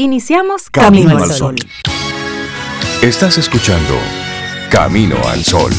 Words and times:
Iniciamos 0.00 0.70
Camino, 0.70 1.18
al 1.18 1.32
Sol. 1.32 1.56
Estás 3.02 3.36
escuchando 3.36 3.94
Camino 4.70 5.16
al 5.26 5.42
Sol. 5.42 5.72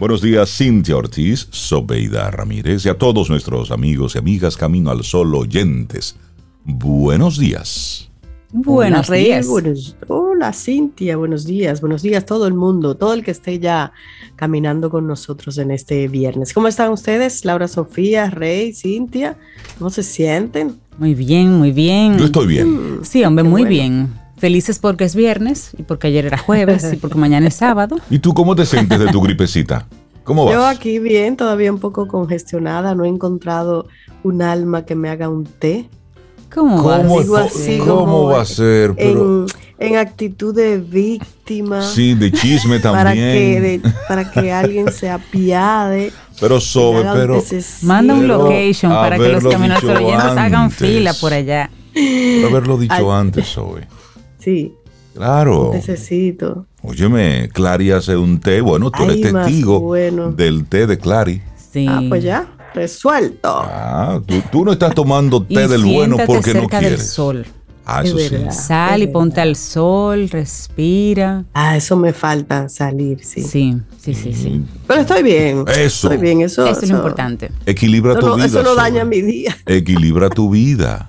Buenos 0.00 0.22
días, 0.22 0.50
Cintia 0.50 0.96
Ortiz, 0.96 1.46
Sobeida 1.52 2.32
Ramírez 2.32 2.84
y 2.84 2.88
a 2.88 2.98
todos 2.98 3.30
nuestros 3.30 3.70
amigos 3.70 4.16
y 4.16 4.18
amigas 4.18 4.56
Camino 4.56 4.90
al 4.90 5.04
Sol 5.04 5.32
oyentes. 5.36 6.16
Buenos 6.64 7.38
días. 7.38 8.10
Buenos 8.58 9.10
días. 9.10 9.46
hola 10.08 10.50
Cintia, 10.54 11.18
buenos 11.18 11.44
días, 11.44 11.82
buenos 11.82 12.00
días 12.00 12.24
todo 12.24 12.46
el 12.46 12.54
mundo, 12.54 12.94
todo 12.94 13.12
el 13.12 13.22
que 13.22 13.30
esté 13.30 13.58
ya 13.58 13.92
caminando 14.34 14.88
con 14.88 15.06
nosotros 15.06 15.58
en 15.58 15.70
este 15.70 16.08
viernes. 16.08 16.54
¿Cómo 16.54 16.66
están 16.66 16.90
ustedes? 16.90 17.44
Laura 17.44 17.68
Sofía, 17.68 18.30
Rey, 18.30 18.72
Cintia, 18.72 19.36
¿cómo 19.78 19.90
se 19.90 20.02
sienten? 20.02 20.76
Muy 20.96 21.14
bien, 21.14 21.52
muy 21.52 21.70
bien. 21.70 22.16
Yo 22.16 22.24
estoy 22.24 22.46
bien. 22.46 23.00
Mm, 23.00 23.04
sí, 23.04 23.22
hombre, 23.24 23.44
muy 23.44 23.66
bien. 23.66 24.14
Felices 24.38 24.78
porque 24.78 25.04
es 25.04 25.14
viernes 25.14 25.72
y 25.76 25.82
porque 25.82 26.06
ayer 26.06 26.24
era 26.24 26.38
jueves 26.38 26.90
y 26.94 26.96
porque 26.96 27.18
mañana 27.18 27.48
es 27.48 27.56
sábado. 27.56 27.98
¿Y 28.10 28.20
tú 28.20 28.32
cómo 28.32 28.56
te 28.56 28.64
sientes 28.64 28.98
de 28.98 29.08
tu 29.08 29.20
gripecita? 29.20 29.86
¿Cómo 30.24 30.46
vas? 30.46 30.54
Yo 30.54 30.66
aquí 30.66 30.98
bien, 30.98 31.36
todavía 31.36 31.70
un 31.70 31.78
poco 31.78 32.08
congestionada, 32.08 32.94
no 32.94 33.04
he 33.04 33.08
encontrado 33.08 33.86
un 34.22 34.40
alma 34.40 34.86
que 34.86 34.94
me 34.94 35.10
haga 35.10 35.28
un 35.28 35.44
té 35.44 35.90
¿Cómo, 36.56 36.82
va? 38.28 38.40
a 38.40 38.44
ser? 38.46 38.94
En, 39.78 39.96
actitud 39.96 40.54
de 40.54 40.78
víctima. 40.78 41.82
Sí, 41.82 42.14
de 42.14 42.32
chisme 42.32 42.80
también. 42.80 43.82
Para 44.08 44.24
que, 44.24 44.30
para 44.30 44.30
que 44.30 44.52
alguien 44.52 44.90
se 44.90 45.10
apiade. 45.10 46.12
Pero 46.40 46.58
sobre, 46.60 47.02
pero. 47.14 47.42
Manda 47.82 48.12
un 48.12 48.28
location 48.28 48.92
para 48.92 49.16
que 49.16 49.28
los 49.30 49.42
caminos 49.42 49.82
hagan 49.82 50.70
fila 50.70 51.14
por 51.14 51.32
allá. 51.32 51.70
haberlo 52.46 52.76
dicho 52.76 53.12
antes, 53.12 53.46
Zoe. 53.46 53.86
Sí. 54.38 54.74
Claro. 55.14 55.70
Necesito. 55.72 56.66
Óyeme, 56.82 57.48
Clary 57.52 57.90
hace 57.90 58.16
un 58.16 58.38
té. 58.38 58.60
Bueno, 58.60 58.90
tú 58.90 59.02
eres 59.04 59.22
testigo 59.22 59.94
del 59.94 60.66
té 60.66 60.86
de 60.86 60.98
Clary. 60.98 61.42
Sí. 61.72 61.86
Ah, 61.88 62.02
pues 62.08 62.22
ya 62.22 62.55
resuelto. 62.76 63.48
Ah, 63.52 64.20
tú, 64.52 64.64
no 64.64 64.72
estás 64.72 64.94
tomando 64.94 65.42
té 65.46 65.66
del 65.66 65.84
bueno 65.84 66.16
porque 66.24 66.54
no 66.54 66.68
quieres. 66.68 66.90
Del 66.90 67.00
sol. 67.00 67.46
Ah, 67.88 68.02
eso 68.04 68.18
sí. 68.18 68.36
Sal 68.50 69.02
y 69.02 69.06
ponte 69.06 69.40
al 69.40 69.54
sol, 69.54 70.28
respira. 70.28 71.44
Ah, 71.54 71.76
eso 71.76 71.96
me 71.96 72.12
falta 72.12 72.68
salir, 72.68 73.24
sí. 73.24 73.42
Sí, 73.42 73.76
sí, 74.00 74.12
sí, 74.12 74.32
sí. 74.34 74.62
Pero 74.88 75.02
estoy 75.02 75.22
bien. 75.22 75.64
Eso. 75.68 76.08
Estoy 76.08 76.16
bien, 76.16 76.40
eso. 76.40 76.66
Eso 76.66 76.80
es 76.80 76.90
lo 76.90 76.96
importante. 76.96 77.52
Equilibra 77.66 78.18
tu 78.18 78.34
vida. 78.34 78.46
Eso 78.46 78.62
no 78.64 78.74
daña 78.74 79.04
mi 79.04 79.22
día. 79.22 79.56
Equilibra 79.66 80.28
tu 80.28 80.50
vida. 80.50 81.08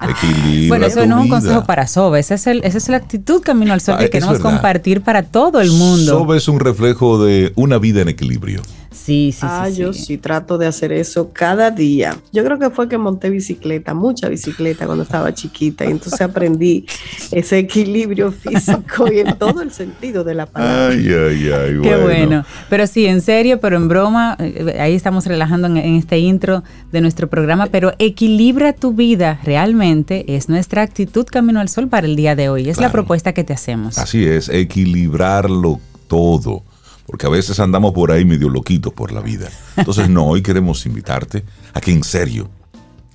Equilibra 0.00 0.68
bueno, 0.68 0.86
eso 0.86 1.06
no 1.06 1.18
es 1.18 1.24
un 1.24 1.28
consejo 1.28 1.64
para 1.64 1.86
Sobe, 1.86 2.18
esa 2.18 2.36
es, 2.36 2.46
esa 2.46 2.78
es 2.78 2.88
la 2.88 2.96
actitud 2.96 3.42
Camino 3.42 3.74
al 3.74 3.82
Sol 3.82 3.96
ah, 3.98 3.98
que 3.98 4.08
queremos 4.08 4.38
compartir 4.38 5.02
para 5.02 5.24
todo 5.24 5.60
el 5.60 5.70
mundo. 5.72 6.20
Sobe 6.20 6.38
es 6.38 6.48
un 6.48 6.58
reflejo 6.58 7.22
de 7.22 7.52
una 7.54 7.76
vida 7.76 8.00
en 8.00 8.08
equilibrio. 8.08 8.62
Sí, 9.04 9.32
sí, 9.32 9.40
ah, 9.42 9.66
sí. 9.68 9.76
yo 9.76 9.92
sí. 9.92 10.16
trato 10.16 10.56
de 10.56 10.66
hacer 10.66 10.90
eso 10.90 11.30
cada 11.30 11.70
día. 11.70 12.16
Yo 12.32 12.42
creo 12.42 12.58
que 12.58 12.70
fue 12.70 12.88
que 12.88 12.96
monté 12.96 13.28
bicicleta, 13.28 13.92
mucha 13.92 14.30
bicicleta 14.30 14.86
cuando 14.86 15.02
estaba 15.04 15.34
chiquita, 15.34 15.84
y 15.84 15.90
entonces 15.90 16.22
aprendí 16.22 16.86
ese 17.30 17.58
equilibrio 17.58 18.32
físico 18.32 19.12
y 19.12 19.18
en 19.18 19.36
todo 19.36 19.60
el 19.60 19.72
sentido 19.72 20.24
de 20.24 20.34
la 20.34 20.46
palabra. 20.46 20.88
Ay, 20.88 21.06
ay, 21.06 21.52
ay. 21.52 21.80
Qué 21.82 21.96
bueno. 21.96 22.46
Pero 22.70 22.86
sí, 22.86 23.04
en 23.04 23.20
serio, 23.20 23.60
pero 23.60 23.76
en 23.76 23.88
broma, 23.88 24.38
eh, 24.40 24.78
ahí 24.80 24.94
estamos 24.94 25.26
relajando 25.26 25.66
en, 25.66 25.76
este 25.76 26.18
intro 26.18 26.64
de 26.90 27.02
nuestro 27.02 27.28
programa, 27.28 27.66
pero 27.66 27.92
equilibra 27.98 28.72
tu 28.72 28.94
vida 28.94 29.38
realmente 29.44 30.34
es 30.34 30.48
nuestra 30.48 30.80
actitud 30.80 31.26
Camino 31.26 31.60
al 31.60 31.68
Sol 31.68 31.88
para 31.88 32.06
el 32.06 32.16
día 32.16 32.36
de 32.36 32.48
hoy. 32.48 32.70
Es 32.70 32.78
la 32.78 32.90
propuesta 32.90 33.34
que 33.34 33.44
te 33.44 33.52
hacemos. 33.52 33.98
Así 33.98 34.24
es, 34.24 34.48
equilibrarlo 34.48 35.78
todo 36.08 36.62
porque 37.06 37.26
a 37.26 37.30
veces 37.30 37.60
andamos 37.60 37.92
por 37.92 38.10
ahí 38.10 38.24
medio 38.24 38.48
loquitos 38.48 38.92
por 38.92 39.12
la 39.12 39.20
vida. 39.20 39.48
Entonces, 39.76 40.08
no, 40.08 40.26
hoy 40.26 40.42
queremos 40.42 40.84
invitarte 40.86 41.44
a 41.72 41.80
que 41.80 41.92
en 41.92 42.02
serio 42.02 42.48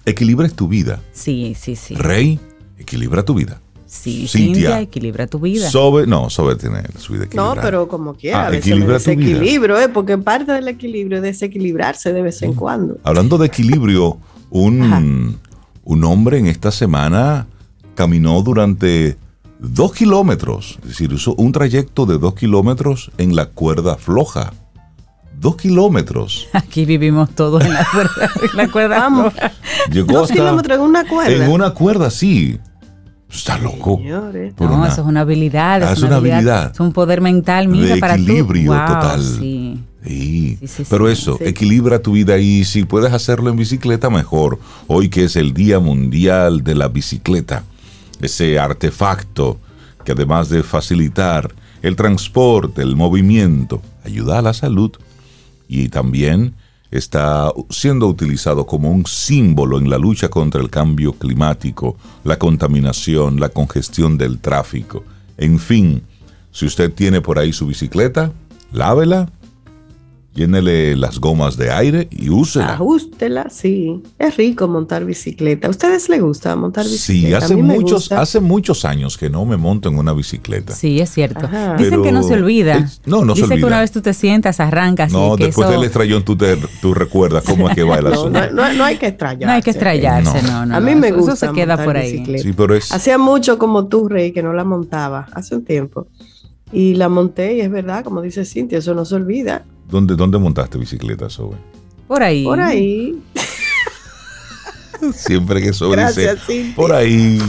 equilibres 0.05 0.53
tu 0.53 0.67
vida. 0.67 1.01
Sí, 1.11 1.55
sí, 1.59 1.75
sí. 1.75 1.95
Rey, 1.95 2.39
equilibra 2.77 3.23
tu 3.23 3.33
vida. 3.33 3.61
Sí, 3.85 4.27
Cintia, 4.27 4.81
equilibra 4.81 5.25
tu 5.25 5.39
vida. 5.39 5.67
Sobe, 5.67 6.05
no, 6.05 6.29
Sobe 6.29 6.55
tiene 6.55 6.83
su 6.99 7.13
vida 7.13 7.25
equilibrada. 7.25 7.55
No, 7.55 7.61
pero 7.61 7.87
como 7.87 8.13
quiera, 8.13 8.43
ah, 8.43 8.47
a 8.47 8.49
veces 8.51 8.67
equilibra 8.67 8.99
tu 8.99 9.15
vida. 9.15 9.83
¿eh? 9.83 9.89
porque 9.89 10.15
parte 10.19 10.51
del 10.51 10.67
equilibrio 10.67 11.17
es 11.17 11.23
desequilibrarse 11.23 12.13
de 12.13 12.21
vez 12.21 12.39
en 12.43 12.53
cuando. 12.53 12.99
Hablando 13.03 13.39
de 13.39 13.47
equilibrio, 13.47 14.19
un, 14.51 15.39
un 15.83 16.03
hombre 16.03 16.37
en 16.37 16.45
esta 16.45 16.71
semana 16.71 17.47
caminó 17.95 18.43
durante 18.43 19.17
dos 19.59 19.93
kilómetros, 19.93 20.79
es 20.81 20.89
decir, 20.89 21.11
hizo 21.11 21.35
un 21.35 21.51
trayecto 21.51 22.05
de 22.05 22.17
dos 22.17 22.33
kilómetros 22.33 23.11
en 23.17 23.35
la 23.35 23.47
cuerda 23.47 23.97
floja. 23.97 24.53
Dos 25.39 25.55
kilómetros. 25.55 26.47
Aquí 26.53 26.85
vivimos 26.85 27.29
todos 27.31 27.63
en 27.63 27.73
la 27.73 27.85
cuerda, 27.91 28.29
en 28.41 28.57
la 28.57 28.67
cuerda 28.67 29.09
floja. 29.09 29.51
dos 30.05 30.31
kilómetros 30.31 30.77
en 30.77 30.83
una 30.83 31.07
cuerda. 31.07 31.45
En 31.45 31.51
una 31.51 31.71
cuerda, 31.71 32.09
sí. 32.09 32.57
Está 33.29 33.59
loco. 33.59 34.01
no, 34.01 34.85
eso 34.87 35.01
es 35.01 35.07
una 35.07 35.21
habilidad. 35.21 35.83
Ah, 35.83 35.93
es, 35.93 36.01
una, 36.01 36.15
habilidad. 36.15 36.71
Es 36.73 36.79
un 36.79 36.91
poder 36.93 37.21
mental, 37.21 37.67
mira, 37.67 37.93
de 37.93 38.01
para 38.01 38.15
equilibrio 38.15 38.71
total. 38.71 39.23
Sí. 39.23 39.79
Sí. 40.03 40.57
Pero 40.89 41.09
eso, 41.09 41.37
equilibra 41.41 41.99
tu 41.99 42.13
vida 42.13 42.37
y 42.39 42.63
si 42.63 42.85
puedes 42.85 43.13
hacerlo 43.13 43.51
en 43.51 43.57
bicicleta, 43.57 44.09
mejor. 44.09 44.57
Hoy 44.87 45.09
que 45.09 45.25
es 45.25 45.35
el 45.35 45.53
Día 45.53 45.79
Mundial 45.79 46.63
de 46.63 46.73
la 46.73 46.87
Bicicleta 46.87 47.63
ese 48.21 48.59
artefacto 48.59 49.59
que 50.03 50.13
además 50.13 50.49
de 50.49 50.63
facilitar 50.63 51.53
el 51.81 51.95
transporte, 51.95 52.81
el 52.81 52.95
movimiento, 52.95 53.81
ayuda 54.03 54.39
a 54.39 54.41
la 54.41 54.53
salud 54.53 54.91
y 55.67 55.89
también 55.89 56.55
está 56.91 57.51
siendo 57.69 58.07
utilizado 58.07 58.65
como 58.65 58.91
un 58.91 59.05
símbolo 59.05 59.77
en 59.77 59.89
la 59.89 59.97
lucha 59.97 60.29
contra 60.29 60.61
el 60.61 60.69
cambio 60.69 61.13
climático, 61.13 61.97
la 62.23 62.39
contaminación, 62.39 63.39
la 63.39 63.49
congestión 63.49 64.17
del 64.17 64.39
tráfico. 64.39 65.03
En 65.37 65.59
fin, 65.59 66.01
si 66.51 66.65
usted 66.65 66.91
tiene 66.91 67.21
por 67.21 67.37
ahí 67.37 67.53
su 67.53 67.67
bicicleta, 67.67 68.31
lávela, 68.71 69.29
llénele 70.33 70.95
las 70.95 71.19
gomas 71.19 71.57
de 71.57 71.71
aire 71.71 72.07
y 72.11 72.29
úsela. 72.29 72.73
Ajústela, 72.73 73.49
sí. 73.49 74.01
Es 74.17 74.37
rico 74.37 74.67
montar 74.67 75.05
bicicleta. 75.05 75.67
¿A 75.67 75.69
ustedes 75.69 76.07
les 76.09 76.21
gusta 76.21 76.55
montar 76.55 76.85
bicicleta? 76.85 77.39
Sí, 77.39 77.53
hace 77.53 77.55
muchos, 77.55 78.11
hace 78.11 78.39
muchos 78.39 78.85
años 78.85 79.17
que 79.17 79.29
no 79.29 79.45
me 79.45 79.57
monto 79.57 79.89
en 79.89 79.97
una 79.97 80.13
bicicleta. 80.13 80.73
Sí, 80.73 80.99
es 80.99 81.09
cierto. 81.09 81.49
Dicen 81.77 82.03
que 82.03 82.11
no 82.11 82.23
se 82.23 82.33
olvida. 82.33 82.89
no, 83.05 83.25
no 83.25 83.35
se 83.35 83.43
olvida. 83.43 83.57
que 83.57 83.65
una 83.65 83.79
vez 83.79 83.91
tú 83.91 84.01
te 84.01 84.13
sientas, 84.13 84.59
arrancas. 84.59 85.11
No, 85.11 85.35
después 85.35 85.69
del 85.69 85.83
estrellón 85.83 86.23
tú, 86.23 86.35
te, 86.35 86.57
tú 86.81 86.93
recuerdas 86.93 87.43
cómo 87.43 87.69
es 87.69 87.75
que 87.75 87.83
va 87.83 87.97
el 87.97 88.07
asunto. 88.07 88.39
No, 88.51 88.73
no, 88.73 88.83
hay 88.83 88.97
que 88.97 89.07
estrellarse. 89.07 89.45
No 89.45 89.51
hay 89.51 89.61
que 89.61 89.71
estrellarse, 89.71 90.41
no. 90.43 90.65
no, 90.65 90.75
a 90.75 90.79
mí 90.79 90.95
me 90.95 91.11
gusta. 91.11 91.33
Eso 91.33 91.47
se 91.47 91.53
queda 91.53 91.83
por 91.83 91.97
ahí. 91.97 92.23
Sí, 92.41 92.53
pero 92.53 92.75
es... 92.75 92.91
Hacía 92.91 93.17
mucho 93.17 93.57
como 93.57 93.87
tú, 93.87 94.07
Rey, 94.07 94.31
que 94.31 94.43
no 94.43 94.53
la 94.53 94.63
montaba. 94.63 95.27
Hace 95.33 95.55
un 95.55 95.65
tiempo. 95.65 96.07
Y 96.71 96.95
la 96.95 97.09
monté 97.09 97.55
y 97.55 97.61
es 97.61 97.71
verdad, 97.71 98.03
como 98.03 98.21
dice 98.21 98.45
Cintia, 98.45 98.77
eso 98.77 98.93
no 98.93 99.05
se 99.05 99.15
olvida. 99.15 99.65
¿Dónde, 99.89 100.15
dónde 100.15 100.37
montaste 100.37 100.77
bicicleta, 100.77 101.29
Sobe? 101.29 101.57
Por 102.07 102.23
ahí. 102.23 102.43
Por 102.43 102.59
ahí. 102.59 103.21
Siempre 105.13 105.61
que 105.61 105.73
Sobe 105.73 106.05
dice, 106.05 106.35
por 106.75 106.91
ahí. 106.91 107.39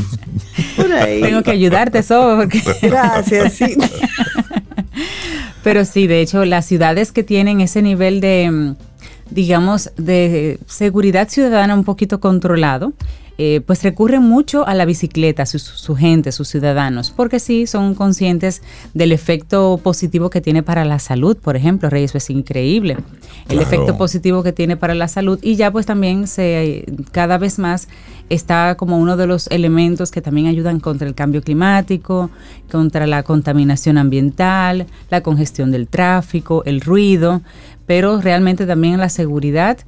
Por 0.77 0.93
ahí. 0.93 1.21
Tengo 1.21 1.43
que 1.43 1.50
ayudarte, 1.50 2.03
Sobe. 2.03 2.37
Porque... 2.37 2.62
Gracias, 2.83 3.59
Cintia. 3.59 3.89
Pero 5.62 5.84
sí, 5.84 6.06
de 6.06 6.21
hecho, 6.23 6.45
las 6.45 6.67
ciudades 6.67 7.12
que 7.12 7.23
tienen 7.23 7.61
ese 7.61 7.83
nivel 7.83 8.21
de, 8.21 8.75
digamos, 9.31 9.91
de 9.97 10.59
seguridad 10.67 11.29
ciudadana 11.29 11.75
un 11.75 11.85
poquito 11.85 12.20
controlado, 12.20 12.94
eh, 13.42 13.62
pues 13.62 13.82
recurren 13.82 14.22
mucho 14.22 14.69
a 14.69 14.75
la 14.75 14.84
bicicleta, 14.84 15.46
su, 15.46 15.58
su, 15.58 15.96
gente, 15.96 16.31
sus 16.31 16.46
ciudadanos, 16.48 17.10
porque 17.10 17.40
sí 17.40 17.66
son 17.66 17.94
conscientes 17.94 18.60
del 18.92 19.12
efecto 19.12 19.81
positivo 19.82 20.28
que 20.28 20.42
tiene 20.42 20.62
para 20.62 20.84
la 20.84 20.98
salud, 20.98 21.38
por 21.38 21.56
ejemplo, 21.56 21.88
Rey, 21.88 22.04
eso 22.04 22.19
es 22.19 22.28
increíble, 22.28 22.98
el 23.48 23.60
efecto 23.60 23.96
positivo 23.96 24.42
que 24.42 24.52
tiene 24.52 24.76
para 24.76 24.94
la 24.94 25.08
salud 25.08 25.38
y 25.40 25.56
ya 25.56 25.70
pues 25.70 25.87
también 25.87 26.26
se 26.26 26.84
cada 27.12 27.38
vez 27.38 27.58
más 27.58 27.88
está 28.28 28.75
como 28.75 28.98
uno 28.98 29.16
de 29.16 29.26
los 29.26 29.46
elementos 29.46 30.10
que 30.10 30.20
también 30.20 30.46
ayudan 30.46 30.78
contra 30.78 31.08
el 31.08 31.14
cambio 31.14 31.40
climático, 31.40 32.28
contra 32.70 33.06
la 33.06 33.22
contaminación 33.22 33.96
ambiental, 33.96 34.87
la 35.08 35.22
congestión 35.22 35.70
del 35.70 35.88
tráfico, 35.88 36.62
el 36.66 36.82
ruido, 36.82 37.40
pero 37.87 38.20
realmente 38.20 38.66
también 38.66 39.00
la 39.00 39.08
seguridad 39.08 39.78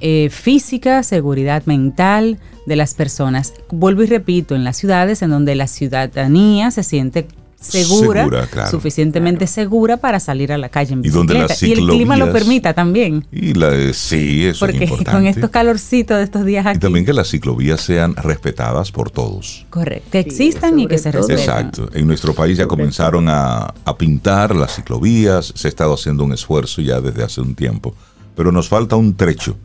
eh, 0.00 0.28
física, 0.30 1.02
seguridad 1.02 1.64
mental 1.66 2.38
de 2.66 2.76
las 2.76 2.94
personas. 2.94 3.54
Vuelvo 3.70 4.02
y 4.02 4.06
repito, 4.06 4.54
en 4.54 4.64
las 4.64 4.76
ciudades 4.76 5.22
en 5.22 5.30
donde 5.30 5.54
la 5.54 5.66
ciudadanía 5.66 6.70
se 6.70 6.82
siente 6.82 7.26
segura, 7.60 8.48
suficientemente 8.70 9.46
segura 9.46 9.96
para 9.96 10.20
salir 10.20 10.52
a 10.52 10.58
la 10.58 10.68
calle 10.68 10.92
en 10.92 11.02
bicicleta. 11.02 11.54
Y, 11.60 11.72
el 11.72 11.86
clima 11.88 12.16
lo 12.16 12.32
permita 12.32 12.72
también. 12.72 13.26
Y 13.32 13.54
la, 13.54 13.92
sí, 13.92 14.46
eso 14.46 14.60
Porque 14.60 14.76
es 14.76 14.82
importante. 14.82 15.10
con 15.10 15.26
estos 15.26 15.50
calorcitos 15.50 16.18
de 16.18 16.22
estos 16.22 16.44
días 16.44 16.66
aquí. 16.66 16.76
Y 16.76 16.80
también 16.80 17.04
que 17.04 17.12
las 17.12 17.28
ciclovías 17.28 17.80
sean 17.80 18.14
respetadas 18.14 18.92
por 18.92 19.10
todos. 19.10 19.66
Correcto, 19.70 20.08
que 20.12 20.20
existan 20.20 20.78
y 20.78 20.86
que 20.86 20.98
se 20.98 21.10
respeten. 21.10 21.38
Exacto. 21.38 21.90
En 21.92 22.06
nuestro 22.06 22.34
país 22.34 22.56
ya 22.56 22.66
comenzaron 22.66 23.26
a, 23.28 23.74
pintar 23.98 24.54
las 24.54 24.76
ciclovías, 24.76 25.52
se 25.56 25.66
ha 25.66 25.70
estado 25.70 25.94
haciendo 25.94 26.22
un 26.22 26.32
esfuerzo 26.32 26.80
ya 26.80 27.00
desde 27.00 27.24
hace 27.24 27.40
un 27.40 27.56
tiempo, 27.56 27.94
pero 28.36 28.52
nos 28.52 28.68
falta 28.68 28.94
un 28.94 29.16
trecho 29.16 29.56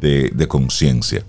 de, 0.00 0.30
de 0.34 0.48
conciencia. 0.48 1.24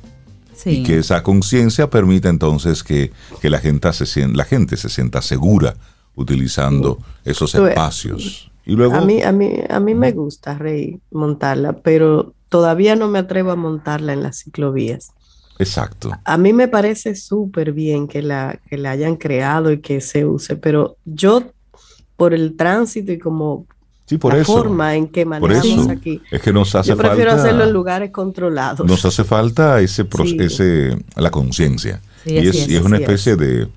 Y 0.65 0.83
que 0.83 1.00
esa 1.00 1.24
conciencia 1.24 1.89
permita 1.89 2.30
entonces 2.30 2.83
que, 2.83 3.12
la, 3.42 3.60
gente 3.60 3.92
se, 3.92 4.27
la 4.30 4.45
gente 4.45 4.77
se 4.77 4.89
sienta 4.89 5.21
segura 5.21 5.75
utilizando 6.15 7.00
esos 7.25 7.54
espacios. 7.56 8.51
Y 8.65 8.74
luego, 8.75 8.95
a 8.95 9.01
mí, 9.01 9.21
a 9.21 9.31
mí, 9.31 9.56
a 9.69 9.80
mí 9.80 9.94
me 9.94 10.12
gusta, 10.13 10.57
Rey, 10.57 11.00
montarla, 11.12 11.74
pero 11.74 12.33
todavía 12.48 12.95
no 12.95 13.10
me 13.10 13.19
atrevo 13.19 13.51
a 13.51 13.56
montarla 13.56 14.13
en 14.13 14.24
las 14.24 14.39
ciclovías. 14.39 15.12
Exacto. 15.59 16.12
A 16.24 16.38
mí 16.38 16.54
me 16.54 16.68
parece 16.68 17.16
súper 17.16 17.74
bien 17.74 18.07
que 18.07 18.21
la, 18.21 18.59
que 18.69 18.77
la 18.77 18.92
hayan 18.92 19.18
creado 19.18 19.71
y 19.71 19.81
que 19.81 20.01
se 20.01 20.25
use, 20.25 20.56
pero 20.56 20.95
yo, 21.04 21.44
por 22.16 22.33
el 22.33 22.56
tránsito 22.56 23.12
y 23.12 23.19
como 23.19 23.68
Sí, 24.05 24.17
por 24.17 24.33
la 24.33 24.41
eso. 24.41 24.51
forma 24.51 24.95
en 24.95 25.07
que 25.07 25.25
manejamos 25.25 25.88
aquí. 25.88 26.21
Es 26.29 26.41
que 26.41 26.51
nos 26.51 26.75
hace 26.75 26.89
Yo 26.89 26.97
prefiero 26.97 27.31
hacerlo 27.31 27.63
en 27.63 27.71
lugares 27.71 28.11
controlados. 28.11 28.85
Nos 28.88 29.05
hace 29.05 29.23
falta 29.23 29.79
ese, 29.79 30.05
ese 30.39 30.97
la 31.15 31.31
conciencia. 31.31 32.01
y, 32.25 32.38
es, 32.47 32.67
y 32.67 32.75
es 32.75 32.81
una 32.81 32.97
especie 32.97 33.35
de 33.35 33.67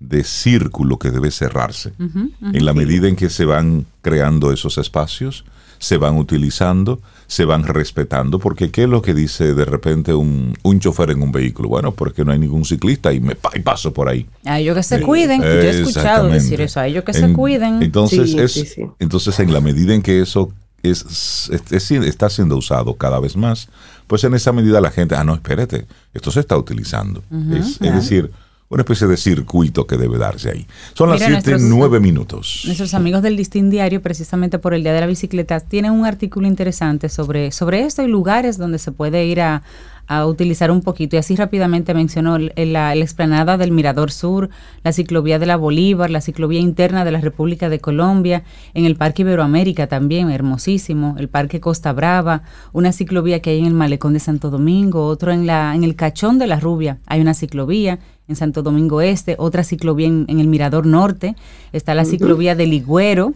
de 0.00 0.24
círculo 0.24 0.98
que 0.98 1.10
debe 1.10 1.30
cerrarse. 1.30 1.92
en 1.98 2.64
la 2.64 2.74
medida 2.74 3.08
en 3.08 3.16
que 3.16 3.30
se 3.30 3.44
van 3.44 3.86
creando 4.02 4.52
esos 4.52 4.78
espacios, 4.78 5.44
se 5.78 5.96
van 5.96 6.16
utilizando, 6.16 7.00
se 7.26 7.44
van 7.44 7.64
respetando, 7.64 8.38
porque 8.38 8.70
¿qué 8.70 8.84
es 8.84 8.88
lo 8.88 9.02
que 9.02 9.14
dice 9.14 9.54
de 9.54 9.64
repente 9.64 10.14
un, 10.14 10.56
un 10.62 10.80
chofer 10.80 11.10
en 11.10 11.22
un 11.22 11.32
vehículo? 11.32 11.68
Bueno, 11.68 11.92
porque 11.92 12.24
no 12.24 12.32
hay 12.32 12.38
ningún 12.38 12.64
ciclista 12.64 13.12
y 13.12 13.20
me 13.20 13.34
paso 13.34 13.92
por 13.92 14.08
ahí. 14.08 14.26
A 14.44 14.60
ellos 14.60 14.76
que 14.76 14.82
se 14.82 15.00
cuiden, 15.00 15.42
yo 15.42 15.48
he 15.48 15.70
escuchado 15.70 16.28
decir 16.28 16.60
eso, 16.60 16.80
a 16.80 16.86
ellos 16.86 17.04
que 17.04 17.12
se 17.12 17.32
cuiden. 17.32 17.82
Entonces, 17.82 18.34
es, 18.34 18.76
entonces 18.98 19.38
en 19.40 19.52
la 19.52 19.60
medida 19.60 19.94
en 19.94 20.02
que 20.02 20.20
eso 20.20 20.52
es, 20.82 21.50
está 21.50 22.30
siendo 22.30 22.56
usado 22.56 22.94
cada 22.94 23.18
vez 23.18 23.36
más, 23.36 23.68
pues 24.06 24.22
en 24.24 24.34
esa 24.34 24.52
medida 24.52 24.80
la 24.80 24.90
gente, 24.90 25.16
ah, 25.16 25.24
no, 25.24 25.34
espérate, 25.34 25.86
esto 26.14 26.30
se 26.30 26.40
está 26.40 26.56
utilizando. 26.56 27.22
es, 27.52 27.80
es 27.80 27.94
decir, 27.94 28.30
una 28.68 28.82
especie 28.82 29.06
de 29.06 29.16
circuito 29.16 29.86
que 29.86 29.96
debe 29.96 30.18
darse 30.18 30.50
ahí. 30.50 30.66
Son 30.94 31.08
las 31.08 31.20
7, 31.20 31.56
9 31.60 32.00
minutos. 32.00 32.62
Nuestros 32.64 32.94
amigos 32.94 33.22
del 33.22 33.36
Distin 33.36 33.70
Diario, 33.70 34.02
precisamente 34.02 34.58
por 34.58 34.74
el 34.74 34.82
Día 34.82 34.92
de 34.92 35.00
la 35.00 35.06
Bicicleta, 35.06 35.60
tienen 35.60 35.92
un 35.92 36.04
artículo 36.04 36.48
interesante 36.48 37.08
sobre, 37.08 37.52
sobre 37.52 37.84
esto 37.84 38.02
y 38.02 38.08
lugares 38.08 38.58
donde 38.58 38.78
se 38.78 38.90
puede 38.92 39.24
ir 39.24 39.40
a, 39.40 39.62
a 40.06 40.26
utilizar 40.26 40.70
un 40.70 40.82
poquito. 40.82 41.16
Y 41.16 41.18
así 41.18 41.36
rápidamente 41.36 41.94
mencionó 41.94 42.38
la, 42.38 42.52
la, 42.56 42.94
explanada 42.94 43.56
del 43.56 43.72
Mirador 43.72 44.10
Sur, 44.10 44.50
la 44.84 44.92
ciclovía 44.92 45.38
de 45.38 45.46
la 45.46 45.56
Bolívar, 45.56 46.10
la 46.10 46.20
ciclovía 46.20 46.60
interna 46.60 47.04
de 47.04 47.12
la 47.12 47.20
República 47.20 47.68
de 47.68 47.80
Colombia, 47.80 48.44
en 48.74 48.84
el 48.84 48.96
Parque 48.96 49.22
Iberoamérica 49.22 49.86
también, 49.86 50.30
hermosísimo, 50.30 51.16
el 51.18 51.28
Parque 51.28 51.60
Costa 51.60 51.92
Brava, 51.92 52.42
una 52.72 52.92
ciclovía 52.92 53.40
que 53.40 53.50
hay 53.50 53.60
en 53.60 53.66
el 53.66 53.74
Malecón 53.74 54.12
de 54.12 54.20
Santo 54.20 54.50
Domingo, 54.50 55.06
otro 55.06 55.32
en, 55.32 55.46
la, 55.46 55.74
en 55.74 55.84
el 55.84 55.96
Cachón 55.96 56.38
de 56.38 56.46
la 56.46 56.60
Rubia, 56.60 56.98
hay 57.06 57.20
una 57.20 57.34
ciclovía, 57.34 57.98
en 58.28 58.36
Santo 58.36 58.62
Domingo 58.62 59.00
Este, 59.00 59.36
otra 59.38 59.62
ciclovía 59.62 60.08
en, 60.08 60.40
el 60.40 60.48
Mirador 60.48 60.86
Norte, 60.86 61.36
está 61.72 61.94
la 61.94 62.04
ciclovía 62.04 62.54
del 62.54 62.70
Ligüero, 62.70 63.34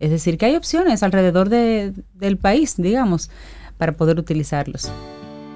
es 0.00 0.10
decir, 0.10 0.36
que 0.36 0.46
hay 0.46 0.56
opciones 0.56 1.02
alrededor 1.04 1.48
del 1.48 2.36
país, 2.40 2.74
digamos, 2.76 3.30
para 3.78 3.92
poder 3.92 4.18
utilizarlos. 4.18 4.90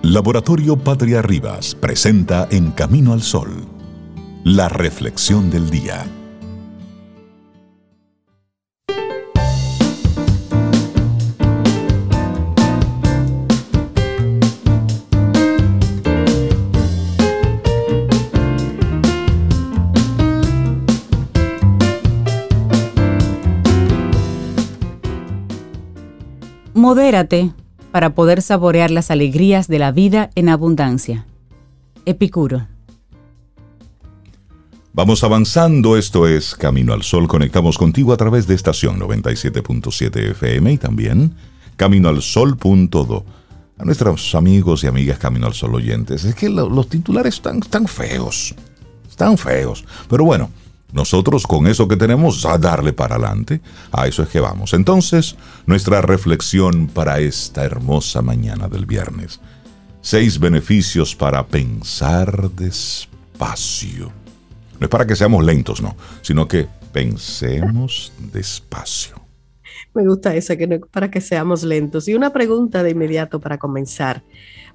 Laboratorio 0.08 0.76
Patria 0.76 1.20
Rivas 1.20 1.74
presenta 1.74 2.46
En 2.52 2.70
Camino 2.70 3.12
al 3.12 3.22
Sol, 3.22 3.66
la 4.44 4.68
reflexión 4.68 5.50
del 5.50 5.68
día. 5.68 6.06
Modérate 26.74 27.52
para 27.96 28.14
poder 28.14 28.43
saborear 28.43 28.90
las 28.90 29.10
alegrías 29.10 29.69
de 29.69 29.78
la 29.78 29.90
vida 29.90 30.28
en 30.34 30.50
abundancia. 30.50 31.25
Epicuro. 32.04 32.69
Vamos 34.93 35.25
avanzando, 35.25 35.96
esto 35.96 36.28
es 36.28 36.54
Camino 36.54 36.93
al 36.93 37.04
Sol, 37.04 37.26
conectamos 37.26 37.78
contigo 37.78 38.12
a 38.12 38.19
través 38.19 38.46
de 38.46 38.54
estación 38.54 39.00
97.7 39.00 40.32
FM 40.32 40.72
y 40.72 40.76
también 40.76 41.37
caminoalsol.do. 41.78 43.25
A 43.78 43.84
nuestros 43.87 44.34
amigos 44.34 44.84
y 44.84 44.88
amigas 44.88 45.19
Camino 45.19 45.46
al 45.46 45.54
Sol 45.54 45.75
oyentes, 45.75 46.26
es 46.26 46.34
que 46.34 46.50
los 46.50 46.90
titulares 46.90 47.37
están 47.37 47.60
tan 47.60 47.88
feos, 47.88 48.54
están 49.08 49.38
feos, 49.38 49.87
pero 50.10 50.22
bueno, 50.22 50.50
nosotros 50.92 51.46
con 51.46 51.66
eso 51.66 51.88
que 51.88 51.96
tenemos 51.96 52.44
a 52.46 52.58
darle 52.58 52.92
para 52.92 53.16
adelante, 53.16 53.60
a 53.92 54.06
eso 54.06 54.22
es 54.22 54.28
que 54.28 54.40
vamos. 54.40 54.72
Entonces, 54.72 55.36
nuestra 55.66 56.00
reflexión 56.00 56.86
para 56.86 57.20
esta 57.20 57.64
hermosa 57.64 58.22
mañana 58.22 58.68
del 58.68 58.86
viernes. 58.86 59.40
Seis 60.00 60.38
beneficios 60.38 61.16
para 61.16 61.46
pensar 61.46 62.50
despacio. 62.52 64.12
No 64.78 64.84
es 64.84 64.88
para 64.88 65.06
que 65.06 65.16
seamos 65.16 65.44
lentos, 65.44 65.82
no, 65.82 65.96
sino 66.22 66.46
que 66.46 66.68
pensemos 66.92 68.12
despacio. 68.32 69.20
Me 69.94 70.06
gusta 70.06 70.34
esa, 70.34 70.56
que 70.56 70.66
no 70.66 70.78
para 70.80 71.10
que 71.10 71.20
seamos 71.20 71.62
lentos. 71.62 72.06
Y 72.08 72.14
una 72.14 72.32
pregunta 72.32 72.82
de 72.82 72.90
inmediato 72.90 73.40
para 73.40 73.58
comenzar. 73.58 74.22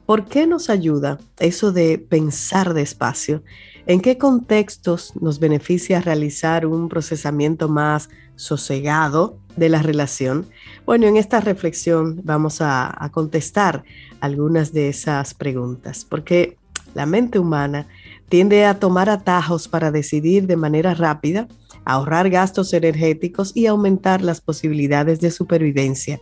¿Por 0.05 0.25
qué 0.25 0.47
nos 0.47 0.69
ayuda 0.69 1.19
eso 1.39 1.71
de 1.71 1.97
pensar 1.97 2.73
despacio? 2.73 3.43
¿En 3.87 4.01
qué 4.01 4.17
contextos 4.17 5.13
nos 5.19 5.39
beneficia 5.39 6.01
realizar 6.01 6.65
un 6.65 6.89
procesamiento 6.89 7.67
más 7.69 8.09
sosegado 8.35 9.37
de 9.55 9.69
la 9.69 9.81
relación? 9.81 10.47
Bueno, 10.85 11.07
en 11.07 11.17
esta 11.17 11.39
reflexión 11.39 12.21
vamos 12.23 12.61
a, 12.61 13.09
contestar 13.11 13.83
algunas 14.19 14.73
de 14.73 14.89
esas 14.89 15.33
preguntas, 15.33 16.05
porque 16.05 16.57
la 16.93 17.05
mente 17.05 17.39
humana 17.39 17.87
tiende 18.29 18.65
a 18.65 18.79
tomar 18.79 19.09
atajos 19.09 19.67
para 19.67 19.91
decidir 19.91 20.47
de 20.47 20.57
manera 20.57 20.93
rápida, 20.93 21.47
ahorrar 21.85 22.29
gastos 22.29 22.73
energéticos 22.73 23.51
y 23.55 23.65
aumentar 23.65 24.21
las 24.21 24.41
posibilidades 24.41 25.19
de 25.21 25.31
supervivencia. 25.31 26.19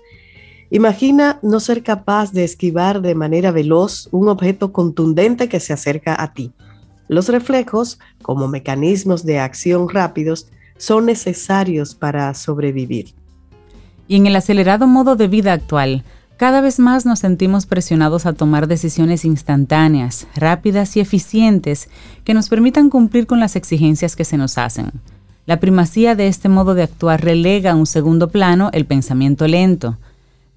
Imagina 0.72 1.40
no 1.42 1.60
ser 1.60 1.82
capaz 1.82 2.32
de 2.32 2.44
esquivar 2.44 3.02
de 3.02 3.16
manera 3.16 3.52
veloz 3.52 4.08
un 4.12 4.28
objeto 4.28 4.72
contundente 4.72 5.50
que 5.50 5.60
se 5.60 5.74
acerca 5.74 6.22
a 6.22 6.34
ti. 6.34 6.52
Los 7.08 7.28
reflejos, 7.28 8.00
como 8.22 8.48
mecanismos 8.48 9.26
de 9.26 9.40
acción 9.40 9.90
rápidos, 9.90 10.48
son 10.78 11.08
necesarios 11.08 11.96
para 11.96 12.34
sobrevivir. 12.36 13.16
Y 14.08 14.16
en 14.16 14.28
el 14.28 14.36
acelerado 14.36 14.86
modo 14.86 15.16
de 15.16 15.28
vida 15.28 15.54
actual, 15.54 16.04
cada 16.38 16.62
vez 16.62 16.80
más 16.80 17.06
nos 17.06 17.20
sentimos 17.20 17.66
presionados 17.66 18.26
a 18.26 18.34
tomar 18.34 18.68
decisiones 18.68 19.26
instantáneas, 19.26 20.28
rápidas 20.36 20.96
y 20.96 21.00
eficientes 21.00 21.90
que 22.24 22.36
nos 22.36 22.48
permitan 22.48 22.90
cumplir 22.90 23.26
con 23.26 23.40
las 23.40 23.56
exigencias 23.56 24.16
que 24.16 24.24
se 24.24 24.38
nos 24.38 24.58
hacen. 24.58 24.92
La 25.48 25.60
primacía 25.60 26.16
de 26.16 26.28
este 26.28 26.48
modo 26.48 26.76
de 26.76 26.84
actuar 26.84 27.24
relega 27.24 27.72
a 27.72 27.76
un 27.76 27.88
segundo 27.88 28.30
plano 28.30 28.70
el 28.72 28.86
pensamiento 28.86 29.48
lento, 29.48 29.98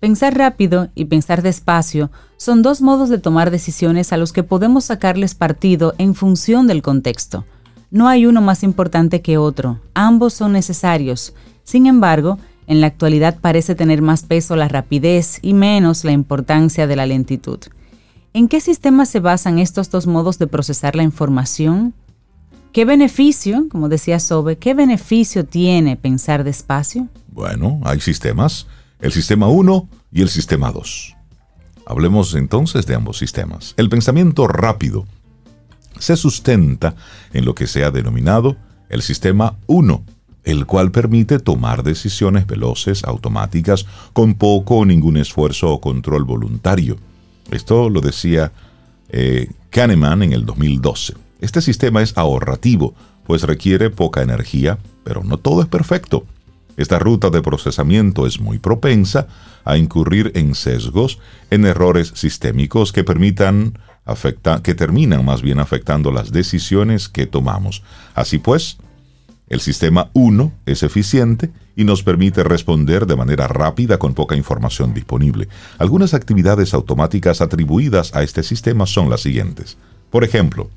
Pensar 0.02 0.37
rápido 0.37 0.88
y 0.97 1.04
pensar 1.04 1.42
despacio 1.42 2.11
son 2.37 2.62
dos 2.62 2.82
modos 2.82 3.09
de 3.09 3.18
tomar 3.18 3.52
decisiones 3.52 4.12
a 4.12 4.16
los 4.16 4.32
que 4.32 4.42
podemos 4.42 4.87
sacarles 4.87 5.37
partido 5.37 5.94
en 5.97 6.16
función 6.16 6.66
del 6.66 6.82
contexto. 6.82 7.44
No 7.92 8.09
hay 8.09 8.26
uno 8.26 8.40
más 8.40 8.64
importante 8.64 9.23
que 9.23 9.38
otro, 9.38 9.78
ambos 9.94 10.35
son 10.35 10.54
necesarios. 10.54 11.35
Sin 11.62 11.87
embargo, 11.87 12.40
en 12.66 12.80
la 12.80 12.88
actualidad 12.88 13.38
parece 13.40 13.76
tener 13.76 14.02
más 14.02 14.25
peso 14.25 14.56
la 14.56 14.66
rapidez 14.66 15.38
y 15.40 15.54
menos 15.54 16.02
la 16.02 16.11
importancia 16.11 16.88
de 16.88 16.97
la 16.97 17.06
lentitud. 17.06 17.61
¿En 18.32 18.49
qué 18.49 18.61
sistema 18.61 19.06
se 19.06 19.21
basan 19.21 19.61
estos 19.61 19.88
dos 19.88 20.09
modos 20.09 20.37
de 20.37 20.49
procesar 20.49 20.97
la 20.97 21.04
información? 21.04 21.94
¿Qué 22.73 22.85
beneficio, 22.85 23.68
como 23.71 23.88
decía 23.88 24.18
Sobe, 24.18 24.59
qué 24.59 24.75
beneficio 24.75 25.44
tiene 25.44 25.94
pensar 25.97 26.42
despacio? 26.42 27.06
Bueno, 27.28 27.80
hay 27.85 28.00
sistemas 28.00 28.66
el 29.02 29.12
sistema 29.12 29.49
1 29.49 29.88
y 30.12 30.23
el 30.23 30.28
sistema 30.28 30.71
2. 30.71 31.16
Hablemos 31.87 32.35
entonces 32.35 32.87
de 32.87 32.94
ambos 32.94 33.18
sistemas. 33.18 33.75
El 33.76 33.88
pensamiento 33.88 34.47
rápido 34.47 35.06
se 35.99 36.16
sustenta 36.16 36.94
en 37.32 37.44
lo 37.44 37.54
que 37.54 37.66
se 37.66 37.85
ha 37.85 37.90
denominado 37.90 38.56
el 38.88 39.02
sistema 39.02 39.56
1, 39.66 40.04
el 40.44 40.66
cual 40.66 40.92
permite 40.92 41.40
tomar 41.40 41.82
decisiones 41.82 42.47
veloces, 42.47 43.02
automáticas, 43.04 43.87
con 44.12 44.35
poco 44.35 44.76
o 44.76 44.85
ningún 44.85 45.16
esfuerzo 45.16 45.73
o 45.73 45.80
control 45.80 46.25
voluntario. 46.25 46.97
Esto 47.50 47.90
lo 47.90 48.00
decía 48.00 48.52
eh, 49.09 49.50
Kahneman 49.71 50.23
en 50.23 50.32
el 50.32 50.47
2012. 50.47 51.14
Este 51.40 51.61
sistema 51.61 52.02
es 52.02 52.16
ahorrativo, 52.16 52.94
pues 53.25 53.42
requiere 53.42 53.90
poca 53.90 54.23
energía, 54.23 54.78
pero 55.02 55.25
no 55.25 55.38
todo 55.38 55.61
es 55.62 55.68
perfecto. 55.68 56.25
Esta 56.76 56.99
ruta 56.99 57.31
de 57.31 57.43
procesamiento 57.43 58.26
es 58.26 58.41
muy 58.41 58.59
propensa 58.59 59.26
a 59.64 59.76
incurrir 59.76 60.33
en 60.35 60.55
sesgos, 60.55 61.19
en 61.50 61.67
errores 61.67 62.12
sistémicos 62.14 62.93
que 62.93 63.05
permitan 63.05 63.79
que 64.62 64.75
terminan 64.75 65.25
más 65.25 65.43
bien 65.43 65.61
afectando 65.61 66.11
las 66.11 66.33
decisiones 66.33 67.09
que 67.09 67.26
tomamos. 67.26 67.83
Así 68.14 68.38
pues, 68.38 68.79
el 69.49 69.61
sistema 69.61 70.11
1 70.14 70.52
es 70.67 70.83
eficiente 70.83 71.52
y 71.76 71.85
nos 71.85 72.02
permite 72.02 72.43
responder 72.43 73.07
de 73.07 73.17
manera 73.17 73.47
rápida 73.49 73.99
con 73.99 74.14
poca 74.14 74.35
información 74.35 74.93
disponible. 74.95 75.49
Algunas 75.79 76.14
actividades 76.14 76.75
automáticas 76.75 77.41
atribuidas 77.41 78.14
a 78.14 78.23
este 78.23 78.43
sistema 78.43 78.87
son 78.87 79.09
las 79.09 79.21
siguientes. 79.21 79.76
Por 80.11 80.25
ejemplo, 80.25 80.71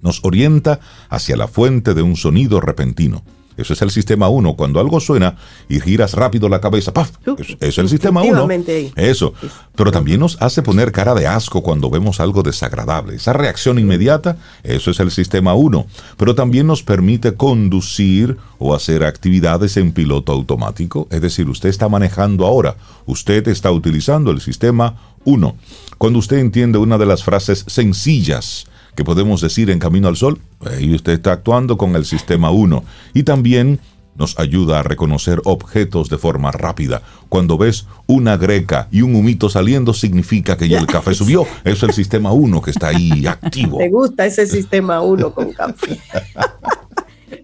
nos 0.00 0.24
orienta 0.24 0.80
hacia 1.10 1.36
la 1.36 1.48
fuente 1.48 1.92
de 1.92 2.02
un 2.02 2.16
sonido 2.16 2.60
repentino. 2.60 3.22
Eso 3.56 3.72
es 3.72 3.82
el 3.82 3.90
sistema 3.90 4.28
1. 4.28 4.54
Cuando 4.54 4.80
algo 4.80 5.00
suena 5.00 5.36
y 5.68 5.80
giras 5.80 6.14
rápido 6.14 6.48
la 6.48 6.60
cabeza, 6.60 6.92
¡paf! 6.92 7.10
Eso 7.26 7.56
es 7.60 7.78
el 7.78 7.88
sistema 7.88 8.22
1. 8.22 8.48
Eso. 8.96 9.34
Pero 9.74 9.92
también 9.92 10.20
nos 10.20 10.40
hace 10.40 10.62
poner 10.62 10.92
cara 10.92 11.14
de 11.14 11.26
asco 11.26 11.62
cuando 11.62 11.90
vemos 11.90 12.20
algo 12.20 12.42
desagradable. 12.42 13.16
Esa 13.16 13.32
reacción 13.32 13.78
inmediata, 13.78 14.36
eso 14.62 14.90
es 14.90 15.00
el 15.00 15.10
sistema 15.10 15.54
1. 15.54 15.86
Pero 16.16 16.34
también 16.34 16.66
nos 16.66 16.82
permite 16.82 17.34
conducir 17.34 18.36
o 18.58 18.74
hacer 18.74 19.04
actividades 19.04 19.76
en 19.76 19.92
piloto 19.92 20.32
automático. 20.32 21.08
Es 21.10 21.20
decir, 21.20 21.48
usted 21.48 21.68
está 21.68 21.88
manejando 21.88 22.46
ahora. 22.46 22.76
Usted 23.06 23.46
está 23.48 23.70
utilizando 23.70 24.30
el 24.30 24.40
sistema 24.40 24.96
1. 25.24 25.56
Cuando 25.98 26.18
usted 26.18 26.38
entiende 26.38 26.78
una 26.78 26.98
de 26.98 27.06
las 27.06 27.22
frases 27.22 27.64
sencillas, 27.68 28.66
que 28.94 29.04
podemos 29.04 29.40
decir 29.40 29.70
en 29.70 29.78
Camino 29.78 30.08
al 30.08 30.16
Sol, 30.16 30.40
ahí 30.60 30.94
usted 30.94 31.12
está 31.12 31.32
actuando 31.32 31.76
con 31.76 31.96
el 31.96 32.04
sistema 32.04 32.50
1 32.50 32.84
y 33.14 33.22
también 33.22 33.80
nos 34.14 34.38
ayuda 34.38 34.80
a 34.80 34.82
reconocer 34.82 35.40
objetos 35.44 36.08
de 36.10 36.18
forma 36.18 36.52
rápida. 36.52 37.02
Cuando 37.28 37.56
ves 37.56 37.86
una 38.06 38.36
greca 38.36 38.88
y 38.90 39.02
un 39.02 39.14
humito 39.14 39.48
saliendo, 39.48 39.94
significa 39.94 40.56
que 40.56 40.68
ya 40.68 40.78
el 40.78 40.86
café 40.86 41.14
subió. 41.14 41.46
Es 41.64 41.82
el 41.82 41.92
sistema 41.92 42.32
1 42.32 42.62
que 42.62 42.70
está 42.70 42.88
ahí 42.88 43.26
activo. 43.26 43.78
Me 43.78 43.88
gusta 43.88 44.26
ese 44.26 44.46
sistema 44.46 45.00
1 45.00 45.32
con 45.32 45.52
café. 45.52 45.98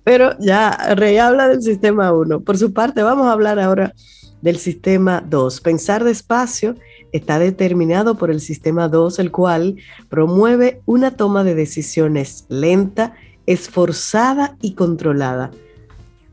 Pero 0.04 0.36
ya, 0.38 0.94
Rey 0.94 1.18
habla 1.18 1.48
del 1.48 1.62
sistema 1.62 2.12
1. 2.12 2.40
Por 2.40 2.58
su 2.58 2.72
parte, 2.72 3.02
vamos 3.02 3.26
a 3.26 3.32
hablar 3.32 3.58
ahora 3.58 3.94
del 4.42 4.58
sistema 4.58 5.22
2. 5.26 5.60
Pensar 5.60 6.04
despacio 6.04 6.76
está 7.12 7.38
determinado 7.38 8.16
por 8.16 8.30
el 8.30 8.40
sistema 8.40 8.88
2, 8.88 9.18
el 9.18 9.30
cual 9.30 9.76
promueve 10.08 10.80
una 10.86 11.12
toma 11.12 11.44
de 11.44 11.54
decisiones 11.54 12.44
lenta, 12.48 13.14
esforzada 13.46 14.56
y 14.60 14.72
controlada. 14.74 15.50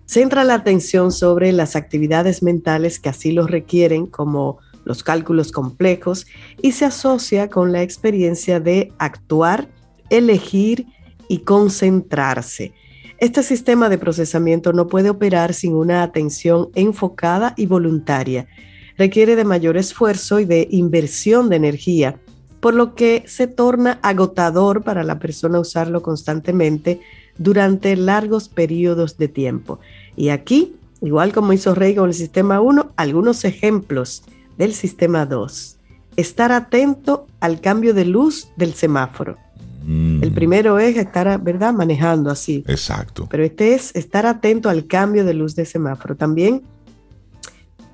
Centra 0.06 0.44
la 0.44 0.56
atención 0.56 1.12
sobre 1.12 1.52
las 1.52 1.76
actividades 1.76 2.44
mentales 2.44 3.00
que 3.00 3.10
así 3.10 3.32
lo 3.32 3.48
requieren, 3.48 4.06
como 4.06 4.60
los 4.84 5.04
cálculos 5.04 5.52
complejos, 5.52 6.28
y 6.62 6.74
se 6.74 6.86
asocia 6.86 7.50
con 7.50 7.72
la 7.72 7.82
experiencia 7.82 8.60
de 8.60 8.92
actuar, 9.00 9.68
elegir 10.10 10.86
y 11.28 11.40
concentrarse. 11.40 12.74
Este 13.18 13.42
sistema 13.42 13.90
de 13.90 13.98
procesamiento 13.98 14.74
no 14.74 14.88
puede 14.88 15.10
operar 15.10 15.54
sin 15.54 15.74
una 15.74 16.04
atención 16.04 16.70
enfocada 16.76 17.54
y 17.58 17.66
voluntaria 17.66 18.48
requiere 18.98 19.36
de 19.36 19.46
mayor 19.46 19.78
esfuerzo 19.78 20.40
y 20.40 20.46
de 20.46 20.68
inversión 20.72 21.50
de 21.50 21.56
energía, 21.58 22.20
por 22.60 22.74
lo 22.74 22.96
que 22.96 23.24
se 23.28 23.48
torna 23.48 24.00
agotador 24.02 24.84
para 24.84 25.04
la 25.04 25.20
persona 25.20 25.60
usarlo 25.60 26.02
constantemente 26.02 27.02
durante 27.38 27.96
largos 27.96 28.50
periodos 28.50 29.18
de 29.18 29.28
tiempo. 29.28 29.80
Y 30.16 30.30
aquí, 30.30 30.76
igual 31.02 31.34
como 31.34 31.54
hizo 31.54 31.76
Rey 31.76 31.96
con 31.96 32.10
el 32.10 32.14
sistema 32.14 32.62
1, 32.62 32.94
algunos 32.96 33.46
ejemplos 33.46 34.24
del 34.58 34.74
sistema 34.74 35.26
2. 35.26 35.78
Estar 36.16 36.52
atento 36.52 37.28
al 37.42 37.60
cambio 37.60 37.94
de 37.94 38.06
luz 38.06 38.48
del 38.56 38.74
semáforo. 38.74 39.38
Mm. 39.86 40.24
El 40.24 40.32
primero 40.32 40.80
es 40.80 40.98
estar, 40.98 41.40
¿verdad?, 41.42 41.74
manejando 41.74 42.32
así. 42.32 42.64
Exacto. 42.68 43.28
Pero 43.30 43.44
este 43.44 43.76
es 43.76 43.96
estar 43.96 44.26
atento 44.26 44.70
al 44.70 44.88
cambio 44.88 45.26
de 45.26 45.34
luz 45.34 45.56
del 45.56 45.68
semáforo. 45.68 46.16
También 46.16 46.64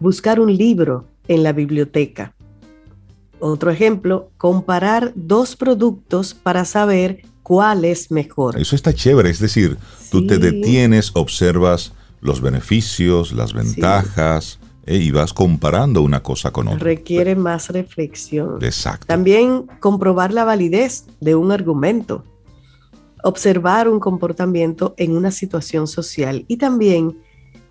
buscar 0.01 0.39
un 0.39 0.57
libro 0.57 1.05
en 1.27 1.43
la 1.43 1.53
biblioteca. 1.53 2.33
Otro 3.39 3.71
ejemplo, 3.71 4.29
comparar 4.37 5.13
dos 5.15 5.55
productos 5.55 6.33
para 6.33 6.65
saber 6.65 7.21
cuál 7.43 7.85
es 7.85 8.11
mejor. 8.11 8.59
Eso 8.59 8.75
está 8.75 8.93
chévere, 8.93 9.29
es 9.29 9.39
decir, 9.39 9.77
tú 10.11 10.27
te 10.27 10.37
detienes, 10.37 11.11
observas 11.13 11.93
los 12.19 12.41
beneficios, 12.41 13.31
las 13.31 13.53
ventajas 13.53 14.59
eh, 14.85 14.97
y 14.97 15.11
vas 15.11 15.33
comparando 15.33 16.01
una 16.01 16.21
cosa 16.21 16.51
con 16.51 16.67
otra. 16.67 16.79
Requiere 16.79 17.35
más 17.35 17.69
reflexión. 17.69 18.57
Exacto. 18.61 19.05
También 19.07 19.67
comprobar 19.79 20.33
la 20.33 20.45
validez 20.45 21.05
de 21.19 21.35
un 21.35 21.51
argumento, 21.51 22.23
observar 23.23 23.87
un 23.87 23.99
comportamiento 23.99 24.95
en 24.97 25.15
una 25.15 25.31
situación 25.31 25.87
social 25.87 26.45
y 26.47 26.57
también 26.57 27.17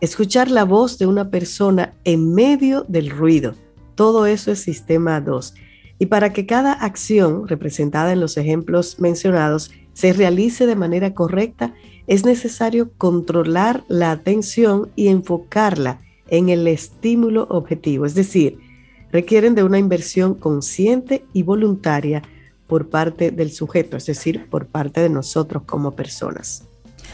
escuchar 0.01 0.51
la 0.51 0.65
voz 0.65 0.99
de 0.99 1.07
una 1.07 1.31
persona 1.31 1.95
en 2.05 2.35
medio 2.35 2.85
del 2.89 3.11
ruido. 3.11 3.55
Todo 3.95 4.27
eso 4.27 4.51
es 4.51 4.61
sistema 4.61 5.21
2. 5.21 5.55
Y 5.99 6.07
para 6.07 6.33
que 6.33 6.47
cada 6.47 6.73
acción 6.73 7.47
representada 7.47 8.13
en 8.13 8.21
los 8.21 8.37
ejemplos 8.37 8.99
mencionados 8.99 9.71
se 9.93 10.13
realice 10.13 10.67
de 10.67 10.77
manera 10.77 11.13
correcta, 11.13 11.75
es 12.07 12.25
necesario 12.25 12.91
controlar 12.97 13.85
la 13.89 14.11
atención 14.11 14.91
y 14.97 15.09
enfocarla 15.09 16.01
en 16.29 16.49
el 16.49 16.67
estímulo 16.67 17.47
objetivo, 17.51 18.07
es 18.07 18.15
decir, 18.15 18.59
requieren 19.13 19.55
de 19.55 19.65
una 19.65 19.79
inversión 19.79 20.35
consciente 20.35 21.25
y 21.33 21.43
voluntaria 21.43 22.23
por 22.67 22.89
parte 22.89 23.33
del 23.33 23.51
sujeto, 23.51 23.97
es 23.97 24.07
decir, 24.07 24.49
por 24.49 24.67
parte 24.67 25.01
de 25.01 25.11
nosotros 25.11 25.65
como 25.67 25.97
personas. 25.97 26.70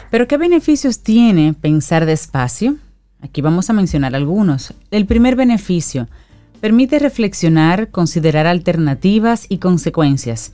Pero 0.09 0.27
¿qué 0.27 0.37
beneficios 0.37 1.01
tiene 1.01 1.53
pensar 1.53 2.05
despacio? 2.05 2.75
Aquí 3.21 3.41
vamos 3.41 3.69
a 3.69 3.73
mencionar 3.73 4.15
algunos. 4.15 4.73
El 4.89 5.05
primer 5.05 5.35
beneficio, 5.35 6.07
permite 6.61 6.99
reflexionar, 6.99 7.89
considerar 7.91 8.47
alternativas 8.47 9.45
y 9.49 9.57
consecuencias. 9.57 10.53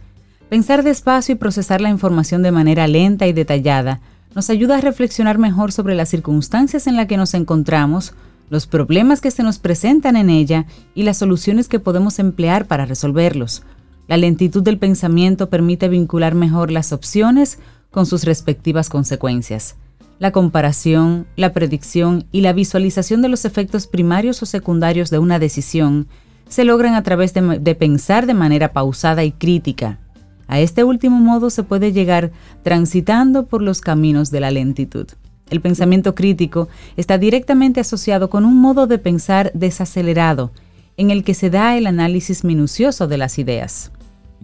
Pensar 0.49 0.83
despacio 0.83 1.33
y 1.33 1.37
procesar 1.37 1.81
la 1.81 1.89
información 1.89 2.41
de 2.41 2.51
manera 2.51 2.87
lenta 2.87 3.27
y 3.27 3.33
detallada 3.33 4.01
nos 4.35 4.49
ayuda 4.49 4.77
a 4.77 4.81
reflexionar 4.81 5.37
mejor 5.37 5.71
sobre 5.71 5.93
las 5.93 6.09
circunstancias 6.09 6.87
en 6.87 6.95
las 6.95 7.07
que 7.07 7.17
nos 7.17 7.35
encontramos, 7.35 8.13
los 8.49 8.65
problemas 8.65 9.21
que 9.21 9.31
se 9.31 9.43
nos 9.43 9.59
presentan 9.59 10.15
en 10.15 10.29
ella 10.29 10.65
y 10.95 11.03
las 11.03 11.17
soluciones 11.17 11.69
que 11.69 11.79
podemos 11.79 12.17
emplear 12.17 12.65
para 12.65 12.85
resolverlos. 12.85 13.63
La 14.07 14.17
lentitud 14.17 14.63
del 14.63 14.79
pensamiento 14.79 15.49
permite 15.49 15.87
vincular 15.87 16.35
mejor 16.35 16.71
las 16.71 16.91
opciones 16.91 17.59
con 17.93 18.07
sus 18.07 18.25
respectivas 18.25 18.89
consecuencias. 18.89 19.77
La 20.19 20.31
comparación, 20.31 21.27
la 21.35 21.53
predicción 21.53 22.25
y 22.31 22.41
la 22.41 22.51
visualización 22.51 23.21
de 23.21 23.29
los 23.29 23.45
efectos 23.45 23.87
primarios 23.87 24.41
o 24.41 24.45
secundarios 24.45 25.09
de 25.09 25.19
una 25.19 25.39
decisión 25.39 26.07
se 26.49 26.65
logran 26.65 26.95
a 26.95 27.03
través 27.03 27.33
de, 27.33 27.75
pensar 27.75 28.25
de 28.25 28.33
manera 28.33 28.73
pausada 28.73 29.23
y 29.23 29.31
crítica. 29.31 29.99
A 30.47 30.59
este 30.59 30.83
último 30.83 31.19
modo 31.19 31.49
se 31.49 31.63
puede 31.63 31.93
llegar 31.93 32.31
transitando 32.63 33.45
por 33.45 33.61
los 33.61 33.79
caminos 33.79 34.31
de 34.31 34.39
la 34.39 34.51
lentitud. 34.51 35.07
El 35.49 35.61
pensamiento 35.61 36.15
crítico 36.15 36.69
está 36.97 37.17
directamente 37.17 37.79
asociado 37.79 38.29
con 38.29 38.43
un 38.43 38.59
modo 38.59 38.87
de 38.87 38.97
pensar 38.97 39.51
desacelerado, 39.53 40.51
en 40.97 41.11
el 41.11 41.23
que 41.23 41.35
se 41.35 41.49
da 41.49 41.77
el 41.77 41.85
análisis 41.85 42.43
minucioso 42.43 43.07
de 43.07 43.17
las 43.17 43.37
ideas. 43.37 43.91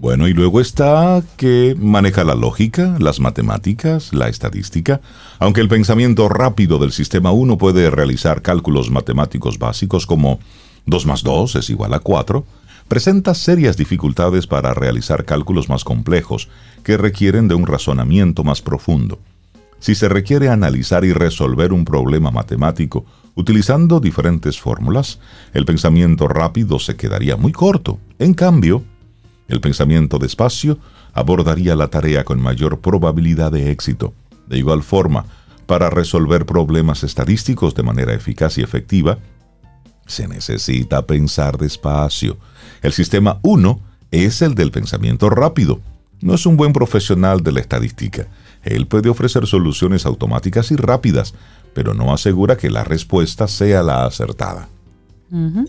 Bueno, 0.01 0.29
y 0.29 0.33
luego 0.33 0.61
está 0.61 1.21
que 1.35 1.75
maneja 1.77 2.23
la 2.23 2.33
lógica, 2.33 2.95
las 2.99 3.19
matemáticas, 3.19 4.13
la 4.13 4.29
estadística. 4.29 5.01
Aunque 5.39 5.59
el 5.59 5.67
pensamiento 5.67 6.29
rápido 6.29 6.79
del 6.79 6.93
sistema 6.93 7.31
1 7.33 7.57
puede 7.57 7.89
realizar 7.89 8.41
cálculos 8.41 8.89
matemáticos 8.89 9.59
básicos 9.59 10.05
como 10.05 10.39
2 10.85 11.05
más 11.05 11.21
2 11.23 11.57
es 11.57 11.69
igual 11.69 11.93
a 11.93 11.99
4, 11.99 12.45
presenta 12.87 13.33
serias 13.33 13.75
dificultades 13.75 14.47
para 14.47 14.73
realizar 14.73 15.25
cálculos 15.25 15.67
más 15.67 15.83
complejos 15.83 16.47
que 16.81 16.95
requieren 16.95 17.49
de 17.49 17.55
un 17.55 17.67
razonamiento 17.67 18.45
más 18.45 18.61
profundo. 18.61 19.19
Si 19.79 19.95
se 19.95 20.07
requiere 20.07 20.47
analizar 20.47 21.03
y 21.03 21.11
resolver 21.11 21.73
un 21.73 21.83
problema 21.83 22.31
matemático 22.31 23.03
utilizando 23.35 23.99
diferentes 23.99 24.61
fórmulas, 24.61 25.19
el 25.53 25.65
pensamiento 25.65 26.29
rápido 26.29 26.79
se 26.79 26.95
quedaría 26.95 27.35
muy 27.35 27.51
corto. 27.51 27.99
En 28.17 28.33
cambio, 28.33 28.81
el 29.49 29.59
pensamiento 29.59 30.17
despacio 30.19 30.77
abordaría 31.13 31.75
la 31.75 31.89
tarea 31.89 32.23
con 32.23 32.39
mayor 32.41 32.79
probabilidad 32.79 33.51
de 33.51 33.71
éxito. 33.71 34.13
De 34.47 34.57
igual 34.57 34.83
forma, 34.83 35.25
Para 35.69 35.91
resolver 35.91 36.47
problemas 36.47 37.03
estadísticos 37.03 37.75
de 37.75 37.83
manera 37.83 38.11
eficaz 38.11 38.57
y 38.57 38.63
efectiva, 38.63 39.19
se 40.07 40.27
necesita 40.27 41.05
pensar 41.05 41.59
despacio. 41.59 42.37
El 42.81 42.91
sistema 42.91 43.37
1 43.43 43.79
es 44.09 44.41
el 44.41 44.55
del 44.55 44.71
pensamiento 44.71 45.29
rápido. 45.29 45.79
No 46.21 46.33
es 46.33 46.47
un 46.47 46.57
buen 46.57 46.73
profesional 46.73 47.43
de 47.43 47.51
la 47.51 47.59
estadística. 47.59 48.25
Él 48.63 48.87
puede 48.87 49.09
ofrecer 49.09 49.45
soluciones 49.45 50.07
automáticas 50.07 50.71
y 50.71 50.75
rápidas, 50.75 51.35
pero 51.75 51.93
no 51.93 52.11
asegura 52.11 52.57
que 52.57 52.71
la 52.71 52.83
respuesta 52.83 53.47
sea 53.47 53.83
la 53.83 54.05
acertada. 54.05 54.69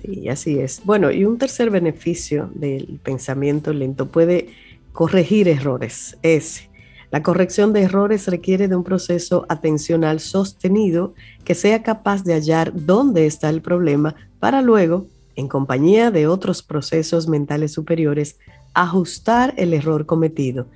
Sí, 0.03 0.29
así 0.29 0.59
es. 0.59 0.83
Bueno, 0.85 1.11
y 1.11 1.25
un 1.25 1.39
tercer 1.39 1.71
beneficio 1.71 2.51
del 2.55 2.99
pensamiento 3.03 3.73
lento 3.73 4.07
puede 4.07 4.49
corregir 4.93 5.49
errores. 5.49 6.17
Es 6.23 6.71
la 7.11 7.23
corrección 7.25 7.73
de 7.73 7.83
errores 7.83 8.29
requiere 8.29 8.69
de 8.69 8.77
un 8.77 8.85
proceso 8.85 9.45
atencional 9.49 10.21
sostenido 10.21 11.15
que 11.45 11.57
sea 11.57 11.83
capaz 11.83 12.23
de 12.23 12.35
hallar 12.35 12.73
dónde 12.75 13.27
está 13.27 13.51
el 13.51 13.63
problema 13.63 14.15
para 14.39 14.63
luego, 14.63 15.07
en 15.35 15.49
compañía 15.49 16.13
de 16.13 16.29
otros 16.29 16.63
procesos 16.63 17.27
mentales 17.27 17.73
superiores, 17.73 18.39
ajustar 18.75 19.55
el 19.57 19.75
error 19.75 20.07
cometido. 20.07 20.69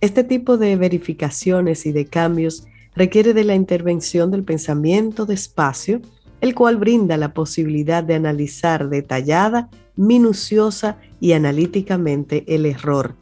Este 0.00 0.22
tipo 0.22 0.56
de 0.58 0.76
verificaciones 0.76 1.84
y 1.86 1.92
de 1.92 2.06
cambios 2.06 2.66
requiere 2.94 3.34
de 3.34 3.44
la 3.44 3.56
intervención 3.56 4.30
del 4.30 4.44
pensamiento 4.44 5.26
despacio, 5.26 6.00
el 6.40 6.54
cual 6.54 6.76
brinda 6.76 7.16
la 7.16 7.34
posibilidad 7.34 8.02
de 8.02 8.14
analizar 8.14 8.88
detallada, 8.88 9.68
minuciosa 9.96 10.98
y 11.20 11.32
analíticamente 11.32 12.44
el 12.54 12.66
error. 12.66 13.16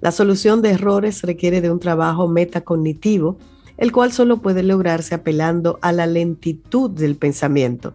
La 0.00 0.12
solución 0.12 0.62
de 0.62 0.70
errores 0.70 1.22
requiere 1.22 1.60
de 1.60 1.70
un 1.70 1.80
trabajo 1.80 2.28
metacognitivo, 2.28 3.38
el 3.76 3.92
cual 3.92 4.12
solo 4.12 4.38
puede 4.38 4.62
lograrse 4.62 5.14
apelando 5.14 5.78
a 5.82 5.92
la 5.92 6.06
lentitud 6.06 6.90
del 6.90 7.16
pensamiento. 7.16 7.94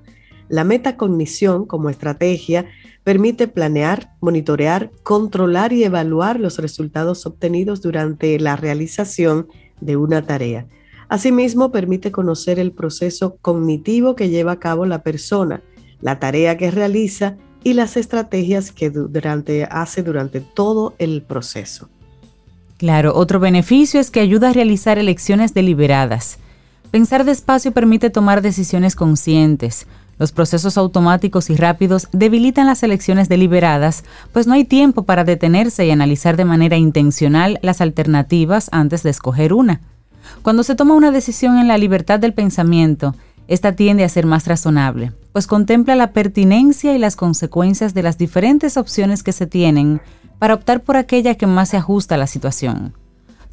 La 0.49 0.63
metacognición 0.63 1.65
como 1.65 1.89
estrategia 1.89 2.65
permite 3.03 3.47
planear, 3.47 4.11
monitorear, 4.21 4.91
controlar 5.03 5.73
y 5.73 5.83
evaluar 5.83 6.39
los 6.39 6.57
resultados 6.59 7.25
obtenidos 7.25 7.81
durante 7.81 8.39
la 8.39 8.55
realización 8.55 9.47
de 9.79 9.95
una 9.95 10.25
tarea. 10.25 10.67
Asimismo, 11.09 11.71
permite 11.71 12.11
conocer 12.11 12.59
el 12.59 12.71
proceso 12.71 13.37
cognitivo 13.41 14.15
que 14.15 14.29
lleva 14.29 14.53
a 14.53 14.59
cabo 14.59 14.85
la 14.85 15.03
persona, 15.03 15.61
la 16.01 16.19
tarea 16.19 16.57
que 16.57 16.71
realiza 16.71 17.37
y 17.63 17.73
las 17.73 17.97
estrategias 17.97 18.71
que 18.71 18.89
durante, 18.89 19.65
hace 19.65 20.03
durante 20.03 20.41
todo 20.41 20.93
el 20.97 21.21
proceso. 21.23 21.89
Claro, 22.77 23.15
otro 23.15 23.39
beneficio 23.39 23.99
es 23.99 24.11
que 24.11 24.19
ayuda 24.19 24.49
a 24.49 24.53
realizar 24.53 24.97
elecciones 24.97 25.53
deliberadas. 25.53 26.39
Pensar 26.91 27.25
despacio 27.25 27.71
permite 27.71 28.09
tomar 28.09 28.41
decisiones 28.41 28.95
conscientes, 28.95 29.87
los 30.17 30.31
procesos 30.31 30.77
automáticos 30.77 31.49
y 31.49 31.55
rápidos 31.55 32.07
debilitan 32.13 32.67
las 32.67 32.83
elecciones 32.83 33.27
deliberadas, 33.27 34.05
pues 34.31 34.47
no 34.47 34.53
hay 34.53 34.63
tiempo 34.63 35.03
para 35.03 35.25
detenerse 35.25 35.85
y 35.85 35.91
analizar 35.91 36.37
de 36.37 36.45
manera 36.45 36.77
intencional 36.77 37.59
las 37.61 37.81
alternativas 37.81 38.69
antes 38.71 39.03
de 39.03 39.09
escoger 39.09 39.53
una. 39.53 39.81
Cuando 40.41 40.63
se 40.63 40.75
toma 40.75 40.93
una 40.93 41.11
decisión 41.11 41.57
en 41.57 41.67
la 41.67 41.77
libertad 41.77 42.19
del 42.19 42.33
pensamiento, 42.33 43.15
esta 43.47 43.73
tiende 43.73 44.03
a 44.03 44.09
ser 44.09 44.25
más 44.25 44.47
razonable, 44.47 45.11
pues 45.31 45.47
contempla 45.47 45.95
la 45.95 46.11
pertinencia 46.11 46.95
y 46.95 46.97
las 46.97 47.15
consecuencias 47.15 47.93
de 47.93 48.03
las 48.03 48.17
diferentes 48.17 48.77
opciones 48.77 49.21
que 49.21 49.31
se 49.31 49.47
tienen 49.47 50.01
para 50.39 50.55
optar 50.55 50.81
por 50.81 50.97
aquella 50.97 51.35
que 51.35 51.47
más 51.47 51.69
se 51.69 51.77
ajusta 51.77 52.15
a 52.15 52.17
la 52.17 52.27
situación. 52.27 52.93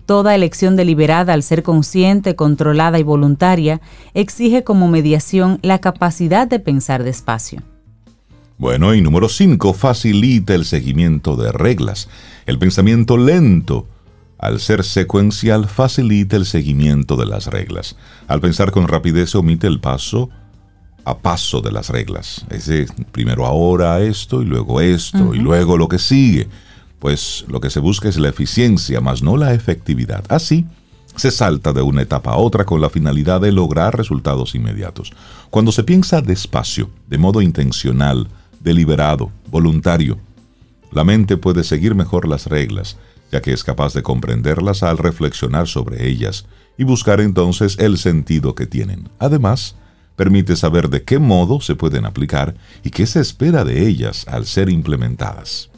Toda 0.07 0.35
elección 0.35 0.77
deliberada, 0.77 1.33
al 1.33 1.43
ser 1.43 1.63
consciente, 1.63 2.35
controlada 2.35 2.99
y 2.99 3.03
voluntaria, 3.03 3.81
exige 4.15 4.65
como 4.65 4.89
mediación 4.89 5.59
la 5.63 5.79
capacidad 5.79 6.49
de 6.49 6.59
pensar 6.59 7.05
despacio. 7.05 7.63
Bueno, 8.59 8.95
y 8.95 9.01
número 9.01 9.29
5, 9.29 9.75
facilita 9.75 10.55
el 10.55 10.65
seguimiento 10.65 11.37
de 11.37 11.53
reglas. 11.53 12.09
El 12.47 12.59
pensamiento 12.59 13.17
lento, 13.17 13.87
al 14.43 14.61
ser 14.61 14.85
secuencial, 14.85 15.67
facilita 15.69 16.37
el 16.37 16.45
seguimiento 16.45 17.17
de 17.17 17.25
las 17.25 17.47
reglas. 17.47 17.97
Al 18.29 18.43
pensar 18.43 18.73
con 18.73 18.89
rapidez, 18.89 19.35
omite 19.35 19.67
el 19.67 19.81
paso 19.81 20.29
a 21.05 21.17
paso 21.19 21.63
de 21.63 21.73
las 21.73 21.89
reglas. 21.89 22.45
Es 22.51 22.67
decir, 22.67 22.93
primero 23.11 23.47
ahora 23.47 24.01
esto 24.01 24.43
y 24.43 24.45
luego 24.45 24.83
esto 24.83 25.35
y 25.35 25.39
luego 25.39 25.79
lo 25.79 25.89
que 25.89 25.99
sigue 25.99 26.49
pues 27.03 27.45
lo 27.49 27.59
que 27.59 27.69
se 27.69 27.81
busca 27.81 28.09
es 28.09 28.17
la 28.17 28.29
eficiencia, 28.29 29.01
más 29.01 29.25
no 29.25 29.37
la 29.37 29.55
efectividad. 29.55 30.25
Así, 30.29 30.67
se 31.17 31.33
salta 31.33 31.73
de 31.73 31.83
una 31.83 32.03
etapa 32.03 32.31
a 32.31 32.37
otra 32.37 32.65
con 32.65 32.81
la 32.81 32.91
finalidad 32.91 33.41
de 33.41 33.51
lograr 33.51 33.97
resultados 33.97 34.55
inmediatos. 34.55 35.13
Cuando 35.51 35.73
se 35.73 35.83
piensa 35.83 36.21
despacio, 36.21 36.91
de 37.09 37.19
modo 37.19 37.43
intencional, 37.43 38.29
deliberado, 38.61 39.33
voluntario, 39.51 40.17
la 40.93 41.03
mente 41.03 41.37
puede 41.37 41.65
seguir 41.65 41.97
mejor 41.97 42.29
las 42.29 42.47
reglas, 42.47 42.97
ya 43.33 43.41
que 43.41 43.53
es 43.53 43.65
capaz 43.65 43.95
de 43.95 44.03
comprenderlas 44.03 44.83
al 44.83 44.99
reflexionar 44.99 45.67
sobre 45.67 46.07
ellas 46.07 46.47
y 46.77 46.85
buscar 46.85 47.21
entonces 47.21 47.79
el 47.79 47.97
sentido 47.99 48.55
que 48.55 48.67
tienen. 48.67 49.09
Además, 49.19 49.75
permite 50.17 50.55
saber 50.55 50.89
de 50.91 51.03
qué 51.03 51.19
modo 51.19 51.61
se 51.61 51.75
pueden 51.75 52.05
aplicar 52.05 52.55
y 52.85 52.91
qué 52.91 53.07
se 53.07 53.21
espera 53.21 53.65
de 53.65 53.89
ellas 53.89 54.27
al 54.29 54.47
ser 54.47 54.69
implementadas. 54.69 55.71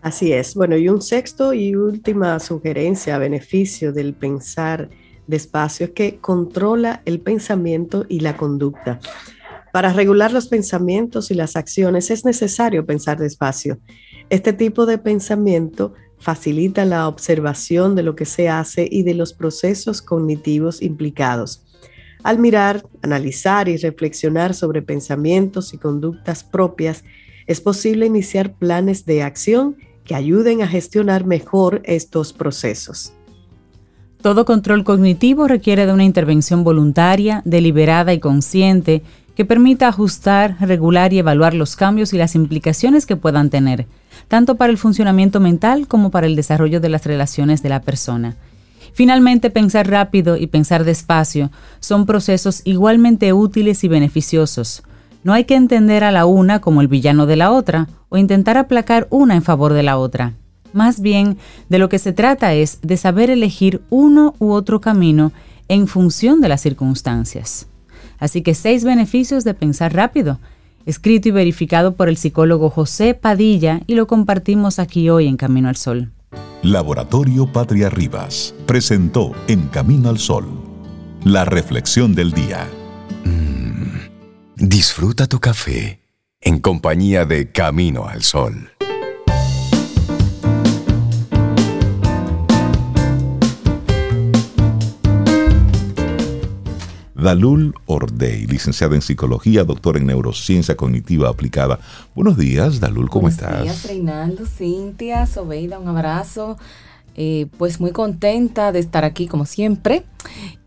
Así 0.00 0.32
es. 0.32 0.54
Bueno, 0.54 0.76
y 0.76 0.88
un 0.88 1.02
sexto 1.02 1.52
y 1.52 1.74
última 1.74 2.38
sugerencia, 2.38 3.18
beneficio 3.18 3.92
del 3.92 4.14
pensar 4.14 4.88
despacio 5.26 5.86
es 5.86 5.92
que 5.92 6.18
controla 6.18 7.02
el 7.04 7.20
pensamiento 7.20 8.06
y 8.08 8.20
la 8.20 8.36
conducta. 8.36 8.98
Para 9.72 9.92
regular 9.92 10.32
los 10.32 10.48
pensamientos 10.48 11.30
y 11.30 11.34
las 11.34 11.54
acciones 11.54 12.10
es 12.10 12.24
necesario 12.24 12.86
pensar 12.86 13.18
despacio. 13.18 13.78
Este 14.28 14.52
tipo 14.52 14.86
de 14.86 14.98
pensamiento 14.98 15.92
facilita 16.20 16.84
la 16.84 17.08
observación 17.08 17.94
de 17.94 18.02
lo 18.02 18.14
que 18.14 18.26
se 18.26 18.48
hace 18.48 18.86
y 18.90 19.02
de 19.02 19.14
los 19.14 19.32
procesos 19.32 20.02
cognitivos 20.02 20.82
implicados. 20.82 21.62
Al 22.22 22.38
mirar, 22.38 22.84
analizar 23.02 23.68
y 23.68 23.78
reflexionar 23.78 24.54
sobre 24.54 24.82
pensamientos 24.82 25.72
y 25.72 25.78
conductas 25.78 26.44
propias, 26.44 27.02
es 27.46 27.60
posible 27.60 28.06
iniciar 28.06 28.52
planes 28.52 29.06
de 29.06 29.22
acción 29.22 29.76
que 30.04 30.14
ayuden 30.14 30.62
a 30.62 30.68
gestionar 30.68 31.24
mejor 31.24 31.80
estos 31.84 32.32
procesos. 32.32 33.12
Todo 34.22 34.44
control 34.44 34.84
cognitivo 34.84 35.48
requiere 35.48 35.86
de 35.86 35.94
una 35.94 36.04
intervención 36.04 36.62
voluntaria, 36.62 37.40
deliberada 37.46 38.12
y 38.12 38.20
consciente 38.20 39.02
que 39.34 39.46
permita 39.46 39.88
ajustar, 39.88 40.56
regular 40.60 41.14
y 41.14 41.18
evaluar 41.18 41.54
los 41.54 41.74
cambios 41.74 42.12
y 42.12 42.18
las 42.18 42.34
implicaciones 42.34 43.06
que 43.06 43.16
puedan 43.16 43.48
tener, 43.48 43.86
tanto 44.30 44.54
para 44.54 44.70
el 44.70 44.78
funcionamiento 44.78 45.40
mental 45.40 45.88
como 45.88 46.10
para 46.10 46.26
el 46.26 46.36
desarrollo 46.36 46.80
de 46.80 46.88
las 46.88 47.04
relaciones 47.04 47.62
de 47.62 47.68
la 47.68 47.82
persona. 47.82 48.36
Finalmente, 48.94 49.50
pensar 49.50 49.90
rápido 49.90 50.38
y 50.38 50.46
pensar 50.46 50.84
despacio 50.84 51.50
son 51.80 52.06
procesos 52.06 52.62
igualmente 52.64 53.34
útiles 53.34 53.84
y 53.84 53.88
beneficiosos, 53.88 54.82
no 55.22 55.34
hay 55.34 55.44
que 55.44 55.54
entender 55.54 56.02
a 56.02 56.12
la 56.12 56.24
una 56.24 56.60
como 56.60 56.80
el 56.80 56.88
villano 56.88 57.26
de 57.26 57.36
la 57.36 57.50
otra 57.50 57.88
o 58.08 58.16
intentar 58.16 58.56
aplacar 58.56 59.06
una 59.10 59.34
en 59.34 59.42
favor 59.42 59.74
de 59.74 59.82
la 59.82 59.98
otra. 59.98 60.34
Más 60.72 61.00
bien, 61.00 61.36
de 61.68 61.78
lo 61.78 61.88
que 61.88 61.98
se 61.98 62.12
trata 62.12 62.54
es 62.54 62.78
de 62.80 62.96
saber 62.96 63.28
elegir 63.28 63.82
uno 63.90 64.34
u 64.38 64.52
otro 64.52 64.80
camino 64.80 65.32
en 65.68 65.88
función 65.88 66.40
de 66.40 66.48
las 66.48 66.62
circunstancias. 66.62 67.66
Así 68.18 68.42
que 68.42 68.54
seis 68.54 68.84
beneficios 68.84 69.44
de 69.44 69.54
pensar 69.54 69.94
rápido, 69.94 70.38
escrito 70.86 71.28
y 71.28 71.32
verificado 71.32 71.94
por 71.94 72.08
el 72.08 72.16
psicólogo 72.16 72.70
José 72.70 73.14
Padilla 73.14 73.80
y 73.86 73.94
lo 73.94 74.06
compartimos 74.06 74.78
aquí 74.78 75.08
hoy 75.10 75.26
en 75.26 75.36
Camino 75.36 75.68
al 75.68 75.76
Sol. 75.76 76.12
Laboratorio 76.62 77.46
Patria 77.52 77.88
Rivas 77.90 78.54
presentó 78.66 79.32
En 79.48 79.68
Camino 79.68 80.08
al 80.08 80.18
Sol 80.18 80.70
la 81.24 81.44
reflexión 81.44 82.14
del 82.14 82.32
día. 82.32 82.66
Disfruta 84.56 85.26
tu 85.26 85.40
café 85.40 86.00
en 86.40 86.60
compañía 86.60 87.24
de 87.24 87.52
Camino 87.52 88.06
al 88.06 88.22
Sol. 88.22 88.70
Dalul 97.20 97.74
Ordey, 97.86 98.46
licenciada 98.46 98.94
en 98.94 99.02
psicología, 99.02 99.64
doctora 99.64 99.98
en 99.98 100.06
neurociencia 100.06 100.76
cognitiva 100.76 101.28
aplicada. 101.28 101.78
Buenos 102.14 102.36
días, 102.36 102.80
Dalul, 102.80 103.10
¿cómo 103.10 103.28
estás? 103.28 103.50
Buenos 103.50 103.64
días, 103.64 103.84
Reinaldo, 103.84 104.46
Cintia, 104.46 105.26
Sobeida, 105.26 105.78
un 105.78 105.88
abrazo. 105.88 106.56
Eh, 107.16 107.46
pues 107.58 107.80
muy 107.80 107.90
contenta 107.90 108.72
de 108.72 108.78
estar 108.78 109.04
aquí 109.04 109.26
como 109.26 109.44
siempre 109.44 110.04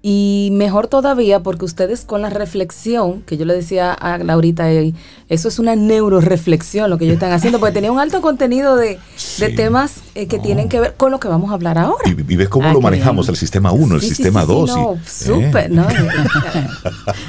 y 0.06 0.50
mejor 0.52 0.88
todavía 0.88 1.44
porque 1.44 1.64
ustedes 1.64 2.04
con 2.04 2.22
la 2.22 2.30
reflexión, 2.30 3.22
que 3.22 3.38
yo 3.38 3.46
le 3.46 3.54
decía 3.54 3.94
a 3.94 4.18
Laurita, 4.18 4.70
eso 4.70 5.48
es 5.48 5.60
una 5.60 5.78
neuroreflexión 5.78 6.90
lo 6.90 6.98
que 6.98 7.06
ellos 7.06 7.14
están 7.14 7.32
haciendo, 7.32 7.58
porque 7.58 7.74
tenía 7.74 7.90
un 7.90 8.00
alto 8.00 8.20
contenido 8.22 8.76
de, 8.76 9.00
de 9.38 9.50
temas 9.52 10.02
eh, 10.14 10.28
que 10.28 10.40
tienen 10.40 10.68
que 10.68 10.82
ver 10.82 10.96
con 10.96 11.10
lo 11.10 11.22
que 11.22 11.30
vamos 11.30 11.52
a 11.52 11.54
hablar 11.54 11.78
ahora. 11.78 12.04
Y, 12.06 12.14
ves 12.16 12.50
cómo 12.50 12.70
lo 12.74 12.82
manejamos, 12.82 13.30
el 13.30 13.38
sistema 13.38 13.72
1, 13.72 13.96
el 13.96 14.02
sistema 14.02 14.44
2. 14.44 14.70
Sí, 14.70 14.76
no, 14.76 14.98
súper, 15.06 15.72
¿no? 15.72 15.88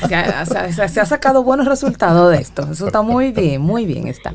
se, 0.09 0.89
se, 0.89 1.01
ha 1.01 1.07
sacado 1.07 1.45
buenos 1.45 1.69
resultados 1.69 2.33
de 2.33 2.39
esto. 2.39 2.69
Eso 2.73 2.87
está 2.87 3.03
muy 3.03 3.31
bien, 3.31 3.61
muy 3.61 3.87
bien 3.87 4.09
está. 4.09 4.35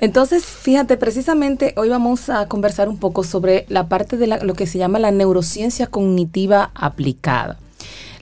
Entonces, 0.00 0.44
fíjate, 0.44 0.96
precisamente 0.96 1.74
hoy 1.76 1.90
vamos 1.90 2.28
a 2.28 2.48
conversar 2.48 2.88
un 2.88 2.98
poco 2.98 3.22
sobre 3.22 3.66
la 3.68 3.86
parte 3.86 4.16
de 4.16 4.26
lo 4.26 4.54
que 4.54 4.66
se 4.66 4.78
llama 4.78 4.98
la 4.98 5.12
neurociencia 5.12 5.86
cognitiva 5.86 6.72
aplicada. 6.74 7.51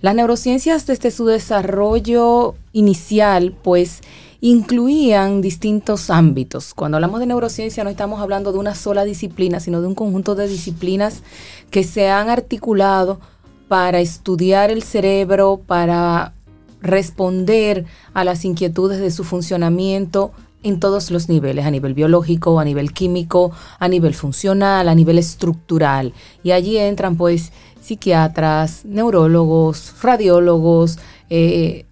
Las 0.00 0.14
neurociencias 0.14 0.86
desde 0.86 1.10
su 1.10 1.26
desarrollo 1.26 2.54
inicial, 2.72 3.54
pues, 3.62 4.00
incluían 4.40 5.42
distintos 5.42 6.08
ámbitos. 6.08 6.72
Cuando 6.72 6.96
hablamos 6.96 7.20
de 7.20 7.26
neurociencia 7.26 7.84
no 7.84 7.90
estamos 7.90 8.20
hablando 8.20 8.52
de 8.52 8.58
una 8.58 8.74
sola 8.74 9.04
disciplina, 9.04 9.60
sino 9.60 9.82
de 9.82 9.86
un 9.86 9.94
conjunto 9.94 10.34
de 10.34 10.48
disciplinas 10.48 11.22
que 11.70 11.84
se 11.84 12.08
han 12.08 12.30
articulado 12.30 13.20
para 13.68 14.00
estudiar 14.00 14.70
el 14.70 14.82
cerebro, 14.82 15.60
para 15.66 16.32
responder 16.80 17.84
a 18.14 18.24
las 18.24 18.46
inquietudes 18.46 19.00
de 19.00 19.10
su 19.10 19.24
funcionamiento 19.24 20.32
en 20.62 20.80
todos 20.80 21.10
los 21.10 21.28
niveles, 21.28 21.64
a 21.64 21.70
nivel 21.70 21.94
biológico, 21.94 22.60
a 22.60 22.64
nivel 22.64 22.92
químico, 22.92 23.52
a 23.78 23.88
nivel 23.88 24.14
funcional, 24.14 24.88
a 24.88 24.94
nivel 24.94 25.18
estructural. 25.18 26.12
Y 26.42 26.50
allí 26.50 26.76
entran 26.76 27.16
pues 27.16 27.52
psiquiatras, 27.90 28.85
neurólogos, 28.85 29.96
radiólogos, 30.00 31.00
eh, 31.29 31.87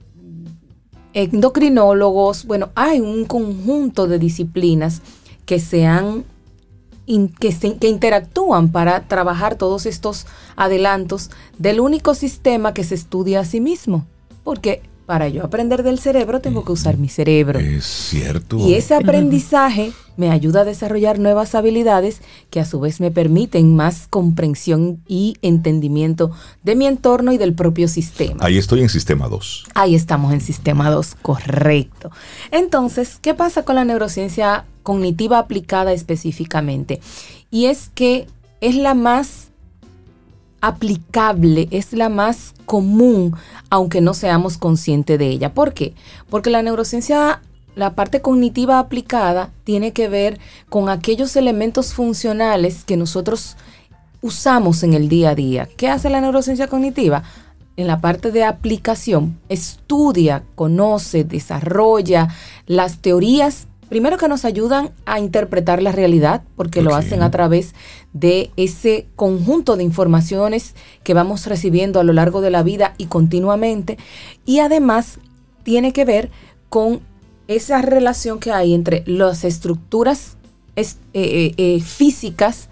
endocrinólogos. 1.13 2.45
Bueno, 2.47 2.71
hay 2.77 3.01
un 3.01 3.25
conjunto 3.25 4.07
de 4.07 4.21
disciplinas 4.21 5.03
que 5.45 5.59
se 5.59 5.87
han 5.87 6.25
que, 7.41 7.77
que, 7.81 7.89
interactúan 7.89 8.71
para 8.71 9.09
trabajar 9.09 9.57
todos 9.57 9.87
estos 9.87 10.27
adelantos 10.55 11.31
del 11.59 11.81
único 11.81 12.15
sistema 12.15 12.75
que 12.75 12.85
se 12.85 12.95
estudia 12.95 13.41
a 13.41 13.45
sí 13.45 13.61
mismo. 13.61 14.07
Porque 14.45 14.83
para 15.09 15.31
yo 15.31 15.43
aprender 15.43 15.85
del 15.85 15.99
cerebro 15.99 16.43
tengo 16.43 16.67
que 16.67 16.73
usar 16.73 16.99
mi 16.99 17.09
cerebro. 17.09 17.59
Es 17.59 17.87
cierto. 17.87 18.59
Y 18.59 18.75
ese 18.75 18.95
aprendizaje 18.95 19.93
me 20.19 20.31
ayuda 20.31 20.61
a 20.61 20.65
desarrollar 20.67 21.19
nuevas 21.19 21.55
habilidades 21.55 22.21
que 22.51 22.61
a 22.61 22.67
su 22.67 22.79
vez 22.79 23.01
me 23.01 23.11
permiten 23.11 23.75
más 23.75 24.07
comprensión 24.07 25.03
y 25.09 25.37
entendimiento 25.41 26.31
de 26.63 26.77
mi 26.77 26.87
entorno 26.87 27.33
y 27.33 27.39
del 27.39 27.55
propio 27.55 27.89
sistema. 27.89 28.45
Ahí 28.45 28.59
estoy 28.59 28.83
en 28.83 28.91
sistema 28.91 29.29
2. 29.29 29.69
Ahí 29.73 29.95
estamos 29.95 30.35
en 30.35 30.43
sistema 30.43 30.91
2, 30.91 31.15
correcto. 31.23 32.11
Entonces, 32.51 33.19
¿qué 33.23 33.33
pasa 33.33 33.65
con 33.65 33.77
la 33.77 33.87
neurociencia 33.87 34.67
cognitiva 34.83 35.39
aplicada 35.39 35.95
específicamente? 35.95 37.01
Y 37.51 37.65
es 37.65 37.91
que 37.95 38.27
es 38.61 38.75
la 38.75 38.93
más 38.93 39.48
aplicable, 40.61 41.69
es 41.71 41.93
la 41.93 42.09
más 42.09 42.55
común, 42.65 43.37
aunque 43.71 44.01
no 44.01 44.15
seamos 44.15 44.59
conscientes 44.59 45.19
de 45.19 45.27
ella. 45.29 45.55
¿Por 45.55 45.73
qué? 45.73 45.95
Porque 46.31 46.51
la 46.51 46.63
neurociencia, 46.63 47.43
la 47.75 47.95
parte 47.95 48.21
cognitiva 48.21 48.79
aplicada, 48.79 49.51
tiene 49.65 49.93
que 49.93 50.09
ver 50.09 50.39
con 50.69 50.89
aquellos 50.89 51.37
elementos 51.37 51.95
funcionales 51.95 52.85
que 52.85 52.97
nosotros 52.97 53.57
usamos 54.21 54.83
en 54.83 54.95
el 54.95 55.09
día 55.09 55.31
a 55.31 55.35
día. 55.35 55.69
¿Qué 55.77 55.89
hace 55.89 56.11
la 56.11 56.21
neurociencia 56.21 56.67
cognitiva? 56.67 57.23
En 57.77 57.87
la 57.87 58.01
parte 58.01 58.33
de 58.33 58.43
aplicación, 58.43 59.39
estudia, 59.49 60.43
conoce, 60.57 61.23
desarrolla 61.23 62.29
las 62.67 62.99
teorías 62.99 63.69
primero 63.89 64.17
que 64.17 64.29
nos 64.29 64.45
ayudan 64.45 64.91
a 65.07 65.19
interpretar 65.19 65.83
la 65.83 65.93
realidad, 65.93 66.43
porque 66.57 66.83
lo 66.83 66.95
hacen 66.95 67.23
a 67.23 67.31
través 67.31 67.75
de 68.13 68.51
ese 68.57 69.07
conjunto 69.17 69.77
de 69.77 69.85
informaciones 69.85 70.75
que 71.03 71.15
vamos 71.15 71.47
recibiendo 71.47 72.01
a 72.01 72.05
lo 72.05 72.13
largo 72.13 72.41
de 72.41 72.51
la 72.51 72.63
vida 72.63 72.95
y 72.99 73.07
continuamente. 73.07 73.99
Y 74.45 74.61
además 74.61 75.19
tiene 75.63 75.93
que 75.93 76.05
ver 76.05 76.31
con 76.69 77.01
esa 77.49 77.81
relación 77.83 78.39
que 78.39 78.53
hay 78.53 78.75
entre 78.75 79.03
las 79.07 79.45
estructuras 79.45 80.37
eh, 80.77 80.87
eh, 81.15 81.55
eh, 81.57 81.81
físicas, 81.81 82.69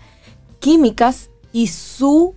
químicas 0.61 1.31
y 1.53 1.69
su 1.69 2.35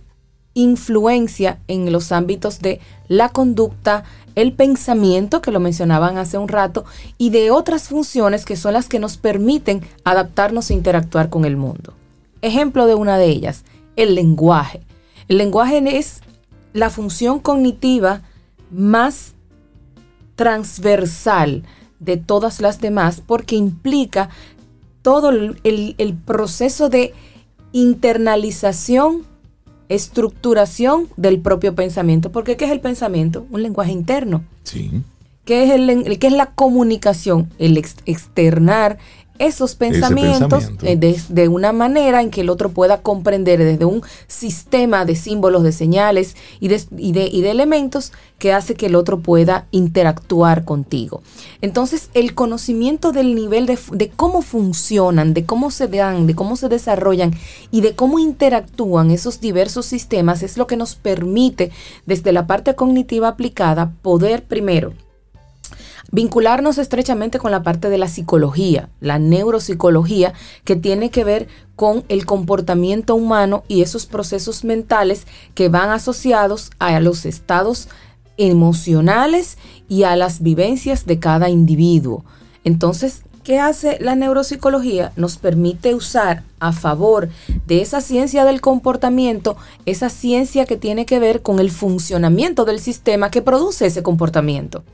influencia 0.54 1.60
en 1.68 1.92
los 1.92 2.10
ámbitos 2.12 2.58
de 2.58 2.80
la 3.08 3.28
conducta, 3.28 4.04
el 4.34 4.52
pensamiento, 4.52 5.42
que 5.42 5.50
lo 5.50 5.60
mencionaban 5.60 6.18
hace 6.18 6.38
un 6.38 6.48
rato, 6.48 6.84
y 7.18 7.30
de 7.30 7.50
otras 7.50 7.88
funciones 7.88 8.44
que 8.44 8.56
son 8.56 8.72
las 8.72 8.88
que 8.88 8.98
nos 8.98 9.16
permiten 9.16 9.82
adaptarnos 10.04 10.70
e 10.70 10.74
interactuar 10.74 11.30
con 11.30 11.44
el 11.44 11.56
mundo. 11.56 11.94
Ejemplo 12.42 12.86
de 12.86 12.94
una 12.94 13.18
de 13.18 13.26
ellas, 13.26 13.64
el 13.96 14.14
lenguaje. 14.14 14.80
El 15.28 15.38
lenguaje 15.38 15.98
es 15.98 16.22
la 16.72 16.90
función 16.90 17.38
cognitiva 17.38 18.22
más 18.70 19.34
transversal 20.36 21.64
de 21.98 22.16
todas 22.16 22.60
las 22.60 22.80
demás 22.80 23.22
porque 23.24 23.56
implica 23.56 24.30
todo 25.02 25.30
el, 25.30 26.18
proceso 26.24 26.88
de 26.88 27.14
internalización 27.72 29.26
estructuración 29.90 31.08
del 31.18 31.40
propio 31.40 31.74
pensamiento. 31.74 32.32
Porque 32.32 32.56
¿qué 32.56 32.64
es 32.64 32.70
el 32.70 32.80
pensamiento? 32.80 33.46
Un 33.50 33.62
lenguaje 33.62 33.92
interno. 33.92 34.42
Sí. 34.62 35.02
¿Qué 35.44 35.64
es, 35.64 35.70
el, 35.72 36.18
qué 36.18 36.28
es 36.28 36.32
la 36.32 36.52
comunicación? 36.52 37.50
El 37.58 37.76
externar 37.76 38.98
esos 39.40 39.74
pensamientos 39.74 40.70
eh, 40.82 40.96
de, 40.96 41.48
una 41.48 41.72
manera 41.72 42.20
en 42.20 42.30
que 42.30 42.42
el 42.42 42.50
otro 42.50 42.68
pueda 42.68 43.00
comprender 43.00 43.58
desde 43.58 43.86
un 43.86 44.02
sistema 44.26 45.06
de 45.06 45.16
símbolos, 45.16 45.62
de 45.62 45.72
señales 45.72 46.36
y 46.60 46.68
de, 46.68 46.82
y 46.96 47.12
de, 47.12 47.50
elementos 47.50 48.12
que 48.38 48.52
hace 48.52 48.74
que 48.74 48.86
el 48.86 48.94
otro 48.94 49.20
pueda 49.20 49.66
interactuar 49.70 50.64
contigo. 50.66 51.22
Entonces, 51.62 52.10
el 52.12 52.34
conocimiento 52.34 53.12
del 53.12 53.34
nivel 53.34 53.64
de, 53.64 53.78
de 53.92 54.10
cómo 54.10 54.42
funcionan, 54.42 55.32
de 55.32 55.46
cómo 55.46 55.70
se 55.70 55.88
dan, 55.88 56.26
de 56.26 56.34
cómo 56.34 56.54
se 56.56 56.68
desarrollan 56.68 57.34
y 57.70 57.80
de 57.80 57.94
cómo 57.94 58.18
interactúan 58.18 59.10
esos 59.10 59.40
diversos 59.40 59.86
sistemas 59.86 60.42
es 60.42 60.58
lo 60.58 60.66
que 60.66 60.76
nos 60.76 60.96
permite, 60.96 61.70
desde 62.04 62.32
la 62.32 62.46
parte 62.46 62.74
cognitiva 62.74 63.28
aplicada, 63.28 63.94
poder 64.02 64.44
primero 64.44 64.92
vincularnos 66.12 66.78
estrechamente 66.78 67.38
con 67.38 67.50
la 67.50 67.62
parte 67.62 67.88
de 67.88 67.98
la 67.98 68.08
psicología, 68.08 68.88
la 69.00 69.18
neuropsicología, 69.18 70.32
que 70.64 70.76
tiene 70.76 71.10
que 71.10 71.24
ver 71.24 71.48
con 71.76 72.04
el 72.08 72.26
comportamiento 72.26 73.14
humano 73.14 73.64
y 73.68 73.82
esos 73.82 74.06
procesos 74.06 74.64
mentales 74.64 75.26
que 75.54 75.68
van 75.68 75.90
asociados 75.90 76.70
a 76.78 76.98
los 77.00 77.26
estados 77.26 77.88
emocionales 78.36 79.58
y 79.88 80.04
a 80.04 80.16
las 80.16 80.42
vivencias 80.42 81.06
de 81.06 81.18
cada 81.18 81.48
individuo. 81.48 82.24
Entonces, 82.64 83.22
¿qué 83.44 83.58
hace 83.58 83.98
la 84.00 84.14
neuropsicología? 84.14 85.12
Nos 85.16 85.36
permite 85.36 85.94
usar 85.94 86.42
a 86.58 86.72
favor 86.72 87.28
de 87.66 87.82
esa 87.82 88.00
ciencia 88.00 88.44
del 88.44 88.60
comportamiento, 88.60 89.56
esa 89.86 90.08
ciencia 90.08 90.64
que 90.66 90.76
tiene 90.76 91.06
que 91.06 91.18
ver 91.18 91.42
con 91.42 91.60
el 91.60 91.70
funcionamiento 91.70 92.64
del 92.64 92.80
sistema 92.80 93.30
que 93.30 93.42
produce 93.42 93.86
ese 93.86 94.02
comportamiento. 94.02 94.84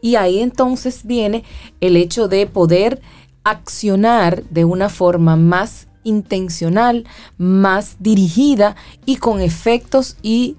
Y 0.00 0.16
ahí 0.16 0.40
entonces 0.40 1.00
viene 1.04 1.44
el 1.80 1.96
hecho 1.96 2.28
de 2.28 2.46
poder 2.46 3.00
accionar 3.44 4.42
de 4.44 4.64
una 4.64 4.88
forma 4.88 5.36
más 5.36 5.86
intencional, 6.04 7.04
más 7.38 7.96
dirigida 7.98 8.76
y 9.04 9.16
con 9.16 9.40
efectos 9.40 10.16
y 10.22 10.56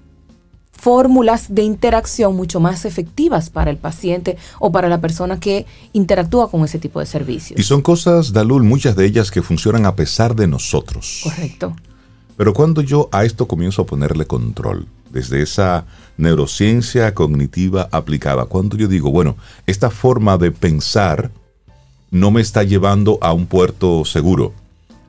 fórmulas 0.72 1.52
de 1.54 1.62
interacción 1.62 2.36
mucho 2.36 2.60
más 2.60 2.84
efectivas 2.84 3.50
para 3.50 3.70
el 3.70 3.78
paciente 3.78 4.36
o 4.60 4.70
para 4.70 4.88
la 4.88 5.00
persona 5.00 5.40
que 5.40 5.66
interactúa 5.92 6.50
con 6.50 6.64
ese 6.64 6.78
tipo 6.78 7.00
de 7.00 7.06
servicios. 7.06 7.58
Y 7.58 7.64
son 7.64 7.82
cosas, 7.82 8.32
Dalul, 8.32 8.62
muchas 8.62 8.94
de 8.94 9.04
ellas 9.04 9.30
que 9.30 9.42
funcionan 9.42 9.86
a 9.86 9.96
pesar 9.96 10.36
de 10.36 10.46
nosotros. 10.46 11.20
Correcto. 11.24 11.74
Pero 12.36 12.54
cuando 12.54 12.82
yo 12.82 13.08
a 13.10 13.24
esto 13.24 13.48
comienzo 13.48 13.82
a 13.82 13.86
ponerle 13.86 14.26
control, 14.26 14.86
desde 15.10 15.42
esa 15.42 15.86
neurociencia 16.16 17.14
cognitiva 17.14 17.88
aplicada. 17.92 18.46
Cuando 18.46 18.76
yo 18.76 18.88
digo, 18.88 19.10
bueno, 19.10 19.36
esta 19.66 19.90
forma 19.90 20.36
de 20.36 20.50
pensar 20.50 21.30
no 22.10 22.30
me 22.30 22.40
está 22.40 22.62
llevando 22.62 23.18
a 23.20 23.32
un 23.32 23.46
puerto 23.46 24.04
seguro. 24.04 24.52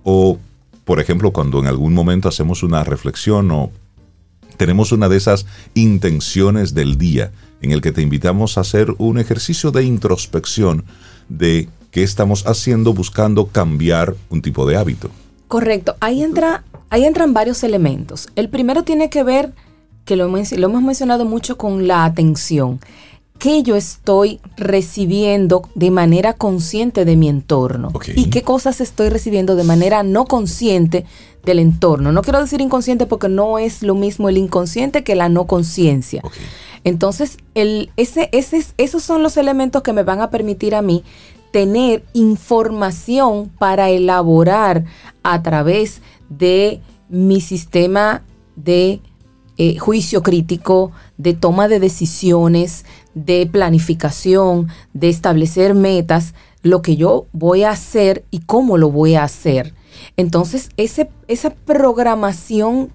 O, 0.04 0.38
por 0.86 1.00
ejemplo, 1.00 1.32
cuando 1.32 1.60
en 1.60 1.68
algún 1.68 1.94
momento 1.94 2.30
hacemos 2.30 2.64
una 2.64 2.84
reflexión 2.84 3.52
o 3.52 3.72
tenemos 4.58 4.92
una 4.92 5.08
de 5.10 5.18
esas 5.18 5.46
intenciones 5.74 6.74
del 6.74 6.98
día 6.98 7.32
en 7.62 7.72
el 7.72 7.82
que 7.82 7.92
te 7.92 8.02
invitamos 8.02 8.58
a 8.58 8.62
hacer 8.62 8.94
un 8.98 9.18
ejercicio 9.18 9.72
de 9.72 9.84
introspección 9.84 10.84
de 11.30 11.70
qué 11.92 12.04
estamos 12.04 12.46
haciendo 12.46 12.94
buscando 12.94 13.48
cambiar 13.48 14.16
un 14.30 14.42
tipo 14.42 14.66
de 14.66 14.78
hábito. 14.78 15.10
Correcto, 15.48 15.96
ahí 16.00 16.24
entra 16.24 16.64
ahí 16.90 17.06
entran 17.06 17.34
varios 17.34 17.64
elementos. 17.64 18.30
El 18.36 18.50
primero 18.50 18.84
tiene 18.84 19.10
que 19.10 19.24
ver 19.24 19.54
que 20.06 20.16
lo, 20.16 20.26
hemos 20.26 20.82
mencionado 20.82 21.26
mucho 21.26 21.58
con 21.58 21.88
la 21.88 22.06
atención. 22.06 22.80
qué 23.38 23.64
yo 23.64 23.76
estoy 23.76 24.42
recibiendo 24.58 25.62
de 25.76 25.92
manera 25.92 26.34
consciente 26.34 27.06
de 27.06 27.16
mi 27.16 27.30
entorno 27.30 27.92
y 28.16 28.30
qué 28.30 28.42
cosas 28.42 28.82
estoy 28.82 29.10
recibiendo 29.10 29.56
de 29.56 29.64
manera 29.64 30.04
no 30.04 30.26
consciente 30.26 31.06
del 31.46 31.60
entorno. 31.60 32.12
No 32.12 32.22
quiero 32.22 32.42
decir 32.42 32.60
inconsciente 32.60 33.06
porque 33.06 33.30
no 33.30 33.58
es 33.58 33.82
lo 33.82 33.96
mismo 33.96 34.28
el 34.28 34.38
inconsciente 34.38 35.04
que 35.04 35.16
la 35.16 35.30
no 35.30 35.48
conciencia. 35.48 36.22
Entonces, 36.84 37.38
el, 37.56 37.92
ese, 37.98 38.30
ese, 38.32 38.66
esos 38.78 39.04
son 39.04 39.24
los 39.24 39.38
elementos 39.38 39.84
que 39.84 39.94
me 39.94 40.04
van 40.04 40.22
a 40.22 40.30
permitir 40.30 40.76
a 40.76 40.82
mí 40.82 41.04
tener 41.52 42.04
información 42.14 43.50
para 43.58 43.90
elaborar 43.90 44.86
a 45.24 45.42
través 45.42 46.02
de 46.30 46.82
mi 47.10 47.42
sistema 47.42 48.24
de 48.56 49.02
eh, 49.62 49.78
juicio 49.78 50.24
crítico, 50.24 50.94
de 51.18 51.34
toma 51.34 51.68
de 51.68 51.82
decisiones, 51.82 52.86
de 53.14 53.46
planificación, 53.46 54.70
de 54.94 55.10
establecer 55.10 55.76
metas, 55.76 56.34
lo 56.62 56.82
que 56.82 56.96
yo 56.96 57.26
voy 57.34 57.64
a 57.64 57.72
hacer 57.72 58.24
y 58.32 58.40
cómo 58.40 58.78
lo 58.78 58.90
voy 58.90 59.16
a 59.16 59.26
hacer. 59.26 59.74
Entonces, 60.16 60.70
ese, 60.78 61.10
esa 61.28 61.50
programación 61.50 62.94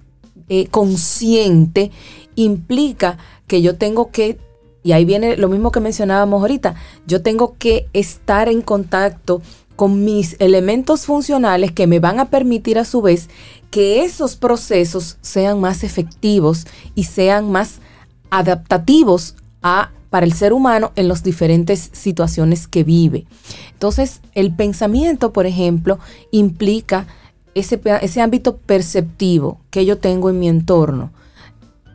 eh, 0.49 0.65
consciente 0.65 1.91
implica 2.33 3.19
que 3.45 3.61
yo 3.61 3.75
tengo 3.75 4.09
que, 4.09 4.39
y 4.81 4.93
ahí 4.93 5.05
viene 5.05 5.37
lo 5.37 5.49
mismo 5.49 5.71
que 5.71 5.81
mencionábamos 5.81 6.41
ahorita, 6.41 6.73
yo 7.05 7.21
tengo 7.21 7.57
que 7.59 7.85
estar 7.93 8.49
en 8.49 8.63
contacto 8.63 9.43
con 9.75 10.03
mis 10.03 10.35
elementos 10.39 11.05
funcionales 11.05 11.71
que 11.71 11.87
me 11.87 11.99
van 11.99 12.19
a 12.19 12.29
permitir 12.29 12.77
a 12.79 12.85
su 12.85 13.01
vez 13.01 13.29
que 13.71 14.03
esos 14.03 14.35
procesos 14.35 15.17
sean 15.21 15.59
más 15.59 15.83
efectivos 15.83 16.65
y 16.95 17.05
sean 17.05 17.51
más 17.51 17.79
adaptativos 18.29 19.35
a, 19.61 19.91
para 20.09 20.25
el 20.25 20.33
ser 20.33 20.53
humano 20.53 20.91
en 20.95 21.07
las 21.07 21.23
diferentes 21.23 21.89
situaciones 21.91 22.67
que 22.67 22.83
vive. 22.83 23.25
Entonces, 23.73 24.21
el 24.33 24.55
pensamiento, 24.55 25.33
por 25.33 25.45
ejemplo, 25.45 25.99
implica 26.31 27.05
ese, 27.53 27.81
ese 28.01 28.21
ámbito 28.21 28.57
perceptivo 28.57 29.59
que 29.71 29.85
yo 29.85 29.97
tengo 29.97 30.29
en 30.29 30.39
mi 30.39 30.47
entorno 30.47 31.11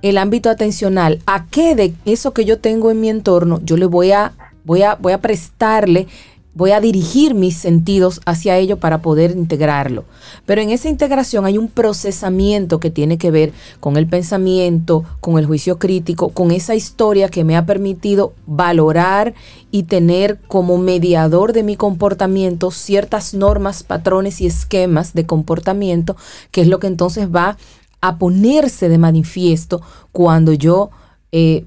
el 0.02 0.18
ámbito 0.18 0.50
atencional, 0.50 1.20
a 1.26 1.46
qué 1.46 1.74
de 1.74 1.94
eso 2.04 2.32
que 2.32 2.44
yo 2.44 2.58
tengo 2.58 2.90
en 2.90 3.00
mi 3.00 3.08
entorno 3.08 3.60
yo 3.62 3.76
le 3.76 3.86
voy 3.86 4.12
a, 4.12 4.32
voy 4.64 4.82
a, 4.82 4.94
voy 4.94 5.12
a 5.12 5.20
prestarle 5.20 6.06
voy 6.54 6.72
a 6.72 6.80
dirigir 6.80 7.34
mis 7.34 7.56
sentidos 7.56 8.20
hacia 8.26 8.56
ello 8.56 8.78
para 8.78 9.02
poder 9.02 9.32
integrarlo. 9.32 10.04
Pero 10.46 10.60
en 10.60 10.70
esa 10.70 10.88
integración 10.88 11.44
hay 11.46 11.58
un 11.58 11.68
procesamiento 11.68 12.80
que 12.80 12.90
tiene 12.90 13.18
que 13.18 13.30
ver 13.30 13.52
con 13.78 13.96
el 13.96 14.06
pensamiento, 14.06 15.04
con 15.20 15.38
el 15.38 15.46
juicio 15.46 15.78
crítico, 15.78 16.30
con 16.30 16.50
esa 16.50 16.74
historia 16.74 17.28
que 17.28 17.44
me 17.44 17.56
ha 17.56 17.66
permitido 17.66 18.34
valorar 18.46 19.34
y 19.70 19.84
tener 19.84 20.38
como 20.48 20.78
mediador 20.78 21.52
de 21.52 21.62
mi 21.62 21.76
comportamiento 21.76 22.70
ciertas 22.70 23.32
normas, 23.32 23.82
patrones 23.82 24.40
y 24.40 24.46
esquemas 24.46 25.14
de 25.14 25.26
comportamiento, 25.26 26.16
que 26.50 26.62
es 26.62 26.66
lo 26.66 26.80
que 26.80 26.88
entonces 26.88 27.28
va 27.28 27.56
a 28.00 28.16
ponerse 28.18 28.88
de 28.88 28.98
manifiesto 28.98 29.82
cuando 30.10 30.52
yo 30.52 30.90
eh, 31.32 31.66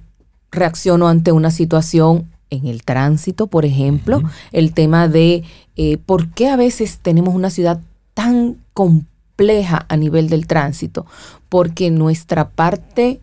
reacciono 0.51 1.07
ante 1.07 1.31
una 1.31 1.51
situación 1.51 2.32
en 2.53 2.67
el 2.67 2.83
tránsito, 2.83 3.47
por 3.47 3.65
ejemplo, 3.65 4.21
el 4.51 4.73
tema 4.73 5.07
de 5.07 5.43
eh, 5.75 5.97
por 5.97 6.29
qué 6.29 6.49
a 6.49 6.55
veces 6.55 6.99
tenemos 7.01 7.35
una 7.35 7.49
ciudad 7.49 7.81
tan 8.13 8.57
compleja 8.73 9.85
a 9.89 9.97
nivel 9.97 10.29
del 10.29 10.47
tránsito, 10.47 11.05
porque 11.49 11.91
nuestra 11.91 12.49
parte 12.49 13.19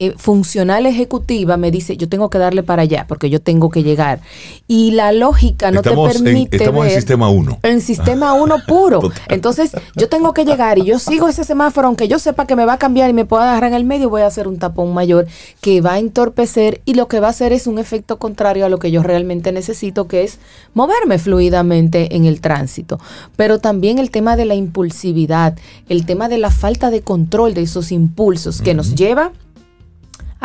eh, 0.00 0.12
funcional 0.16 0.86
ejecutiva 0.86 1.56
me 1.56 1.70
dice, 1.70 1.96
yo 1.96 2.08
tengo 2.08 2.28
que 2.28 2.38
darle 2.38 2.64
para 2.64 2.82
allá, 2.82 3.06
porque 3.08 3.30
yo 3.30 3.40
tengo 3.40 3.70
que 3.70 3.84
llegar. 3.84 4.18
Y 4.66 4.90
la 4.90 5.12
lógica 5.12 5.70
no 5.70 5.82
te 5.82 5.90
permite. 5.90 6.56
En, 6.56 6.62
estamos 6.62 6.86
en 6.86 6.90
sistema 6.90 7.28
1. 7.28 7.58
En 7.62 7.80
sistema 7.80 8.32
1 8.34 8.56
puro. 8.66 9.12
Entonces, 9.28 9.70
yo 9.94 10.08
tengo 10.08 10.34
que 10.34 10.44
llegar 10.44 10.78
y 10.78 10.84
yo 10.84 10.98
sigo 10.98 11.28
ese 11.28 11.44
semáforo, 11.44 11.86
aunque 11.86 12.08
yo 12.08 12.18
sepa 12.18 12.44
que 12.44 12.56
me 12.56 12.64
va 12.64 12.72
a 12.72 12.78
cambiar 12.78 13.08
y 13.08 13.12
me 13.12 13.24
pueda 13.24 13.44
agarrar 13.52 13.70
en 13.70 13.76
el 13.76 13.84
medio, 13.84 14.10
voy 14.10 14.22
a 14.22 14.26
hacer 14.26 14.48
un 14.48 14.58
tapón 14.58 14.92
mayor 14.92 15.28
que 15.60 15.80
va 15.80 15.92
a 15.92 15.98
entorpecer 16.00 16.80
y 16.84 16.94
lo 16.94 17.06
que 17.06 17.20
va 17.20 17.28
a 17.28 17.30
hacer 17.30 17.52
es 17.52 17.68
un 17.68 17.78
efecto 17.78 18.18
contrario 18.18 18.66
a 18.66 18.68
lo 18.68 18.80
que 18.80 18.90
yo 18.90 19.00
realmente 19.04 19.52
necesito, 19.52 20.08
que 20.08 20.24
es 20.24 20.40
moverme 20.74 21.20
fluidamente 21.20 22.16
en 22.16 22.24
el 22.24 22.40
tránsito. 22.40 22.98
Pero 23.36 23.60
también 23.60 24.00
el 24.00 24.10
tema 24.10 24.34
de 24.34 24.44
la 24.44 24.56
impulsividad, 24.56 25.56
el 25.88 26.04
tema 26.04 26.28
de 26.28 26.38
la 26.38 26.50
falta 26.50 26.90
de 26.90 27.02
control 27.02 27.54
de 27.54 27.62
esos 27.62 27.92
impulsos 27.92 28.60
que 28.60 28.74
nos 28.74 28.96
lleva 28.96 29.30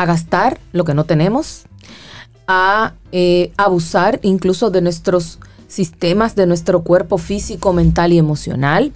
a 0.00 0.06
gastar 0.06 0.58
lo 0.72 0.84
que 0.84 0.94
no 0.94 1.04
tenemos, 1.04 1.64
a 2.48 2.94
eh, 3.12 3.52
abusar 3.58 4.18
incluso 4.22 4.70
de 4.70 4.80
nuestros 4.80 5.38
sistemas, 5.68 6.34
de 6.34 6.46
nuestro 6.46 6.82
cuerpo 6.82 7.18
físico, 7.18 7.74
mental 7.74 8.14
y 8.14 8.18
emocional, 8.18 8.94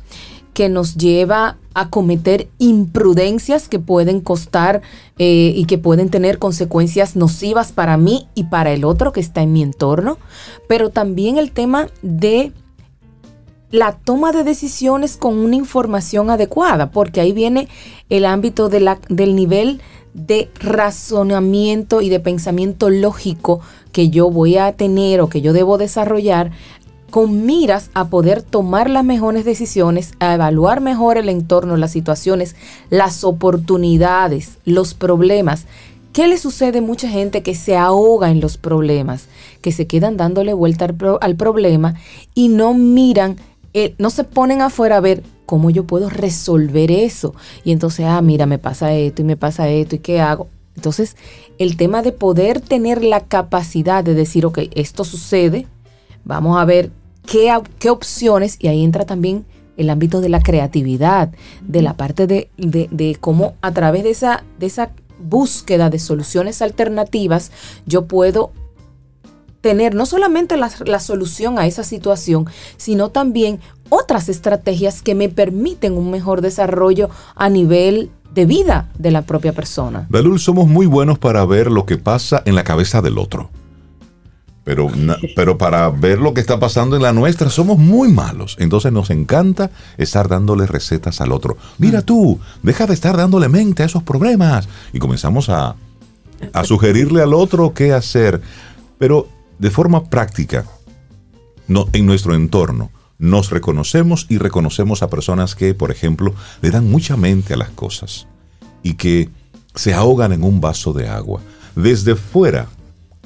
que 0.54 0.70
nos 0.70 0.96
lleva 0.96 1.58
a 1.74 1.90
cometer 1.90 2.48
imprudencias 2.56 3.68
que 3.68 3.78
pueden 3.78 4.22
costar 4.22 4.80
eh, 5.18 5.52
y 5.54 5.66
que 5.66 5.76
pueden 5.76 6.08
tener 6.08 6.38
consecuencias 6.38 7.16
nocivas 7.16 7.72
para 7.72 7.98
mí 7.98 8.26
y 8.34 8.44
para 8.44 8.72
el 8.72 8.82
otro 8.86 9.12
que 9.12 9.20
está 9.20 9.42
en 9.42 9.52
mi 9.52 9.62
entorno, 9.62 10.16
pero 10.68 10.88
también 10.88 11.36
el 11.36 11.52
tema 11.52 11.88
de 12.00 12.54
la 13.70 13.92
toma 13.92 14.32
de 14.32 14.42
decisiones 14.42 15.18
con 15.18 15.36
una 15.36 15.56
información 15.56 16.30
adecuada, 16.30 16.90
porque 16.92 17.20
ahí 17.20 17.32
viene 17.32 17.68
el 18.08 18.24
ámbito 18.24 18.70
de 18.70 18.80
la, 18.80 18.98
del 19.10 19.36
nivel 19.36 19.82
de 20.14 20.48
razonamiento 20.60 22.00
y 22.00 22.08
de 22.08 22.20
pensamiento 22.20 22.88
lógico 22.88 23.60
que 23.92 24.10
yo 24.10 24.30
voy 24.30 24.56
a 24.56 24.72
tener 24.72 25.20
o 25.20 25.28
que 25.28 25.40
yo 25.40 25.52
debo 25.52 25.76
desarrollar 25.76 26.52
con 27.10 27.46
miras 27.46 27.90
a 27.94 28.08
poder 28.08 28.42
tomar 28.42 28.90
las 28.90 29.04
mejores 29.04 29.44
decisiones, 29.44 30.14
a 30.18 30.34
evaluar 30.34 30.80
mejor 30.80 31.16
el 31.16 31.28
entorno, 31.28 31.76
las 31.76 31.92
situaciones, 31.92 32.56
las 32.90 33.22
oportunidades, 33.22 34.58
los 34.64 34.94
problemas. 34.94 35.66
¿Qué 36.12 36.26
le 36.26 36.38
sucede 36.38 36.78
a 36.78 36.82
mucha 36.82 37.08
gente 37.08 37.42
que 37.44 37.54
se 37.54 37.76
ahoga 37.76 38.30
en 38.30 38.40
los 38.40 38.56
problemas, 38.56 39.26
que 39.60 39.70
se 39.70 39.86
quedan 39.86 40.16
dándole 40.16 40.54
vuelta 40.54 40.88
al, 41.20 41.36
problema 41.36 41.94
y 42.34 42.48
no 42.48 42.74
miran, 42.74 43.36
eh, 43.74 43.94
no 43.98 44.10
se 44.10 44.24
ponen 44.24 44.60
afuera 44.60 44.96
a 44.96 45.00
ver 45.00 45.22
¿cómo 45.46 45.70
yo 45.70 45.84
puedo 45.84 46.08
resolver 46.10 46.90
eso? 46.90 47.34
Y 47.64 47.72
entonces, 47.72 48.06
ah, 48.06 48.20
mira, 48.22 48.46
me 48.46 48.58
pasa 48.58 48.92
esto 48.94 49.22
y 49.22 49.24
me 49.24 49.36
pasa 49.36 49.68
esto 49.68 49.96
y 49.96 49.98
qué 50.00 50.20
hago. 50.20 50.48
Entonces, 50.76 51.16
el 51.58 51.76
tema 51.76 52.02
de 52.02 52.12
poder 52.12 52.60
tener 52.60 53.04
la 53.04 53.20
capacidad 53.20 54.02
de 54.02 54.14
decir, 54.14 54.44
ok, 54.46 54.58
esto 54.74 55.04
sucede, 55.04 55.66
vamos 56.24 56.58
a 56.58 56.64
ver 56.64 56.90
qué, 57.26 57.56
qué 57.78 57.90
opciones, 57.90 58.56
y 58.58 58.68
ahí 58.68 58.82
entra 58.82 59.04
también 59.04 59.44
el 59.76 59.90
ámbito 59.90 60.20
de 60.20 60.28
la 60.28 60.40
creatividad, 60.40 61.32
de 61.62 61.82
la 61.82 61.96
parte 61.96 62.26
de, 62.26 62.50
de, 62.56 63.16
cómo 63.20 63.54
a 63.60 63.72
través 63.72 64.04
de 64.04 64.10
esa, 64.10 64.44
de 64.58 64.66
esa 64.66 64.90
búsqueda 65.18 65.90
de 65.90 65.98
soluciones 65.98 66.62
alternativas, 66.62 67.50
yo 67.86 68.06
puedo 68.06 68.52
tener 69.60 69.94
no 69.94 70.06
solamente 70.06 70.56
la, 70.56 70.70
la, 70.84 71.00
solución 71.00 71.58
a 71.58 71.66
esa 71.66 71.84
situación, 71.84 72.46
sino 72.76 73.10
también 73.10 73.60
otras 73.94 74.28
estrategias 74.28 75.02
que 75.02 75.14
me 75.14 75.28
permiten 75.28 75.94
un 75.94 76.10
mejor 76.10 76.40
desarrollo 76.40 77.10
a 77.34 77.48
nivel 77.48 78.10
de 78.34 78.46
vida 78.46 78.88
de 78.98 79.10
la 79.10 79.22
propia 79.22 79.52
persona. 79.52 80.06
Belul, 80.08 80.38
somos 80.40 80.66
muy 80.66 80.86
buenos 80.86 81.18
para 81.18 81.44
ver 81.44 81.70
lo 81.70 81.86
que 81.86 81.96
pasa 81.96 82.42
en 82.44 82.54
la 82.54 82.64
cabeza 82.64 83.00
del 83.00 83.18
otro. 83.18 83.50
Pero, 84.64 84.88
pero 85.36 85.58
para 85.58 85.90
ver 85.90 86.18
lo 86.18 86.32
que 86.32 86.40
está 86.40 86.58
pasando 86.58 86.96
en 86.96 87.02
la 87.02 87.12
nuestra 87.12 87.50
somos 87.50 87.78
muy 87.78 88.10
malos. 88.10 88.56
Entonces 88.58 88.92
nos 88.92 89.10
encanta 89.10 89.70
estar 89.98 90.26
dándole 90.26 90.66
recetas 90.66 91.20
al 91.20 91.32
otro. 91.32 91.58
Mira 91.78 92.00
tú, 92.00 92.40
deja 92.62 92.86
de 92.86 92.94
estar 92.94 93.16
dándole 93.16 93.48
mente 93.48 93.82
a 93.82 93.86
esos 93.86 94.02
problemas. 94.02 94.66
Y 94.94 94.98
comenzamos 94.98 95.50
a, 95.50 95.76
a 96.52 96.64
sugerirle 96.64 97.22
al 97.22 97.34
otro 97.34 97.74
qué 97.74 97.92
hacer. 97.92 98.40
Pero 98.98 99.28
de 99.58 99.70
forma 99.70 100.04
práctica, 100.04 100.64
no, 101.68 101.86
en 101.92 102.06
nuestro 102.06 102.34
entorno, 102.34 102.90
nos 103.18 103.50
reconocemos 103.50 104.26
y 104.28 104.38
reconocemos 104.38 105.02
a 105.02 105.10
personas 105.10 105.54
que, 105.54 105.74
por 105.74 105.90
ejemplo, 105.90 106.34
le 106.62 106.70
dan 106.70 106.90
mucha 106.90 107.16
mente 107.16 107.54
a 107.54 107.56
las 107.56 107.70
cosas 107.70 108.26
y 108.82 108.94
que 108.94 109.30
se 109.74 109.94
ahogan 109.94 110.32
en 110.32 110.44
un 110.44 110.60
vaso 110.60 110.92
de 110.92 111.08
agua. 111.08 111.40
Desde 111.74 112.16
fuera, 112.16 112.68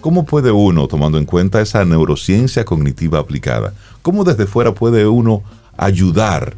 ¿cómo 0.01 0.25
puede 0.25 0.51
uno, 0.51 0.89
tomando 0.89 1.19
en 1.19 1.25
cuenta 1.25 1.61
esa 1.61 1.85
neurociencia 1.85 2.65
cognitiva 2.65 3.19
aplicada, 3.19 3.75
cómo 4.03 4.25
desde 4.25 4.47
fuera 4.47 4.75
puede 4.75 5.07
uno 5.07 5.43
ayudar 5.77 6.55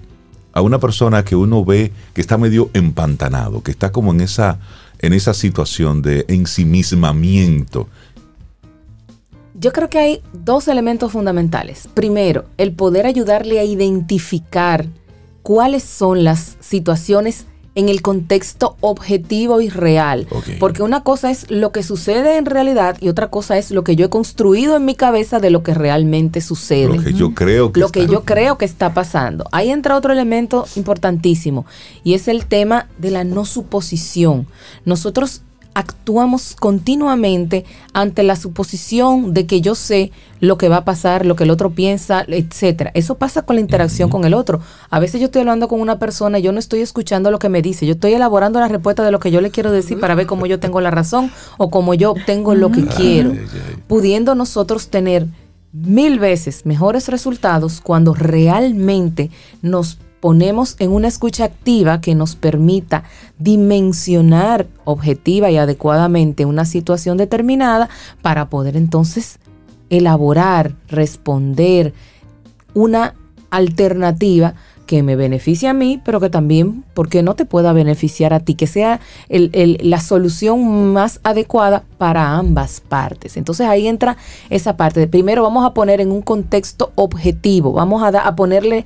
a 0.53 0.63
una 0.63 0.79
persona 0.79 1.25
que 1.25 1.37
uno 1.37 1.65
ve 1.65 1.93
que 2.13 2.21
está 2.21 2.37
medio 2.37 2.71
empantanado, 2.75 3.63
que 3.63 3.71
está 3.71 3.93
como 3.93 4.13
en 4.13 4.21
esa, 4.21 4.59
en 4.99 5.13
esa 5.13 5.35
situación 5.35 6.03
de 6.03 6.25
ensimismamiento 6.29 7.89
yo 9.61 9.73
creo 9.73 9.91
que 9.91 9.99
hay 9.99 10.23
dos 10.33 10.69
elementos 10.69 11.13
fundamentales. 11.13 11.87
Primero, 11.93 12.47
el 12.57 12.73
poder 12.73 13.05
ayudarle 13.05 13.61
a 13.61 13.65
identificar 13.65 14.87
cuáles 15.43 15.83
son 15.83 16.25
las 16.25 16.57
situaciones 16.61 17.45
en 17.75 17.89
el 17.89 18.01
contexto 18.03 18.77
objetivo 18.81 19.61
y 19.61 19.69
real. 19.69 20.27
Porque 20.59 20.83
una 20.83 21.03
cosa 21.03 21.31
es 21.31 21.51
lo 21.51 21.73
que 21.73 21.83
sucede 21.83 22.39
en 22.39 22.47
realidad 22.47 22.97
y 23.01 23.09
otra 23.09 23.29
cosa 23.29 23.59
es 23.59 23.71
lo 23.71 23.85
que 23.85 23.97
yo 23.97 24.07
he 24.07 24.11
construido 24.11 24.77
en 24.77 24.87
mi 24.87 24.95
cabeza 24.95 25.41
de 25.41 25.51
lo 25.51 25.63
que 25.63 25.75
realmente 25.75 26.41
sucede. 26.41 26.97
Lo 26.97 27.05
que 27.05 27.13
yo 27.13 27.35
creo 27.35 27.73
que, 27.73 27.81
lo 27.81 27.91
que, 27.91 28.07
yo 28.07 28.25
creo 28.25 28.57
que 28.57 28.65
está 28.65 28.95
pasando. 28.95 29.45
Ahí 29.53 29.71
entra 29.71 29.97
otro 29.97 30.13
elemento 30.13 30.67
importantísimo 30.75 31.67
y 32.03 32.15
es 32.15 32.29
el 32.29 32.47
tema 32.47 32.89
de 32.99 33.11
la 33.11 33.25
no 33.25 33.45
suposición. 33.45 34.47
Nosotros 34.85 35.43
actuamos 35.81 36.55
continuamente 36.59 37.65
ante 37.93 38.23
la 38.23 38.37
suposición 38.37 39.35
de 39.35 39.47
que 39.47 39.61
yo 39.61 39.75
sé 39.75 40.13
lo 40.39 40.57
que 40.57 40.69
va 40.69 40.79
a 40.79 40.85
pasar, 40.85 41.27
lo 41.27 41.37
que 41.37 41.45
el 41.45 41.51
otro 41.51 41.71
piensa, 41.71 42.25
etcétera. 42.29 42.91
Eso 42.95 43.17
pasa 43.17 43.43
con 43.43 43.57
la 43.57 43.61
interacción 43.61 44.09
con 44.09 44.25
el 44.25 44.35
otro. 44.35 44.61
A 44.91 45.01
veces 45.01 45.21
yo 45.21 45.27
estoy 45.27 45.41
hablando 45.41 45.69
con 45.69 45.81
una 45.81 45.99
persona 45.99 46.39
y 46.39 46.43
yo 46.43 46.53
no 46.53 46.59
estoy 46.59 46.81
escuchando 46.81 47.31
lo 47.31 47.39
que 47.39 47.49
me 47.49 47.63
dice, 47.63 47.87
yo 47.87 47.95
estoy 47.95 48.13
elaborando 48.13 48.61
la 48.61 48.69
respuesta 48.69 49.03
de 49.05 49.11
lo 49.11 49.21
que 49.21 49.31
yo 49.31 49.41
le 49.41 49.51
quiero 49.51 49.73
decir 49.73 49.99
para 49.99 50.15
ver 50.15 50.27
cómo 50.27 50.47
yo 50.47 50.61
tengo 50.61 50.81
la 50.81 50.91
razón 50.91 51.31
o 51.59 51.71
cómo 51.71 51.95
yo 51.95 52.13
obtengo 52.13 52.55
lo 52.55 52.71
que 52.71 52.85
quiero, 52.85 53.33
pudiendo 53.89 54.35
nosotros 54.35 54.89
tener 54.89 55.27
mil 55.73 56.19
veces 56.19 56.67
mejores 56.67 57.09
resultados 57.09 57.81
cuando 57.81 58.15
realmente 58.15 59.31
nos 59.63 59.99
ponemos 60.21 60.77
en 60.79 60.93
una 60.93 61.09
escucha 61.09 61.45
activa 61.45 62.01
que 62.01 62.15
nos 62.15 62.37
permita 62.37 63.05
dimensionar 63.39 64.67
objetiva 64.85 65.51
y 65.51 65.57
adecuadamente 65.57 66.45
una 66.45 66.65
situación 66.65 67.17
determinada 67.17 67.89
para 68.23 68.51
poder 68.51 68.77
entonces 68.77 69.39
elaborar, 69.89 70.75
responder 70.89 71.95
una 72.75 73.15
alternativa 73.51 74.55
que 74.87 75.05
me 75.05 75.15
beneficie 75.15 75.69
a 75.69 75.73
mí, 75.73 76.01
pero 76.05 76.19
que 76.19 76.31
también, 76.31 76.85
porque 76.95 77.23
no 77.23 77.37
te 77.37 77.45
pueda 77.45 77.73
beneficiar 77.73 78.35
a 78.35 78.41
ti, 78.41 78.57
que 78.57 78.67
sea 78.67 78.99
la 79.29 80.01
solución 80.01 80.93
más 80.93 81.21
adecuada 81.23 81.85
para 81.97 82.37
ambas 82.37 82.81
partes. 82.81 83.37
Entonces 83.37 83.69
ahí 83.69 83.87
entra 83.87 84.17
esa 84.49 84.77
parte. 84.77 85.07
Primero 85.07 85.45
vamos 85.45 85.65
a 85.65 85.75
poner 85.75 86.01
en 86.01 86.11
un 86.11 86.23
contexto 86.23 86.91
objetivo, 86.97 87.73
vamos 87.73 88.03
a, 88.03 88.09
a 88.09 88.35
ponerle 88.35 88.85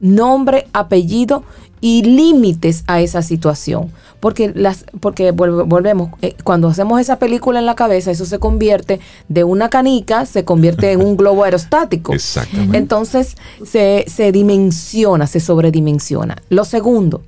nombre, 0.00 0.68
apellido 0.72 1.44
y 1.80 2.02
límites 2.02 2.84
a 2.86 3.00
esa 3.00 3.22
situación. 3.22 3.92
Porque, 4.20 4.52
las, 4.54 4.84
porque 5.00 5.30
volvemos, 5.30 6.10
eh, 6.22 6.34
cuando 6.42 6.68
hacemos 6.68 7.00
esa 7.00 7.18
película 7.18 7.58
en 7.58 7.66
la 7.66 7.74
cabeza, 7.74 8.10
eso 8.10 8.24
se 8.24 8.38
convierte 8.38 8.98
de 9.28 9.44
una 9.44 9.68
canica, 9.68 10.26
se 10.26 10.44
convierte 10.44 10.92
en 10.92 11.02
un 11.02 11.16
globo 11.18 11.44
aerostático. 11.44 12.14
Exactamente. 12.14 12.78
Entonces 12.78 13.36
se, 13.64 14.04
se 14.08 14.32
dimensiona, 14.32 15.26
se 15.26 15.38
sobredimensiona. 15.38 16.42
Lo 16.48 16.64
segundo, 16.64 17.22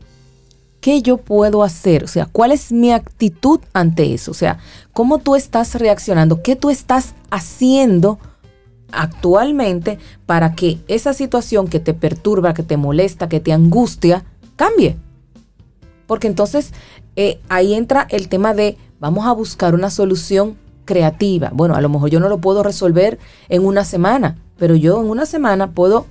¿qué 0.81 1.03
yo 1.03 1.19
puedo 1.19 1.63
hacer? 1.63 2.05
O 2.05 2.09
sea, 2.09 2.27
¿cuál 2.27 2.53
es 2.53 2.73
mi 2.73 2.91
actitud 2.93 3.61
ante 3.75 4.15
eso? 4.15 4.31
O 4.31 4.35
sea, 4.35 4.59
¿cómo 4.93 5.19
tú 5.19 5.37
estás 5.37 5.75
reaccionando? 5.75 6.43
¿Qué 6.43 6.57
tú 6.57 6.71
estás 6.71 7.15
haciendo? 7.31 8.19
Actualmente 8.93 9.99
para 10.27 10.55
que 10.55 10.79
esa 10.89 11.13
situación 11.13 11.69
que 11.69 11.81
te 11.81 11.95
perturba, 11.95 12.55
que 12.55 12.63
te 12.63 12.77
molesta, 12.77 13.29
que 13.29 13.41
te 13.41 13.53
angustia, 13.53 14.25
cambie. 14.57 14.97
Porque 16.07 16.27
entonces 16.27 16.73
eh, 17.17 17.41
ahí 17.49 17.75
entra 17.75 18.07
el 18.11 18.29
tema 18.29 18.55
de 18.55 18.77
vamos 19.01 19.27
a 19.27 19.33
buscar 19.33 19.75
una 19.75 19.91
solución 19.91 20.57
creativa. 20.85 21.51
Bueno, 21.53 21.75
a 21.75 21.81
lo 21.81 21.89
mejor 21.89 22.11
yo 22.11 22.21
no 22.21 22.29
lo 22.29 22.39
puedo 22.39 22.63
resolver 22.63 23.19
en 23.49 23.67
una 23.67 23.85
semana, 23.85 24.39
pero 24.57 24.75
yo 24.75 25.01
en 25.01 25.11
una 25.11 25.27
semana 25.27 25.73
puedo 25.73 26.07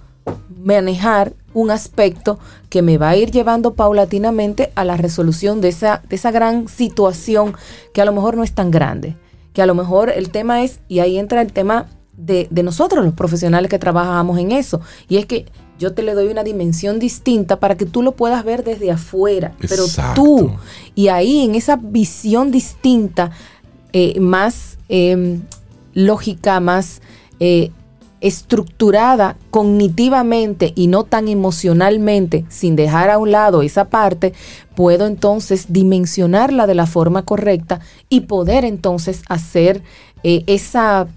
manejar 0.64 1.34
un 1.54 1.72
aspecto 1.72 2.38
que 2.70 2.82
me 2.82 2.98
va 2.98 3.10
a 3.10 3.18
ir 3.18 3.32
llevando 3.32 3.74
paulatinamente 3.74 4.72
a 4.76 4.86
la 4.86 4.98
resolución 4.98 5.62
de 5.62 5.70
esa, 5.70 6.04
de 6.08 6.16
esa 6.16 6.32
gran 6.32 6.68
situación 6.68 7.56
que 7.94 8.02
a 8.02 8.06
lo 8.06 8.14
mejor 8.14 8.38
no 8.38 8.44
es 8.44 8.54
tan 8.54 8.70
grande. 8.70 9.16
Que 9.54 9.62
a 9.62 9.66
lo 9.66 9.74
mejor 9.74 10.12
el 10.12 10.30
tema 10.30 10.64
es, 10.64 10.82
y 10.88 11.00
ahí 11.00 11.18
entra 11.18 11.42
el 11.42 11.52
tema 11.52 11.88
de, 12.18 12.48
nosotros, 12.64 13.06
los 13.06 13.14
profesionales 13.14 13.70
que 13.70 13.80
trabajamos 13.80 14.40
en 14.40 14.52
eso. 14.52 14.82
Y 15.08 15.18
es 15.18 15.26
que 15.26 15.46
yo 15.80 15.94
te 15.94 16.02
le 16.02 16.16
doy 16.16 16.28
una 16.28 16.44
dimensión 16.44 17.00
distinta 17.00 17.60
para 17.60 17.78
que 17.78 17.86
tú 17.86 18.02
lo 18.02 18.14
puedas 18.14 18.44
ver 18.44 18.64
desde 18.64 18.92
afuera, 18.92 19.54
pero 19.70 19.86
tú. 20.16 20.52
Y 20.96 21.10
ahí 21.10 21.44
en 21.44 21.56
esa 21.56 21.76
visión 21.76 22.52
distinta, 22.52 23.32
eh, 23.94 24.20
más 24.20 24.78
em, 24.90 25.44
lógica, 25.94 26.60
más 26.60 27.02
eh, 27.40 27.72
estructurada 28.20 29.38
cognitivamente 29.52 30.74
y 30.76 30.88
no 30.88 31.04
tan 31.04 31.28
emocionalmente, 31.28 32.46
sin 32.50 32.76
dejar 32.76 33.12
a 33.12 33.20
un 33.20 33.32
lado 33.32 33.62
esa 33.62 33.86
parte, 33.86 34.34
puedo 34.76 35.06
entonces 35.06 35.68
dimensionarla 35.70 36.66
de 36.66 36.74
la 36.74 36.88
forma 36.88 37.24
correcta 37.24 37.80
y 38.10 38.22
poder 38.22 38.66
entonces 38.66 39.22
hacer 39.30 39.84
eh, 40.24 40.44
esa 40.48 41.08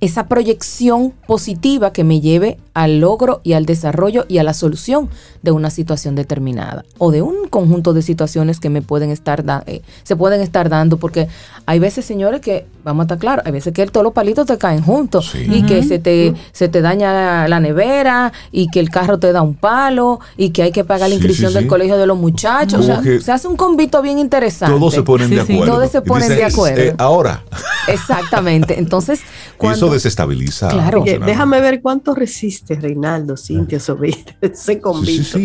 esa 0.00 0.28
proyección 0.28 1.12
positiva 1.26 1.92
que 1.92 2.04
me 2.04 2.20
lleve 2.20 2.58
al 2.74 3.00
logro 3.00 3.40
y 3.42 3.54
al 3.54 3.66
desarrollo 3.66 4.24
y 4.28 4.38
a 4.38 4.42
la 4.42 4.54
solución 4.54 5.08
de 5.42 5.50
una 5.50 5.70
situación 5.70 6.14
determinada 6.14 6.84
o 6.98 7.10
de 7.10 7.22
un 7.22 7.48
conjunto 7.48 7.92
de 7.92 8.02
situaciones 8.02 8.60
que 8.60 8.70
me 8.70 8.82
pueden 8.82 9.10
estar 9.10 9.44
eh, 9.66 9.82
se 10.02 10.16
pueden 10.16 10.40
estar 10.40 10.68
dando 10.68 10.98
porque 10.98 11.28
hay 11.66 11.78
veces 11.78 12.04
señores 12.04 12.40
que 12.40 12.66
vamos 12.84 13.02
a 13.02 13.04
estar 13.04 13.18
claros 13.18 13.44
hay 13.46 13.52
veces 13.52 13.72
que 13.72 13.86
todos 13.86 14.04
los 14.04 14.12
palitos 14.12 14.46
te 14.46 14.58
caen 14.58 14.82
juntos 14.82 15.34
y 15.34 15.62
que 15.62 15.82
se 15.82 15.98
te 15.98 16.34
se 16.52 16.68
te 16.68 16.80
daña 16.80 17.48
la 17.48 17.60
nevera 17.60 18.32
y 18.52 18.68
que 18.68 18.80
el 18.80 18.90
carro 18.90 19.18
te 19.18 19.32
da 19.32 19.42
un 19.42 19.54
palo 19.54 20.20
y 20.36 20.50
que 20.50 20.62
hay 20.62 20.72
que 20.72 20.84
pagar 20.84 21.08
la 21.08 21.14
inscripción 21.14 21.52
del 21.52 21.66
colegio 21.66 21.96
de 21.96 22.06
los 22.06 22.18
muchachos. 22.18 22.80
O 22.80 22.82
sea, 22.82 23.02
se 23.20 23.32
hace 23.32 23.48
un 23.48 23.56
convito 23.56 24.02
bien 24.02 24.18
interesante. 24.18 24.74
Todos 24.74 24.94
se 24.94 25.02
ponen 25.02 25.30
de 25.30 25.40
acuerdo. 25.40 25.64
Todos 25.64 25.90
se 25.90 26.00
ponen 26.02 26.28
de 26.28 26.44
acuerdo. 26.44 26.80
Eh, 26.80 26.94
ahora 26.98 27.44
exactamente. 27.88 28.78
Entonces 28.78 29.20
cuando, 29.56 29.86
eso 29.86 29.92
desestabiliza 29.92 30.68
claro. 30.68 31.04
déjame 31.04 31.60
ver 31.60 31.80
cuánto 31.80 32.14
resiste 32.14 32.59
Reinaldo 32.68 33.36
Cintia 33.36 33.80
sobre 33.80 34.14
ese 34.40 34.80
convito 34.80 35.38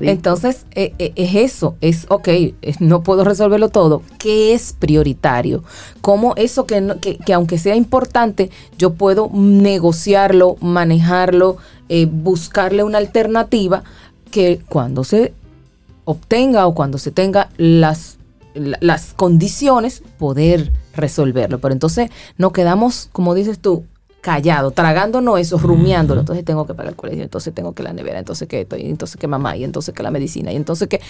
entonces, 0.00 0.66
eh, 0.72 0.94
eh, 0.98 1.12
es 1.16 1.34
eso, 1.34 1.76
es, 1.80 2.06
ok, 2.08 2.28
no 2.80 3.02
puedo 3.02 3.24
resolverlo 3.24 3.68
todo. 3.68 4.02
¿Qué 4.18 4.54
es 4.54 4.72
prioritario? 4.72 5.64
¿Cómo 6.00 6.34
eso 6.36 6.66
que, 6.66 7.18
que, 7.24 7.32
aunque 7.32 7.58
sea 7.58 7.76
importante, 7.76 8.50
yo 8.78 8.94
puedo 8.94 9.30
negociarlo, 9.32 10.56
manejarlo, 10.60 11.56
eh, 11.88 12.06
buscarle 12.06 12.82
una 12.82 12.98
alternativa 12.98 13.82
que 14.30 14.60
cuando 14.68 15.04
se 15.04 15.32
obtenga 16.04 16.66
o 16.66 16.74
cuando 16.74 16.98
se 16.98 17.10
tenga 17.10 17.50
las, 17.56 18.18
las 18.54 19.14
condiciones, 19.14 20.02
poder 20.18 20.72
resolverlo. 20.94 21.60
Pero 21.60 21.72
entonces 21.72 22.10
nos 22.38 22.52
quedamos, 22.52 23.08
como 23.12 23.34
dices 23.34 23.58
tú, 23.58 23.84
callado, 24.22 24.70
tragándonos 24.70 25.38
eso, 25.40 25.58
rumiándolo. 25.58 26.20
Entonces 26.20 26.44
tengo 26.44 26.64
que 26.64 26.74
pagar 26.74 26.92
el 26.92 26.96
colegio, 26.96 27.24
entonces 27.24 27.52
tengo 27.52 27.72
que 27.72 27.82
la 27.82 27.92
nevera, 27.92 28.20
entonces 28.20 28.48
que 28.48 28.62
esto, 28.62 28.76
y 28.76 28.86
entonces 28.86 29.16
que 29.18 29.26
mamá, 29.26 29.56
y 29.56 29.64
entonces 29.64 29.92
que 29.92 30.02
la 30.02 30.10
medicina, 30.10 30.52
y 30.52 30.56
entonces 30.56 30.88
que. 30.88 31.00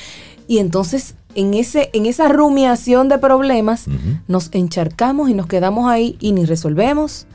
Y 0.48 0.59
entonces 0.59 1.14
en, 1.35 1.55
ese, 1.55 1.90
en 1.92 2.07
esa 2.07 2.29
rumiación 2.29 3.09
de 3.09 3.18
problemas 3.18 3.85
nos 4.27 4.48
encharcamos 4.53 5.29
y 5.31 5.35
nos 5.35 5.46
quedamos 5.46 5.88
ahí 5.88 6.16
y 6.20 6.33
ni 6.33 6.46
resolvemos, 6.46 7.27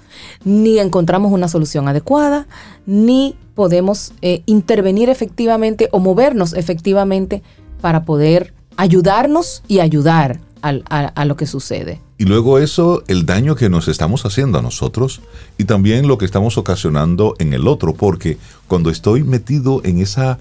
ni 0.43 0.79
encontramos 0.79 1.31
una 1.31 1.47
solución 1.47 1.87
adecuada, 1.87 2.47
ni 2.87 3.37
podemos 3.53 4.13
eh, 4.21 4.41
intervenir 4.47 5.09
efectivamente 5.09 5.89
o 5.91 5.99
movernos 5.99 6.53
efectivamente 6.53 7.43
para 7.81 8.03
poder 8.03 8.53
ayudarnos 8.77 9.63
y 9.67 9.79
ayudar 9.79 10.39
a, 10.61 11.25
lo 11.25 11.35
que 11.35 11.45
sucede. 11.45 12.01
Y 12.17 12.25
luego 12.25 12.59
eso, 12.59 13.03
el 13.07 13.25
daño 13.25 13.55
que 13.55 13.69
nos 13.69 13.87
estamos 13.87 14.25
haciendo 14.25 14.59
a 14.59 14.61
nosotros 14.61 15.21
y 15.57 15.65
también 15.65 16.07
lo 16.07 16.17
que 16.17 16.25
estamos 16.25 16.57
ocasionando 16.57 17.35
en 17.39 17.53
el 17.53 17.67
otro, 17.67 17.93
porque 17.93 18.37
cuando 18.67 18.89
estoy 18.89 19.23
metido 19.23 19.81
en 19.83 19.99
esa 19.99 20.39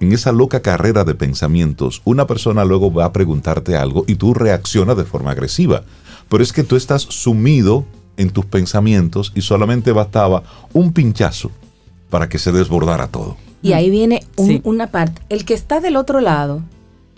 en 0.00 0.12
esa 0.12 0.30
loca 0.30 0.62
carrera 0.62 1.02
de 1.02 1.16
pensamientos, 1.16 2.02
una 2.04 2.28
persona 2.28 2.64
luego 2.64 2.92
va 2.92 3.06
a 3.06 3.12
preguntarte 3.12 3.76
algo 3.76 4.04
y 4.06 4.14
tú 4.14 4.32
reaccionas 4.32 4.96
de 4.96 5.04
forma 5.04 5.32
agresiva. 5.32 5.82
Pero 6.28 6.42
es 6.42 6.52
que 6.52 6.62
tú 6.62 6.76
estás 6.76 7.02
sumido 7.02 7.84
en 8.16 8.30
tus 8.30 8.46
pensamientos 8.46 9.32
y 9.34 9.40
solamente 9.40 9.90
bastaba 9.90 10.44
un 10.72 10.92
pinchazo 10.92 11.50
para 12.10 12.28
que 12.28 12.38
se 12.38 12.52
desbordara 12.52 13.08
todo. 13.08 13.36
Y 13.62 13.72
ahí 13.72 13.90
viene 13.90 14.24
una 14.62 14.88
parte. 14.88 15.20
El 15.28 15.44
que 15.44 15.54
está 15.54 15.80
del 15.80 15.96
otro 15.96 16.20
lado 16.20 16.62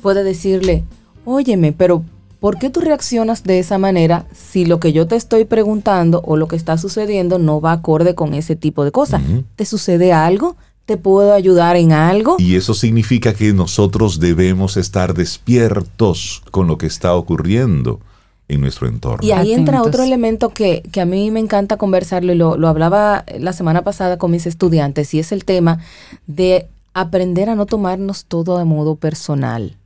puede 0.01 0.25
decirle, 0.25 0.85
óyeme, 1.25 1.73
pero 1.73 2.05
¿Por 2.41 2.59
qué 2.59 2.71
tú 2.71 2.81
reaccionas 2.81 3.45
de 3.45 3.59
esa 3.59 3.77
manera 3.77 4.25
si 4.33 4.65
lo 4.65 4.81
que 4.81 4.95
yo 4.95 5.07
te 5.07 5.15
estoy 5.15 5.45
preguntando 5.45 6.23
o 6.25 6.37
lo 6.37 6.49
que 6.49 6.57
está 6.57 6.79
sucediendo 6.79 7.39
no 7.39 7.61
va 7.61 7.73
acorde 7.73 8.15
con 8.15 8.33
ese 8.33 8.57
tipo 8.57 8.83
de 8.83 8.91
cosas? 8.91 9.21
¿Te 9.57 9.67
sucede 9.67 10.15
algo? 10.15 10.57
¿Te 10.87 10.97
puedo 10.97 11.35
ayudar 11.35 11.77
en 11.77 11.93
algo? 11.93 12.37
Y 12.39 12.57
eso 12.57 12.73
significa 12.73 13.35
que 13.35 13.53
nosotros 13.53 14.21
debemos 14.21 14.79
estar 14.79 15.13
despiertos 15.13 16.43
con 16.51 16.67
lo 16.67 16.79
que 16.79 16.87
está 16.87 17.15
ocurriendo 17.15 18.01
en 18.49 18.63
nuestro 18.63 18.89
entorno. 18.89 19.25
Y 19.25 19.33
ahí 19.33 19.53
entra 19.53 19.83
otro 19.83 20.03
elemento 20.03 20.49
que, 20.49 20.83
a 20.99 21.05
mí 21.05 21.31
me 21.31 21.41
encanta 21.41 21.77
conversarlo 21.77 22.33
y 22.33 22.37
lo, 22.37 22.57
lo 22.57 22.69
hablaba 22.69 23.25
la 23.39 23.53
semana 23.53 23.83
pasada 23.83 24.17
con 24.17 24.31
mis 24.31 24.47
estudiantes 24.47 25.13
y 25.13 25.19
es 25.19 25.31
el 25.31 25.45
tema 25.45 25.79
de 26.27 26.67
aprender 26.95 27.51
a 27.51 27.55
no 27.55 27.67
tomarnos 27.67 28.25
todo 28.25 28.59
de 28.59 28.65
modo 28.65 28.97
personal. 28.97 29.77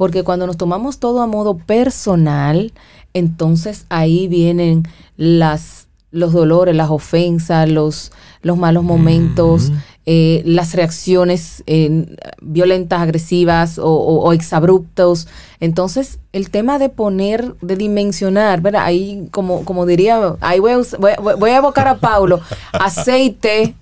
Porque 0.00 0.24
cuando 0.24 0.46
nos 0.46 0.56
tomamos 0.56 0.98
todo 0.98 1.20
a 1.20 1.26
modo 1.26 1.58
personal, 1.58 2.72
entonces 3.12 3.84
ahí 3.90 4.28
vienen 4.28 4.84
las 5.18 5.88
los 6.10 6.32
dolores, 6.32 6.74
las 6.74 6.90
ofensas, 6.90 7.68
los, 7.68 8.12
los 8.42 8.56
malos 8.56 8.82
momentos, 8.82 9.70
eh, 10.06 10.42
las 10.44 10.74
reacciones 10.74 11.62
eh, 11.66 12.16
violentas, 12.40 13.00
agresivas 13.00 13.78
o, 13.80 14.32
exabruptos. 14.32 15.28
Entonces, 15.60 16.18
el 16.32 16.50
tema 16.50 16.78
de 16.78 16.88
poner, 16.88 17.54
de 17.60 17.76
dimensionar, 17.76 18.60
¿verdad? 18.60 18.82
Ahí, 18.84 19.28
como, 19.30 19.64
como 19.64 19.86
diría, 19.86 20.36
ahí 20.40 20.58
voy 20.58 20.72
a, 20.72 21.36
voy, 21.36 21.50
a 21.50 21.56
evocar 21.56 21.86
a 21.86 21.98
Paulo, 21.98 22.40
aceite, 22.72 23.74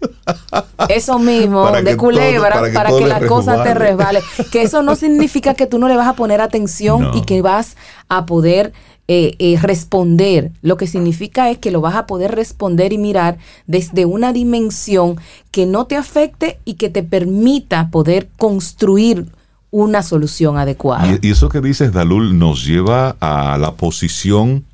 eso 0.89 1.19
mismo, 1.19 1.71
de 1.71 1.97
culebra, 1.97 2.63
para 2.75 2.91
que, 2.91 3.07
la 3.07 3.27
cosa 3.27 3.63
te 3.63 3.73
resbale. 3.75 4.21
Que 4.51 4.63
eso 4.63 4.83
no 4.83 4.97
significa 4.97 5.55
que 5.55 5.67
tú 5.67 5.79
no 5.79 5.89
le 5.89 5.97
vas 5.97 6.09
a 6.09 6.15
poner 6.15 6.41
atención 6.41 7.13
y 7.15 7.23
que 7.23 7.41
vas 7.43 7.77
a 8.09 8.27
poder 8.27 8.73
eh, 9.11 9.37
eh, 9.39 9.59
responder. 9.59 10.53
Lo 10.61 10.77
que 10.77 10.87
significa 10.87 11.51
es 11.51 11.57
que 11.57 11.71
lo 11.71 11.81
vas 11.81 11.95
a 11.95 12.07
poder 12.07 12.35
responder 12.35 12.93
y 12.93 12.99
mirar 12.99 13.39
desde 13.67 14.05
una 14.05 14.35
dimensión 14.35 15.17
que 15.51 15.65
no 15.65 15.87
te 15.87 15.97
afecte 15.97 16.59
y 16.67 16.75
que 16.75 16.91
te 16.91 17.03
permita 17.03 17.89
poder 17.91 18.29
construir 18.37 19.25
una 19.71 20.03
solución 20.03 20.59
adecuada. 20.59 21.19
Y, 21.23 21.31
eso 21.31 21.49
que 21.49 21.63
dices, 21.63 21.91
Dalul, 21.91 22.39
nos 22.39 22.67
lleva 22.67 23.17
a 23.19 23.57
la 23.57 23.77
posición 23.77 24.67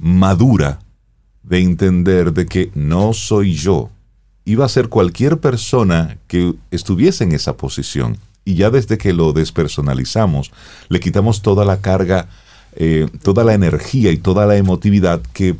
madura 0.00 0.80
de 1.44 1.60
entender 1.60 2.32
de 2.32 2.46
que 2.46 2.72
no 2.74 3.12
soy 3.12 3.54
yo. 3.54 3.90
Iba 4.44 4.64
a 4.64 4.68
ser 4.68 4.88
cualquier 4.88 5.38
persona 5.38 6.18
que 6.26 6.54
estuviese 6.72 7.22
en 7.22 7.30
esa 7.30 7.56
posición. 7.56 8.18
Y 8.44 8.54
ya 8.54 8.70
desde 8.70 8.98
que 8.98 9.12
lo 9.12 9.32
despersonalizamos, 9.32 10.50
le 10.88 10.98
quitamos 10.98 11.42
toda 11.42 11.64
la 11.64 11.80
carga 11.80 12.28
eh, 12.80 13.08
toda 13.24 13.42
la 13.42 13.54
energía 13.54 14.12
y 14.12 14.18
toda 14.18 14.46
la 14.46 14.56
emotividad 14.56 15.20
que 15.32 15.56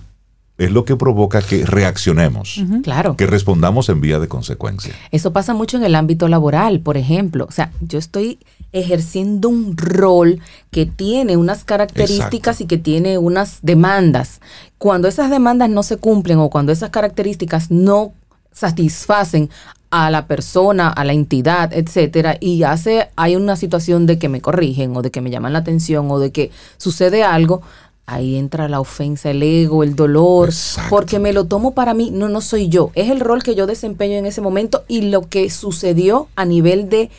es 0.57 0.71
lo 0.71 0.85
que 0.85 0.97
provoca 0.97 1.43
que 1.43 1.67
reaccionemos. 1.67 2.61
Claro. 2.83 3.17
Que 3.17 3.27
respondamos 3.27 3.89
en 3.89 4.01
vía 4.01 4.21
de 4.21 4.29
consecuencia. 4.29 4.95
Eso 5.11 5.33
pasa 5.33 5.53
mucho 5.53 5.77
en 5.77 5.85
el 5.85 5.97
ámbito 5.97 6.29
laboral, 6.29 6.81
por 6.81 6.97
ejemplo. 6.97 7.47
O 7.49 7.53
sea, 7.53 7.73
yo 7.81 7.99
estoy 7.99 8.39
ejerciendo 8.73 9.49
un 9.49 9.77
rol 9.77 10.41
que 10.71 10.87
tiene 10.87 11.37
unas 11.37 11.65
características 11.65 12.61
y 12.61 12.67
que 12.67 12.79
tiene 12.79 13.19
unas 13.19 13.59
demandas. 13.63 14.41
Cuando 14.79 15.09
esas 15.09 15.31
demandas 15.31 15.71
no 15.71 15.83
se 15.83 15.97
cumplen 15.97 16.39
o 16.39 16.51
cuando 16.51 16.71
esas 16.71 16.91
características 16.91 17.71
no 17.71 18.13
satisfacen 18.53 19.51
a 19.91 20.11
la 20.11 20.27
persona, 20.27 20.89
a 20.89 21.05
la 21.05 21.13
entidad, 21.13 21.73
etcétera, 21.73 22.37
y 22.41 22.63
hace, 22.63 23.09
hay 23.17 23.37
una 23.37 23.57
situación 23.57 24.07
de 24.07 24.19
que 24.19 24.29
me 24.29 24.41
corrigen 24.41 24.97
o 24.97 25.03
de 25.03 25.11
que 25.11 25.21
me 25.21 25.31
llaman 25.31 25.55
la 25.55 25.61
atención 25.61 26.11
o 26.11 26.19
de 26.19 26.31
que 26.31 26.51
sucede 26.77 27.25
algo, 27.25 27.63
ahí 28.05 28.37
entra 28.37 28.69
la 28.69 28.81
ofensa, 28.81 29.31
el 29.31 29.43
ego, 29.43 29.83
el 29.83 29.97
dolor, 29.97 30.51
porque 30.91 31.19
me 31.19 31.33
lo 31.33 31.45
tomo 31.45 31.73
para 31.73 31.95
mí, 31.95 32.11
no, 32.11 32.29
no 32.29 32.41
soy 32.41 32.69
yo, 32.69 32.91
es 32.95 33.11
el 33.11 33.21
rol 33.21 33.43
que 33.43 33.55
yo 33.55 33.67
desempeño 33.67 34.17
en 34.17 34.27
ese 34.27 34.41
momento 34.41 34.85
y 34.89 35.03
lo 35.03 35.23
que 35.23 35.49
sucedió 35.51 36.29
a 36.37 36.45
nivel 36.45 36.89
de 36.91 37.11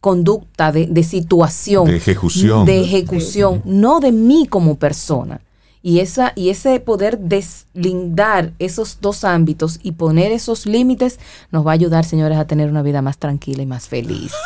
conducta, 0.00 0.70
de, 0.70 0.86
de 0.86 1.02
situación. 1.02 1.86
De 1.86 1.96
ejecución. 1.96 2.66
De 2.66 2.80
ejecución, 2.80 3.62
no 3.64 4.00
de 4.00 4.12
mí 4.12 4.46
como 4.48 4.76
persona. 4.76 5.40
Y, 5.82 6.00
esa, 6.00 6.32
y 6.34 6.50
ese 6.50 6.80
poder 6.80 7.18
deslindar 7.18 8.52
esos 8.58 8.98
dos 9.00 9.24
ámbitos 9.24 9.78
y 9.82 9.92
poner 9.92 10.32
esos 10.32 10.66
límites 10.66 11.18
nos 11.50 11.66
va 11.66 11.70
a 11.70 11.74
ayudar, 11.74 12.04
señores, 12.04 12.38
a 12.38 12.46
tener 12.46 12.70
una 12.70 12.82
vida 12.82 13.02
más 13.02 13.18
tranquila 13.18 13.62
y 13.62 13.66
más 13.66 13.88
feliz. 13.88 14.32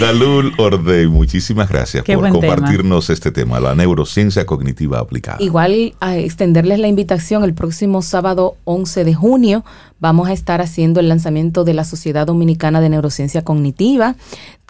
Dalul 0.00 0.52
Ordey, 0.58 1.06
muchísimas 1.06 1.68
gracias 1.68 2.04
por 2.04 2.30
compartirnos 2.30 3.10
este 3.10 3.30
tema, 3.30 3.60
la 3.60 3.74
neurociencia 3.74 4.46
cognitiva 4.46 4.98
aplicada. 4.98 5.36
Igual 5.40 5.94
a 6.00 6.16
extenderles 6.16 6.78
la 6.78 6.88
invitación 6.88 7.44
el 7.44 7.54
próximo 7.54 8.02
sábado 8.02 8.56
11 8.64 9.04
de 9.04 9.14
junio 9.14 9.64
vamos 10.00 10.28
a 10.28 10.32
estar 10.32 10.60
haciendo 10.60 10.98
el 10.98 11.08
lanzamiento 11.08 11.64
de 11.64 11.74
la 11.74 11.84
Sociedad 11.84 12.26
Dominicana 12.26 12.80
de 12.80 12.88
Neurociencia 12.88 13.42
Cognitiva 13.42 14.16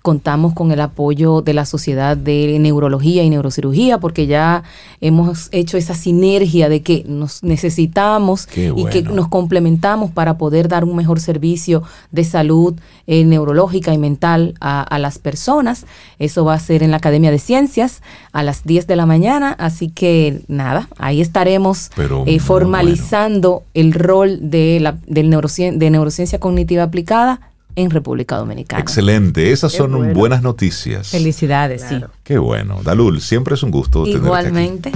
contamos 0.03 0.55
con 0.55 0.72
el 0.72 0.80
apoyo 0.80 1.42
de 1.42 1.53
la 1.53 1.66
Sociedad 1.66 2.16
de 2.16 2.59
Neurología 2.59 3.22
y 3.22 3.30
Neurocirugía 3.30 3.98
porque 3.98 4.26
ya 4.26 4.62
hemos 5.01 5.48
hecho 5.53 5.76
esa 5.76 5.94
sinergia 5.94 6.68
de 6.68 6.82
que 6.82 7.05
nos 7.07 7.42
necesitamos 7.42 8.48
y 8.57 8.84
que 8.86 9.03
nos 9.03 9.28
complementamos 9.28 10.11
para 10.11 10.38
poder 10.38 10.68
dar 10.68 10.84
un 10.84 10.96
mejor 10.96 11.20
servicio 11.20 11.82
de 12.11 12.24
salud 12.24 12.74
eh, 13.07 13.24
neurológica 13.24 13.92
y 13.92 13.98
mental 13.98 14.55
a, 14.61 14.98
las 14.98 15.18
personas. 15.18 15.86
Eso 16.18 16.44
va 16.44 16.55
a 16.55 16.59
ser 16.59 16.82
en 16.82 16.90
la 16.90 16.98
Academia 16.98 17.30
de 17.30 17.38
Ciencias 17.38 18.03
a 18.32 18.42
las 18.42 18.64
10 18.64 18.86
de 18.86 18.96
la 18.96 19.07
mañana, 19.07 19.55
así 19.59 19.88
que 19.88 20.42
nada, 20.48 20.88
ahí 20.98 21.20
estaremos 21.20 21.90
eh, 22.26 22.38
formalizando 22.38 23.62
el 23.74 23.92
rol 23.92 24.51
de, 24.51 24.78
la, 24.80 24.98
del 25.07 25.30
de 25.30 25.90
neurociencia 25.90 26.38
cognitiva 26.38 26.84
aplicada 26.84 27.49
en 27.83 27.91
República 27.91 28.37
Dominicana. 28.37 28.81
Excelente, 28.81 29.53
esas 29.53 29.72
son 29.72 30.12
buenas 30.12 30.43
noticias. 30.43 31.09
Felicidades, 31.09 31.85
sí. 31.89 32.01
Qué 32.22 32.39
bueno. 32.39 32.81
Dalul, 32.83 33.20
siempre 33.20 33.55
es 33.55 33.62
un 33.62 33.70
gusto 33.70 34.07
Igualmente. 34.07 34.93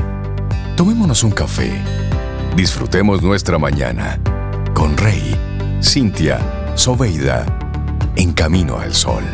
Tomémonos 0.77 1.23
un 1.23 1.31
café. 1.31 1.71
Disfrutemos 2.57 3.23
nuestra 3.23 3.59
mañana 3.59 4.21
con 4.75 4.97
Rey, 4.97 5.37
Cintia, 5.83 6.73
Soveida, 6.75 7.47
en 8.17 8.33
camino 8.33 8.79
al 8.79 8.93
sol. 8.95 9.25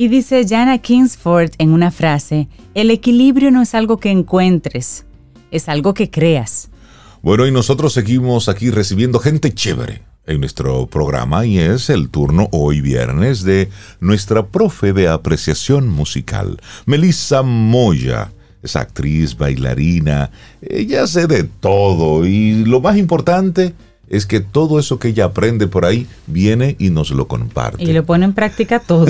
Y 0.00 0.06
dice 0.06 0.46
Jana 0.48 0.78
Kingsford 0.78 1.54
en 1.58 1.70
una 1.70 1.90
frase, 1.90 2.46
el 2.74 2.92
equilibrio 2.92 3.50
no 3.50 3.62
es 3.62 3.74
algo 3.74 3.96
que 3.98 4.12
encuentres, 4.12 5.04
es 5.50 5.68
algo 5.68 5.92
que 5.92 6.08
creas. 6.08 6.70
Bueno, 7.20 7.48
y 7.48 7.50
nosotros 7.50 7.94
seguimos 7.94 8.48
aquí 8.48 8.70
recibiendo 8.70 9.18
gente 9.18 9.52
chévere 9.52 10.02
en 10.24 10.38
nuestro 10.38 10.86
programa 10.86 11.46
y 11.46 11.58
es 11.58 11.90
el 11.90 12.10
turno 12.10 12.48
hoy 12.52 12.80
viernes 12.80 13.42
de 13.42 13.70
nuestra 13.98 14.46
profe 14.46 14.92
de 14.92 15.08
apreciación 15.08 15.88
musical, 15.88 16.60
Melissa 16.86 17.42
Moya. 17.42 18.30
Es 18.62 18.76
actriz, 18.76 19.36
bailarina, 19.36 20.30
ella 20.60 21.04
hace 21.04 21.26
de 21.26 21.42
todo 21.42 22.24
y 22.24 22.64
lo 22.64 22.80
más 22.80 22.96
importante 22.96 23.74
es 24.10 24.26
que 24.26 24.40
todo 24.40 24.78
eso 24.78 24.98
que 24.98 25.08
ella 25.08 25.26
aprende 25.26 25.66
por 25.66 25.84
ahí 25.84 26.06
viene 26.26 26.76
y 26.78 26.90
nos 26.90 27.10
lo 27.10 27.28
comparte. 27.28 27.82
Y 27.82 27.92
lo 27.92 28.04
pone 28.04 28.24
en 28.24 28.32
práctica 28.32 28.80
todo. 28.80 29.06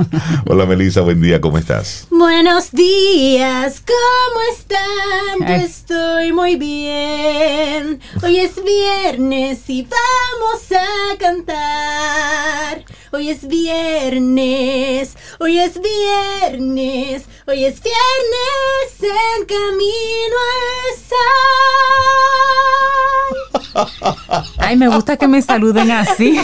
Hola 0.46 0.66
Melissa, 0.66 1.00
buen 1.02 1.20
día, 1.20 1.40
¿cómo 1.40 1.58
estás? 1.58 2.06
Buenos 2.10 2.72
días, 2.72 3.82
¿cómo 3.86 4.40
están? 4.58 5.48
Yo 5.48 5.64
estoy 5.66 6.32
muy 6.32 6.56
bien. 6.56 8.00
Hoy 8.22 8.38
es 8.38 8.52
viernes 8.62 9.68
y 9.68 9.82
vamos 9.82 10.72
a 10.72 11.16
cantar. 11.18 12.84
Hoy 13.10 13.30
es 13.30 13.48
viernes, 13.48 15.16
hoy 15.40 15.58
es 15.58 15.80
viernes, 15.80 17.24
hoy 17.46 17.64
es 17.64 17.80
viernes 17.82 19.00
en 19.00 19.46
camino 19.46 20.36
al 20.52 20.92
sol. 23.74 24.44
Ay, 24.58 24.76
me 24.76 24.88
gusta 24.88 25.16
que 25.16 25.26
me 25.26 25.40
saluden 25.40 25.90
así. 25.90 26.38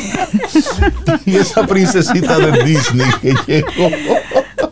y 1.27 1.37
esa 1.37 1.67
princesita 1.67 2.39
de 2.39 2.65
Disney 2.65 3.11
que 3.21 3.35
llegó. 3.47 3.91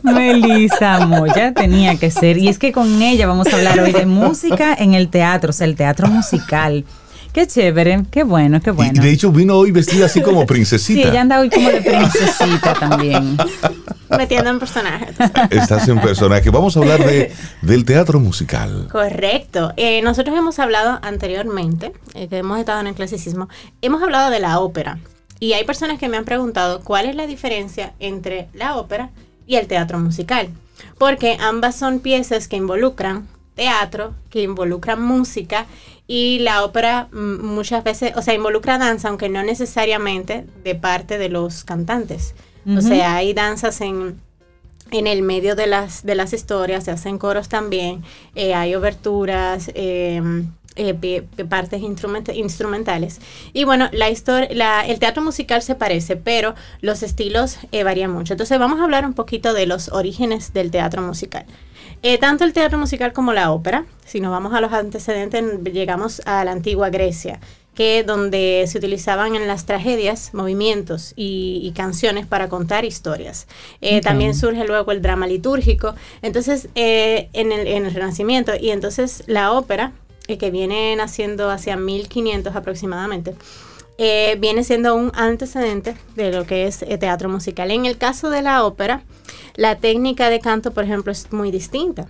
Melissa 0.03 1.05
Moya 1.07 1.53
tenía 1.53 1.99
que 1.99 2.11
ser. 2.11 2.39
Y 2.39 2.49
es 2.49 2.59
que 2.59 2.73
con 2.73 3.03
ella 3.03 3.27
vamos 3.27 3.49
a 3.49 3.57
hablar 3.57 3.79
hoy 3.81 3.93
de 3.93 4.07
música 4.07 4.75
en 4.75 4.95
el 4.95 5.11
teatro, 5.11 5.51
o 5.51 5.53
sea, 5.53 5.67
el 5.67 5.77
teatro 5.77 6.09
musical. 6.09 6.87
Qué 7.33 7.47
chévere, 7.47 8.03
qué 8.11 8.25
bueno, 8.25 8.61
qué 8.61 8.71
bueno. 8.71 8.93
Y 8.95 8.99
de 8.99 9.11
hecho 9.11 9.33
vino 9.33 9.57
hoy 9.57 9.71
vestida 9.71 10.05
así 10.05 10.21
como 10.21 10.47
princesita. 10.47 11.03
Sí, 11.03 11.09
ella 11.09 11.23
anda 11.23 11.41
hoy 11.41 11.49
como 11.49 11.71
de 11.71 11.81
princesita 11.81 12.75
también. 12.75 13.39
Metiendo 14.11 14.51
en 14.51 14.59
personaje. 14.59 15.07
Estás 15.51 15.89
en 15.89 15.99
personaje. 16.01 16.51
Vamos 16.51 16.77
a 16.77 16.81
hablar 16.81 17.03
de, 17.07 17.33
del 17.63 17.87
teatro 17.87 18.21
musical. 18.21 18.89
Correcto. 18.93 19.73
Eh, 19.79 20.03
nosotros 20.03 20.37
hemos 20.37 20.59
hablado 20.59 20.99
anteriormente, 21.01 21.93
eh, 22.13 22.29
que 22.29 22.37
hemos 22.37 22.59
estado 22.59 22.81
en 22.81 22.89
el 22.89 22.95
clasicismo, 22.95 23.49
hemos 23.81 24.03
hablado 24.03 24.31
de 24.31 24.39
la 24.39 24.59
ópera. 24.59 24.99
Y 25.41 25.55
hay 25.55 25.65
personas 25.65 25.99
que 25.99 26.11
me 26.11 26.19
han 26.19 26.27
preguntado 26.27 26.81
cuál 26.81 27.07
es 27.07 27.17
la 27.17 27.27
diferencia 27.27 27.95
entre 27.99 28.49
la 28.53 28.77
ópera 28.77 29.09
y 29.47 29.57
el 29.57 29.67
teatro 29.67 29.99
musical. 29.99 30.49
Porque 30.99 31.39
ambas 31.41 31.77
son 31.77 32.01
piezas 32.01 32.47
que 32.47 32.57
involucran 32.57 33.27
teatro, 33.55 34.15
que 34.31 34.43
involucran 34.43 35.03
música 35.03 35.67
y 36.07 36.41
la 36.41 36.65
ópera 36.65 37.09
mm, 37.13 37.45
muchas 37.45 37.85
veces, 37.85 38.13
o 38.17 38.23
sea, 38.23 38.35
involucra 38.35 38.79
danza, 38.79 39.09
aunque 39.09 39.29
no 39.29 39.43
necesariamente 39.43 40.45
de 40.65 40.75
parte 40.75 41.19
de 41.19 41.29
los 41.29 41.65
cantantes. 41.65 42.35
O 42.77 42.81
sea, 42.81 43.17
hay 43.17 43.35
danzas 43.35 43.81
en, 43.81 44.21
en 44.93 45.09
el 45.09 45.23
medio 45.23 45.57
de 45.57 45.67
las, 45.67 46.05
de 46.05 46.15
las 46.15 46.33
historias, 46.33 46.85
se 46.85 46.93
hacen 46.93 47.19
coros 47.19 47.49
también, 47.49 48.05
eh, 48.37 48.55
hay 48.55 48.77
oberturas, 48.77 49.71
em, 49.75 50.53
eh, 50.77 51.25
partes 51.49 51.83
instrumentales. 51.83 53.21
Y 53.53 53.65
bueno, 53.65 53.89
la 53.93 54.11
historia, 54.11 54.87
el 54.87 54.99
teatro 54.99 55.23
musical 55.23 55.61
se 55.61 55.75
parece, 55.75 56.17
pero 56.17 56.55
los 56.81 57.03
estilos 57.03 57.59
eh, 57.73 57.85
varían 57.85 58.13
mucho. 58.13 58.35
Entonces 58.35 58.59
vamos 58.59 58.81
a 58.81 58.85
hablar 58.85 59.05
un 59.05 59.15
poquito 59.15 59.55
de 59.55 59.67
los 59.67 59.89
orígenes 59.89 60.53
del 60.53 60.71
teatro 60.71 61.03
musical. 61.03 61.45
Tanto 62.21 62.45
el 62.45 62.53
teatro 62.53 62.79
musical 62.79 63.13
como 63.13 63.33
la 63.33 63.53
ópera, 63.53 63.85
si 64.05 64.21
nos 64.21 64.31
vamos 64.31 64.53
a 64.55 64.61
los 64.61 64.73
antecedentes, 64.73 65.63
llegamos 65.73 66.21
a 66.25 66.45
la 66.45 66.53
antigua 66.53 66.91
Grecia 66.91 67.41
que 67.75 68.05
donde 68.05 68.65
se 68.69 68.79
utilizaban 68.79 69.35
en 69.35 69.47
las 69.47 69.65
tragedias 69.65 70.35
movimientos 70.35 71.15
y, 71.17 71.73
canciones 71.75 72.27
para 72.27 72.49
contar 72.49 72.85
historias. 72.85 73.47
Eh, 73.81 74.03
también 74.03 74.35
surge 74.35 74.67
luego 74.67 74.93
el 74.93 75.01
drama 75.01 75.27
litúrgico, 75.27 75.95
entonces 76.21 76.69
eh, 76.75 77.31
en, 77.33 77.51
el, 77.51 77.67
en, 77.67 77.87
el, 77.87 77.95
Renacimiento 77.95 78.53
y 78.61 78.71
entonces 78.71 79.25
la 79.27 79.53
ópera, 79.53 79.93
eh, 80.29 80.37
que 80.37 80.51
viene 80.51 80.95
naciendo 80.97 81.51
hacia 81.51 81.77
1500 81.77 82.55
aproximadamente. 82.55 83.35
Viene 83.99 84.65
siendo 84.65 84.95
un 84.95 85.13
antecedente 85.15 85.97
de 86.17 86.33
lo 86.33 86.45
que 86.45 86.67
es 86.67 86.85
teatro 87.01 87.29
musical. 87.29 87.71
En 87.71 87.87
el 87.87 87.99
caso 87.99 88.31
de 88.31 88.43
la 88.43 88.65
ópera, 88.65 89.03
la 89.55 89.77
técnica 89.77 90.29
de 90.31 90.41
canto, 90.41 90.73
por 90.73 90.85
ejemplo, 90.85 91.13
es 91.13 91.33
muy 91.33 91.51
distinta 91.51 92.09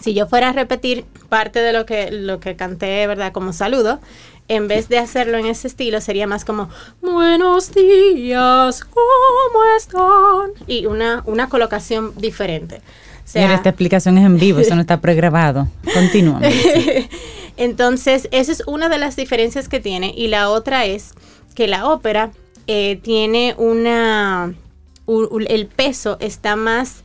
si 0.00 0.14
yo 0.14 0.26
fuera 0.26 0.50
a 0.50 0.52
repetir 0.52 1.04
parte 1.28 1.60
de 1.60 1.72
lo 1.72 1.86
que, 1.86 2.10
lo 2.10 2.40
que 2.40 2.56
canté, 2.56 3.06
¿verdad? 3.06 3.32
Como 3.32 3.52
saludo, 3.52 4.00
en 4.48 4.68
vez 4.68 4.88
de 4.88 4.98
hacerlo 4.98 5.38
en 5.38 5.46
ese 5.46 5.68
estilo, 5.68 6.00
sería 6.00 6.26
más 6.26 6.44
como 6.44 6.68
Buenos 7.00 7.72
días, 7.72 8.84
¿cómo 8.84 9.64
están? 9.76 10.66
Y 10.66 10.86
una, 10.86 11.22
una 11.26 11.48
colocación 11.48 12.12
diferente. 12.16 12.80
esta 13.24 13.68
explicación 13.68 14.18
es 14.18 14.24
en 14.24 14.38
vivo, 14.38 14.60
eso 14.60 14.74
no 14.74 14.80
está 14.82 15.00
pregrabado. 15.00 15.68
Continúa. 15.92 16.40
Entonces, 17.56 18.28
esa 18.30 18.52
es 18.52 18.62
una 18.66 18.88
de 18.88 18.98
las 18.98 19.16
diferencias 19.16 19.68
que 19.68 19.80
tiene. 19.80 20.12
Y 20.16 20.28
la 20.28 20.50
otra 20.50 20.84
es 20.84 21.14
que 21.54 21.66
la 21.66 21.88
ópera 21.88 22.30
eh, 22.66 23.00
tiene 23.02 23.54
una. 23.58 24.54
el 25.06 25.66
peso 25.66 26.16
está 26.20 26.56
más 26.56 27.02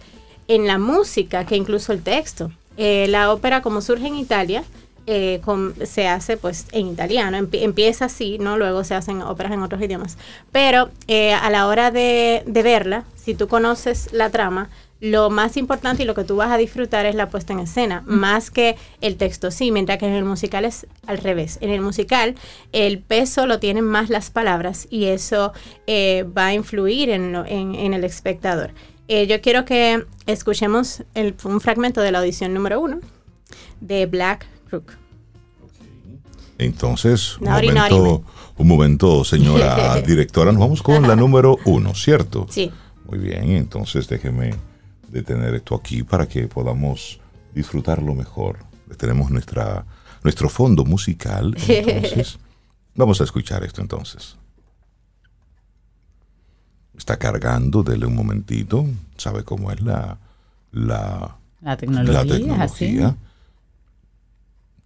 en 0.48 0.68
la 0.68 0.78
música 0.78 1.46
que 1.46 1.56
incluso 1.56 1.94
el 1.94 2.04
texto. 2.04 2.52
Eh, 2.78 3.08
la 3.10 3.32
ópera, 3.32 3.62
como 3.62 3.82
surge 3.82 4.08
en 4.08 4.16
Italia, 4.16 4.64
eh, 5.08 5.42
se 5.86 6.08
hace 6.08 6.38
pues 6.38 6.66
en 6.72 6.88
italiano, 6.88 7.38
empieza 7.38 8.06
así, 8.06 8.38
¿no? 8.40 8.58
Luego 8.58 8.84
se 8.84 8.96
hacen 8.96 9.22
óperas 9.22 9.52
en 9.54 9.62
otros 9.62 9.82
idiomas. 9.82 10.18
Pero 10.52 10.90
a 11.08 11.50
la 11.50 11.68
hora 11.68 11.92
de, 11.92 12.44
verla, 12.46 13.06
si 13.16 13.36
tú 13.36 13.48
conoces 13.48 14.10
la 14.12 14.30
trama, 14.30 14.70
lo 15.02 15.30
más 15.30 15.58
importante 15.58 16.04
y 16.04 16.06
lo 16.06 16.16
que 16.16 16.24
tú 16.24 16.38
vas 16.38 16.52
a 16.52 16.58
disfrutar 16.58 17.06
es 17.06 17.16
la 17.16 17.28
puesta 17.28 17.52
en 17.52 17.60
escena, 17.60 18.04
más 18.06 18.52
que 18.52 18.78
el 19.02 19.18
texto 19.18 19.52
sí, 19.52 19.72
mientras 19.72 19.98
que 19.98 20.06
en 20.06 20.14
el 20.14 20.24
musical 20.24 20.64
es 20.64 20.88
al 21.08 21.18
revés. 21.18 21.58
En 21.60 21.72
el 21.72 21.82
musical 21.82 22.36
el 22.72 23.00
peso 23.00 23.48
lo 23.48 23.60
tienen 23.60 23.84
más 23.84 24.10
las 24.10 24.30
palabras 24.30 24.88
y 24.90 25.06
eso 25.06 25.52
eh, 25.88 26.24
va 26.38 26.48
a 26.48 26.54
influir 26.54 27.10
en, 27.10 27.36
el 27.36 28.04
espectador. 28.04 28.74
yo 29.08 29.42
quiero 29.42 29.66
que 29.66 30.06
escuchemos 30.28 31.04
un 31.44 31.60
fragmento 31.60 32.00
de 32.02 32.12
la 32.12 32.20
audición 32.20 32.54
número 32.54 32.80
uno 32.80 33.00
de 33.82 34.06
Black 34.06 34.48
entonces, 36.58 37.40
un 37.40 37.50
momento, 37.50 38.24
un 38.58 38.68
momento, 38.68 39.24
señora 39.24 40.00
directora, 40.06 40.52
nos 40.52 40.60
vamos 40.60 40.84
con 40.84 41.08
la 41.08 41.16
número 41.16 41.58
uno, 41.66 41.96
¿cierto? 41.96 42.46
Sí. 42.50 42.72
Muy 43.06 43.18
bien, 43.18 43.50
entonces 43.52 44.08
déjeme 44.08 44.54
detener 45.12 45.54
esto 45.56 45.76
aquí 45.76 46.04
para 46.04 46.28
que 46.28 46.48
podamos 46.48 47.20
disfrutarlo 47.54 48.16
mejor. 48.16 48.60
Tenemos 48.98 49.30
nuestra, 49.30 49.86
nuestro 50.24 50.50
fondo 50.50 50.86
musical, 50.86 51.56
entonces 51.68 52.40
vamos 52.96 53.22
a 53.22 53.24
escuchar 53.24 53.64
esto 53.64 53.82
entonces. 53.82 54.38
Está 56.98 57.18
cargando, 57.18 57.84
dele 57.84 58.06
un 58.06 58.16
momentito, 58.16 58.86
sabe 59.18 59.44
cómo 59.44 59.72
es 59.72 59.82
la, 59.82 60.18
la, 60.72 61.38
la 61.62 61.78
tecnología. 61.78 62.14
La 62.14 62.26
tecnología. 62.26 63.18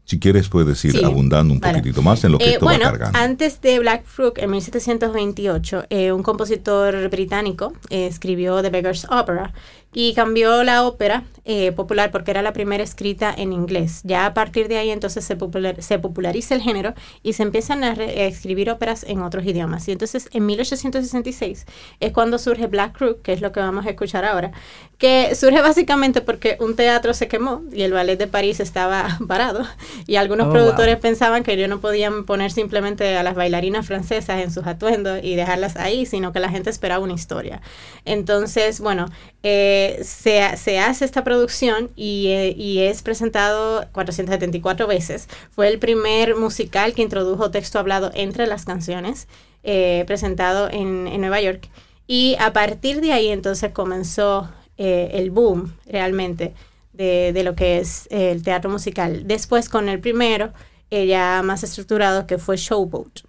Si 0.05 0.19
quieres, 0.19 0.49
puedes 0.49 0.85
ir 0.85 1.03
abundando 1.03 1.51
un 1.51 1.59
poquitito 1.59 2.03
más 2.03 2.23
en 2.23 2.33
lo 2.33 2.37
que 2.37 2.45
eh, 2.45 2.53
esto 2.53 2.65
bueno, 2.65 2.85
va 2.85 2.91
cargando. 2.91 3.17
Antes 3.17 3.59
de 3.61 3.79
Black 3.79 4.05
Fruit, 4.05 4.37
en 4.37 4.51
1728, 4.51 5.85
eh, 5.89 6.11
un 6.11 6.21
compositor 6.21 7.09
británico 7.09 7.73
eh, 7.89 8.05
escribió 8.05 8.61
The 8.61 8.69
Beggar's 8.69 9.07
Opera, 9.09 9.51
y 9.95 10.13
cambió 10.13 10.63
la 10.63 10.83
ópera 10.83 11.23
eh, 11.45 11.71
popular 11.71 12.11
porque 12.11 12.31
era 12.31 12.41
la 12.41 12.51
primera 12.51 12.83
escrita 12.83 13.33
en 13.35 13.53
inglés. 13.53 14.01
Ya 14.03 14.25
a 14.25 14.33
partir 14.33 14.67
de 14.67 14.77
ahí 14.77 14.89
entonces 14.89 15.23
se, 15.23 15.37
se 15.79 15.99
populariza 15.99 16.55
el 16.55 16.61
género 16.61 16.93
y 17.23 17.33
se 17.33 17.43
empiezan 17.43 17.83
a, 17.83 17.93
escribir 17.93 18.69
óperas 18.69 19.05
en 19.07 19.21
otros 19.21 19.45
idiomas. 19.45 19.87
Y 19.87 19.93
entonces 19.93 20.27
en 20.33 20.45
1866 20.47 21.65
es 22.01 22.11
cuando 22.11 22.39
surge 22.39 22.67
Black 22.67 22.97
Crook, 22.97 23.21
que 23.21 23.31
es 23.31 23.41
lo 23.41 23.53
que 23.53 23.61
vamos 23.61 23.85
a 23.85 23.91
escuchar 23.91 24.25
ahora, 24.25 24.51
que 24.97 25.33
surge 25.33 25.61
básicamente 25.61 26.19
porque 26.19 26.57
un 26.59 26.75
teatro 26.75 27.13
se 27.13 27.29
quemó 27.29 27.61
y 27.71 27.83
el 27.83 27.93
ballet 27.93 28.17
de 28.17 28.27
París 28.27 28.59
estaba 28.59 29.19
parado 29.27 29.65
y 30.07 30.17
algunos 30.17 30.47
oh, 30.47 30.51
productores 30.51 30.97
pensaban 30.97 31.43
que 31.43 31.53
ellos 31.53 31.69
no 31.69 31.79
podían 31.79 32.25
poner 32.25 32.51
simplemente 32.51 33.15
a 33.15 33.23
las 33.23 33.35
bailarinas 33.35 33.85
francesas 33.85 34.41
en 34.41 34.51
sus 34.51 34.67
atuendos 34.67 35.19
y 35.23 35.35
dejarlas 35.35 35.77
ahí, 35.77 36.05
sino 36.05 36.33
que 36.33 36.41
la 36.41 36.49
gente 36.49 36.69
esperaba 36.69 37.01
una 37.01 37.13
historia. 37.13 37.61
Entonces, 38.03 38.81
bueno, 38.81 39.05
eh, 39.43 39.84
se, 40.03 40.39
hace 40.41 41.05
esta 41.05 41.23
producción 41.23 41.89
eh, 41.97 42.53
y, 42.57 42.79
es 42.79 43.01
presentado 43.01 43.85
474 43.91 44.87
veces. 44.87 45.27
Fue 45.51 45.67
el 45.67 45.79
primer 45.79 46.35
musical 46.35 46.93
que 46.93 47.01
introdujo 47.01 47.51
texto 47.51 47.79
hablado 47.79 48.11
entre 48.13 48.47
las 48.47 48.65
canciones, 48.65 49.27
eh, 49.63 50.03
presentado 50.07 50.69
en, 50.69 51.03
Nueva 51.19 51.41
York. 51.41 51.69
Y 52.07 52.35
a 52.39 52.53
partir 52.53 53.01
de 53.01 53.13
ahí 53.13 53.29
entonces 53.29 53.71
comenzó 53.71 54.49
eh, 54.77 55.09
el 55.13 55.31
boom 55.31 55.75
realmente 55.85 56.53
de, 56.93 57.41
lo 57.43 57.55
que 57.55 57.79
es 57.79 58.07
el 58.11 58.43
teatro 58.43 58.69
musical. 58.69 59.27
Después 59.27 59.69
con 59.69 59.89
el 59.89 59.99
primero, 59.99 60.53
ya 60.89 61.41
más 61.43 61.63
estructurado, 61.63 62.25
que 62.25 62.37
fue 62.37 62.55
Showboat. 62.55 63.21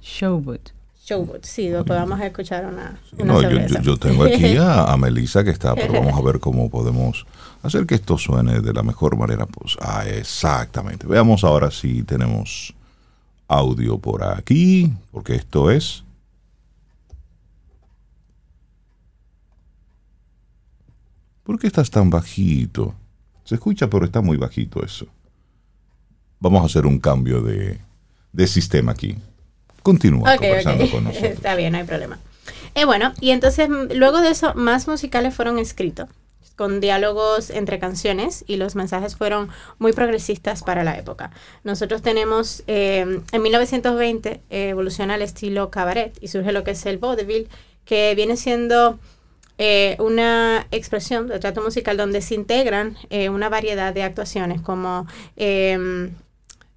Showboat. 0.00 0.73
Showboat, 1.04 1.44
sí, 1.44 1.70
vamos 1.70 2.18
a 2.18 2.26
escuchar 2.26 2.64
una, 2.64 2.98
no, 3.22 3.42
yo, 3.82 3.98
tengo 3.98 4.24
aquí 4.24 4.56
a, 4.58 4.96
Melissa 4.96 5.44
que 5.44 5.50
está, 5.50 5.74
pero 5.74 5.92
vamos 5.92 6.14
a 6.14 6.22
ver 6.22 6.40
cómo 6.40 6.70
podemos 6.70 7.26
hacer 7.62 7.84
que 7.84 7.96
esto 7.96 8.16
suene 8.16 8.62
de 8.62 8.72
la 8.72 8.82
mejor 8.82 9.14
manera. 9.14 9.44
Pues, 9.44 9.76
ah, 9.82 10.06
exactamente. 10.08 11.06
Veamos 11.06 11.44
ahora 11.44 11.70
si 11.70 12.04
tenemos 12.04 12.72
audio 13.48 13.98
por 13.98 14.24
aquí, 14.24 14.94
porque 15.12 15.34
esto 15.34 15.70
es... 15.70 16.04
¿Por 21.42 21.58
qué 21.58 21.66
estás 21.66 21.90
tan 21.90 22.08
bajito? 22.08 22.94
Se 23.44 23.56
escucha, 23.56 23.90
pero 23.90 24.06
está 24.06 24.22
muy 24.22 24.38
bajito 24.38 24.82
eso. 24.82 25.06
Vamos 26.40 26.62
a 26.62 26.64
hacer 26.64 26.86
un 26.86 26.98
cambio 26.98 27.42
de, 27.42 27.78
de 28.32 28.46
sistema 28.46 28.92
aquí. 28.92 29.18
Continúa 29.84 30.38
conversando 30.38 30.90
con 30.90 31.04
nosotros. 31.04 31.32
Está 31.32 31.54
bien, 31.54 31.72
no 31.72 31.78
hay 31.78 31.84
problema. 31.84 32.18
Eh, 32.74 32.86
bueno, 32.86 33.12
y 33.20 33.30
entonces 33.30 33.68
mm, 33.68 33.92
luego 33.94 34.22
de 34.22 34.30
eso, 34.30 34.54
más 34.54 34.88
musicales 34.88 35.34
fueron 35.34 35.58
escritos 35.58 36.08
con 36.56 36.80
diálogos 36.80 37.50
entre 37.50 37.78
canciones 37.78 38.44
y 38.46 38.56
los 38.56 38.76
mensajes 38.76 39.14
fueron 39.14 39.50
muy 39.78 39.92
progresistas 39.92 40.62
para 40.62 40.84
la 40.84 40.96
época. 40.96 41.32
Nosotros 41.64 42.00
tenemos, 42.00 42.62
eh, 42.66 43.20
en 43.30 43.42
1920 43.42 44.40
evoluciona 44.50 45.16
el 45.16 45.22
estilo 45.22 45.70
cabaret 45.70 46.16
y 46.20 46.28
surge 46.28 46.52
lo 46.52 46.64
que 46.64 46.70
es 46.70 46.86
el 46.86 46.98
vaudeville, 46.98 47.48
que 47.84 48.14
viene 48.14 48.36
siendo 48.36 48.98
eh, 49.58 49.96
una 49.98 50.66
expresión 50.70 51.26
de 51.26 51.40
trato 51.40 51.60
musical 51.60 51.96
donde 51.96 52.22
se 52.22 52.36
integran 52.36 52.96
una 53.30 53.48
variedad 53.48 53.92
de 53.92 54.04
actuaciones 54.04 54.60
como 54.62 55.06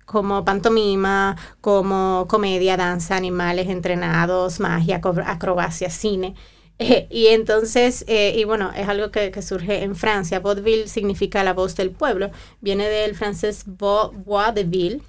como 0.07 0.45
pantomima, 0.45 1.35
como 1.59 2.25
comedia, 2.29 2.77
danza, 2.77 3.17
animales 3.17 3.67
entrenados, 3.67 4.59
magia, 4.59 4.99
acrobacia, 5.25 5.91
cine. 5.91 6.33
Eh, 6.79 7.07
y 7.09 7.29
entonces, 7.29 8.05
eh, 8.07 8.35
y 8.37 8.43
bueno, 8.43 8.71
es 8.75 8.87
algo 8.87 9.09
que, 9.09 9.41
surge 9.41 9.81
en 9.81 9.95
Francia. 9.95 10.39
Vaudeville 10.39 10.87
significa 10.87 11.43
la 11.43 11.53
voz 11.53 11.75
del 11.75 11.89
pueblo. 11.89 12.29
Viene 12.61 12.87
del 12.87 13.15
francés 13.15 13.63
vaudeville. 13.65 15.01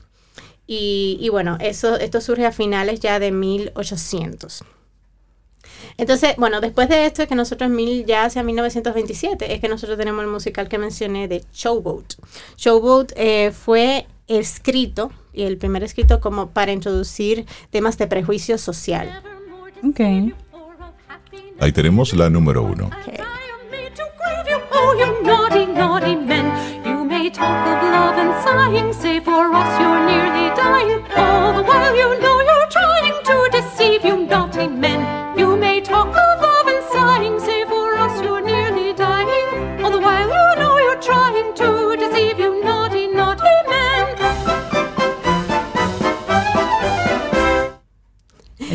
Y, 0.66 1.18
y 1.20 1.28
bueno, 1.28 1.58
eso, 1.60 1.96
esto 1.96 2.22
surge 2.22 2.46
a 2.46 2.52
finales 2.52 3.00
ya 3.00 3.18
de 3.18 3.32
1800. 3.32 4.64
Entonces, 5.98 6.36
bueno, 6.38 6.62
después 6.62 6.88
de 6.88 7.04
esto 7.04 7.20
es 7.20 7.28
que 7.28 7.34
nosotros 7.34 7.68
mil, 7.68 8.06
ya 8.06 8.24
hacia 8.24 8.42
1927 8.42 9.52
es 9.52 9.60
que 9.60 9.68
nosotros 9.68 9.98
tenemos 9.98 10.22
el 10.24 10.30
musical 10.30 10.70
que 10.70 10.78
mencioné 10.78 11.28
de 11.28 11.44
Showboat. 11.52 12.14
Showboat 12.56 13.12
eh, 13.16 13.52
fue 13.52 14.06
escrito, 14.28 15.10
y 15.32 15.42
el 15.42 15.58
primer 15.58 15.82
escrito 15.82 16.20
como 16.20 16.50
para 16.50 16.72
introducir 16.72 17.46
temas 17.70 17.98
de 17.98 18.06
prejuicio 18.06 18.58
social. 18.58 19.22
Okay. 19.90 20.34
Ahí 21.60 21.72
tenemos 21.72 22.12
la 22.14 22.30
número 22.30 22.62
uno. 22.62 22.90
Okay. 23.02 23.18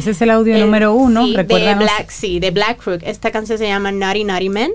Ese 0.04 0.12
es 0.12 0.22
el 0.22 0.32
audio 0.32 0.54
el, 0.56 0.60
número 0.60 0.94
uno. 0.94 1.26
Sí, 1.26 1.34
de 1.34 1.44
Black, 1.76 2.10
sí, 2.10 2.42
de 2.42 2.52
Black 2.52 2.84
Crook. 2.84 3.04
Esta 3.06 3.32
canción 3.32 3.58
se 3.58 3.66
llama 3.66 3.90
Naughty 3.90 4.26
Naughty 4.26 4.50
Men. 4.50 4.74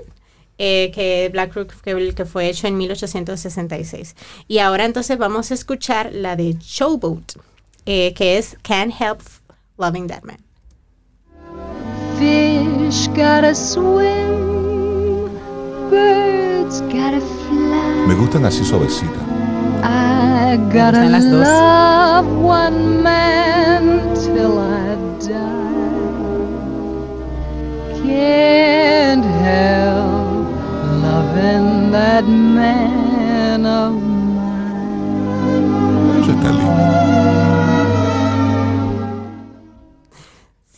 eh, 0.57 0.89
que 0.91 1.29
Black 1.31 1.53
Rook 1.53 1.71
que, 1.83 2.15
que, 2.15 2.25
fue 2.25 2.49
hecho 2.49 2.65
en 2.65 2.75
1866. 2.77 4.15
Y 4.47 4.57
ahora 4.57 4.85
entonces 4.85 5.19
vamos 5.19 5.51
a 5.51 5.53
escuchar 5.53 6.11
la 6.11 6.35
de 6.35 6.57
Showboat, 6.59 7.33
eh, 7.85 8.15
que 8.15 8.39
es 8.39 8.57
Can't 8.63 8.91
Help 8.99 9.21
Loving 9.77 10.07
That 10.07 10.23
Man. 10.23 10.39
Fish 12.17 13.07
gotta 13.09 13.53
swim, 13.53 15.29
birds 15.91 16.81
gotta 16.81 17.21
fly. 17.21 18.07
Me 18.07 18.15
gustan 18.15 18.45
así 18.45 18.65
suavecitas. 18.65 19.28
I 19.83 20.57
gotta 20.71 21.07
love 21.19 22.27
one 22.27 23.03
man 23.03 24.15
till 24.15 24.59
I 24.59 24.95
die. 25.19 25.69
Can't 28.01 29.25
help 29.25 30.47
loving 31.03 31.91
that 31.91 32.25
man 32.25 33.65
of. 33.65 34.09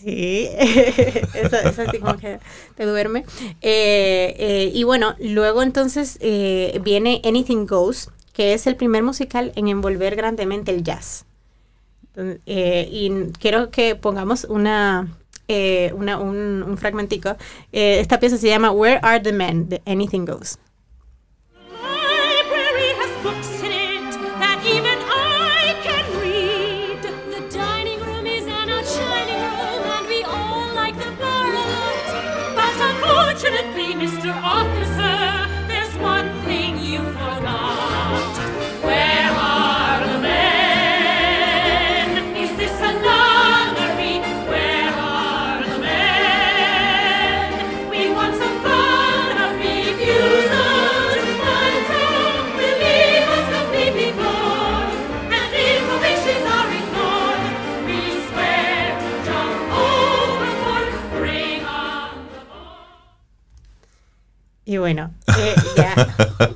Sí, 0.03 0.49
eso, 0.59 1.57
eso 1.57 1.81
así 1.83 1.99
como 1.99 2.17
que 2.17 2.39
te 2.75 2.85
duerme. 2.85 3.23
Eh, 3.61 4.35
eh, 4.37 4.71
y 4.73 4.83
bueno, 4.83 5.15
luego 5.19 5.61
entonces 5.61 6.17
eh, 6.21 6.79
viene 6.83 7.21
Anything 7.23 7.67
Goes, 7.67 8.09
que 8.41 8.55
es 8.55 8.65
el 8.65 8.75
primer 8.75 9.03
musical 9.03 9.51
en 9.55 9.67
envolver 9.67 10.15
grandemente 10.15 10.71
el 10.71 10.81
jazz. 10.81 11.25
Eh, 12.47 12.89
y 12.91 13.31
quiero 13.39 13.69
que 13.69 13.93
pongamos 13.95 14.45
una, 14.45 15.15
eh, 15.47 15.93
un, 15.95 16.09
un, 16.09 16.75
fragmentico. 16.79 17.37
Eh, 17.71 17.99
esta 17.99 18.19
pieza 18.19 18.39
se 18.39 18.47
llama 18.47 18.71
Where 18.71 18.99
Are 19.03 19.19
the 19.19 19.31
Men? 19.31 19.69
The 19.69 19.83
Anything 19.85 20.25
Goes. 20.25 20.57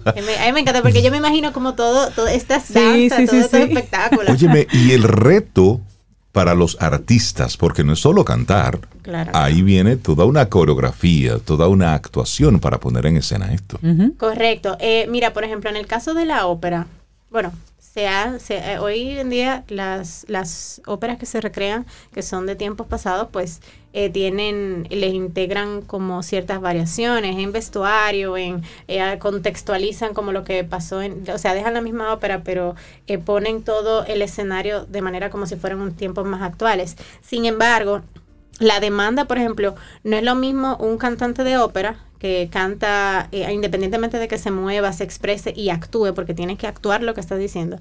A 0.06 0.14
mí 0.14 0.22
me 0.54 0.60
encanta 0.60 0.82
porque 0.82 1.02
yo 1.02 1.12
me 1.12 1.18
imagino 1.18 1.52
como 1.52 1.74
todo, 1.74 2.12
toda 2.12 2.32
esta 2.32 2.56
danza, 2.56 2.72
sí, 2.94 3.10
sí, 3.10 3.26
todo 3.26 3.36
sí, 3.36 3.38
este 3.38 3.64
espectáculo. 3.64 4.32
Óyeme, 4.32 4.68
y 4.72 4.92
el 4.92 5.04
reto 5.04 5.82
para 6.32 6.54
los 6.54 6.78
artistas, 6.82 7.56
porque 7.56 7.84
no 7.84 7.94
es 7.94 8.00
solo 8.00 8.26
cantar, 8.26 8.80
claro. 9.02 9.32
ahí 9.34 9.62
viene 9.62 9.96
toda 9.96 10.26
una 10.26 10.50
coreografía, 10.50 11.40
toda 11.40 11.70
una 11.70 11.94
actuación 11.94 12.60
para 12.60 12.80
poner 12.80 13.06
en 13.06 13.16
escena 13.18 13.54
esto. 13.54 13.80
Uh 13.82 13.88
-huh. 13.88 14.18
Correcto. 14.18 14.76
Eh, 14.82 15.08
mira, 15.10 15.32
por 15.32 15.46
ejemplo, 15.46 15.70
en 15.70 15.78
el 15.78 15.88
caso 15.88 16.14
de 16.14 16.26
la 16.26 16.46
ópera, 16.46 16.88
bueno, 17.36 17.52
se 17.78 18.08
ha, 18.08 18.40
se, 18.40 18.56
eh, 18.56 18.80
hoy 18.80 19.10
en 19.20 19.30
día 19.30 19.66
las, 19.68 20.26
las 20.30 20.82
óperas 20.86 21.18
que 21.18 21.26
se 21.26 21.42
recrean, 21.42 21.86
que 22.14 22.22
son 22.22 22.46
de 22.46 22.56
tiempos 22.56 22.88
pasados, 22.88 23.28
pues 23.30 23.60
eh, 23.92 24.10
tienen, 24.10 24.88
les 24.90 25.14
integran 25.14 25.82
como 25.82 26.24
ciertas 26.24 26.62
variaciones 26.62 27.38
en 27.38 27.52
vestuario, 27.52 28.38
en 28.38 28.64
eh, 28.88 29.18
contextualizan 29.20 30.14
como 30.14 30.32
lo 30.32 30.46
que 30.46 30.64
pasó, 30.64 31.02
en, 31.02 31.30
o 31.30 31.38
sea, 31.38 31.54
dejan 31.54 31.74
la 31.74 31.82
misma 31.82 32.14
ópera, 32.14 32.42
pero 32.42 32.76
eh, 33.08 33.18
ponen 33.18 33.64
todo 33.64 34.06
el 34.06 34.22
escenario 34.22 34.86
de 34.86 35.02
manera 35.02 35.30
como 35.30 35.46
si 35.46 35.58
fueran 35.58 35.94
tiempos 35.94 36.26
más 36.26 36.42
actuales. 36.42 36.96
Sin 37.22 37.46
embargo, 37.46 38.02
la 38.60 38.80
demanda, 38.80 39.26
por 39.26 39.38
ejemplo, 39.38 39.76
no 40.04 40.16
es 40.16 40.24
lo 40.24 40.36
mismo 40.36 40.78
un 40.78 40.98
cantante 40.98 41.44
de 41.44 41.58
ópera 41.58 41.98
que 42.20 42.50
canta 42.52 43.28
eh, 43.32 43.52
independientemente 43.52 44.18
de 44.18 44.28
que 44.28 44.38
se 44.38 44.52
mueva, 44.52 44.94
se 44.94 45.04
exprese 45.04 45.54
y 45.56 45.70
actúe, 45.70 46.14
porque 46.14 46.34
tiene 46.34 46.58
que 46.58 46.68
actuar 46.68 47.04
lo 47.04 47.14
que 47.14 47.22
estás 47.22 47.40
diciendo, 47.40 47.80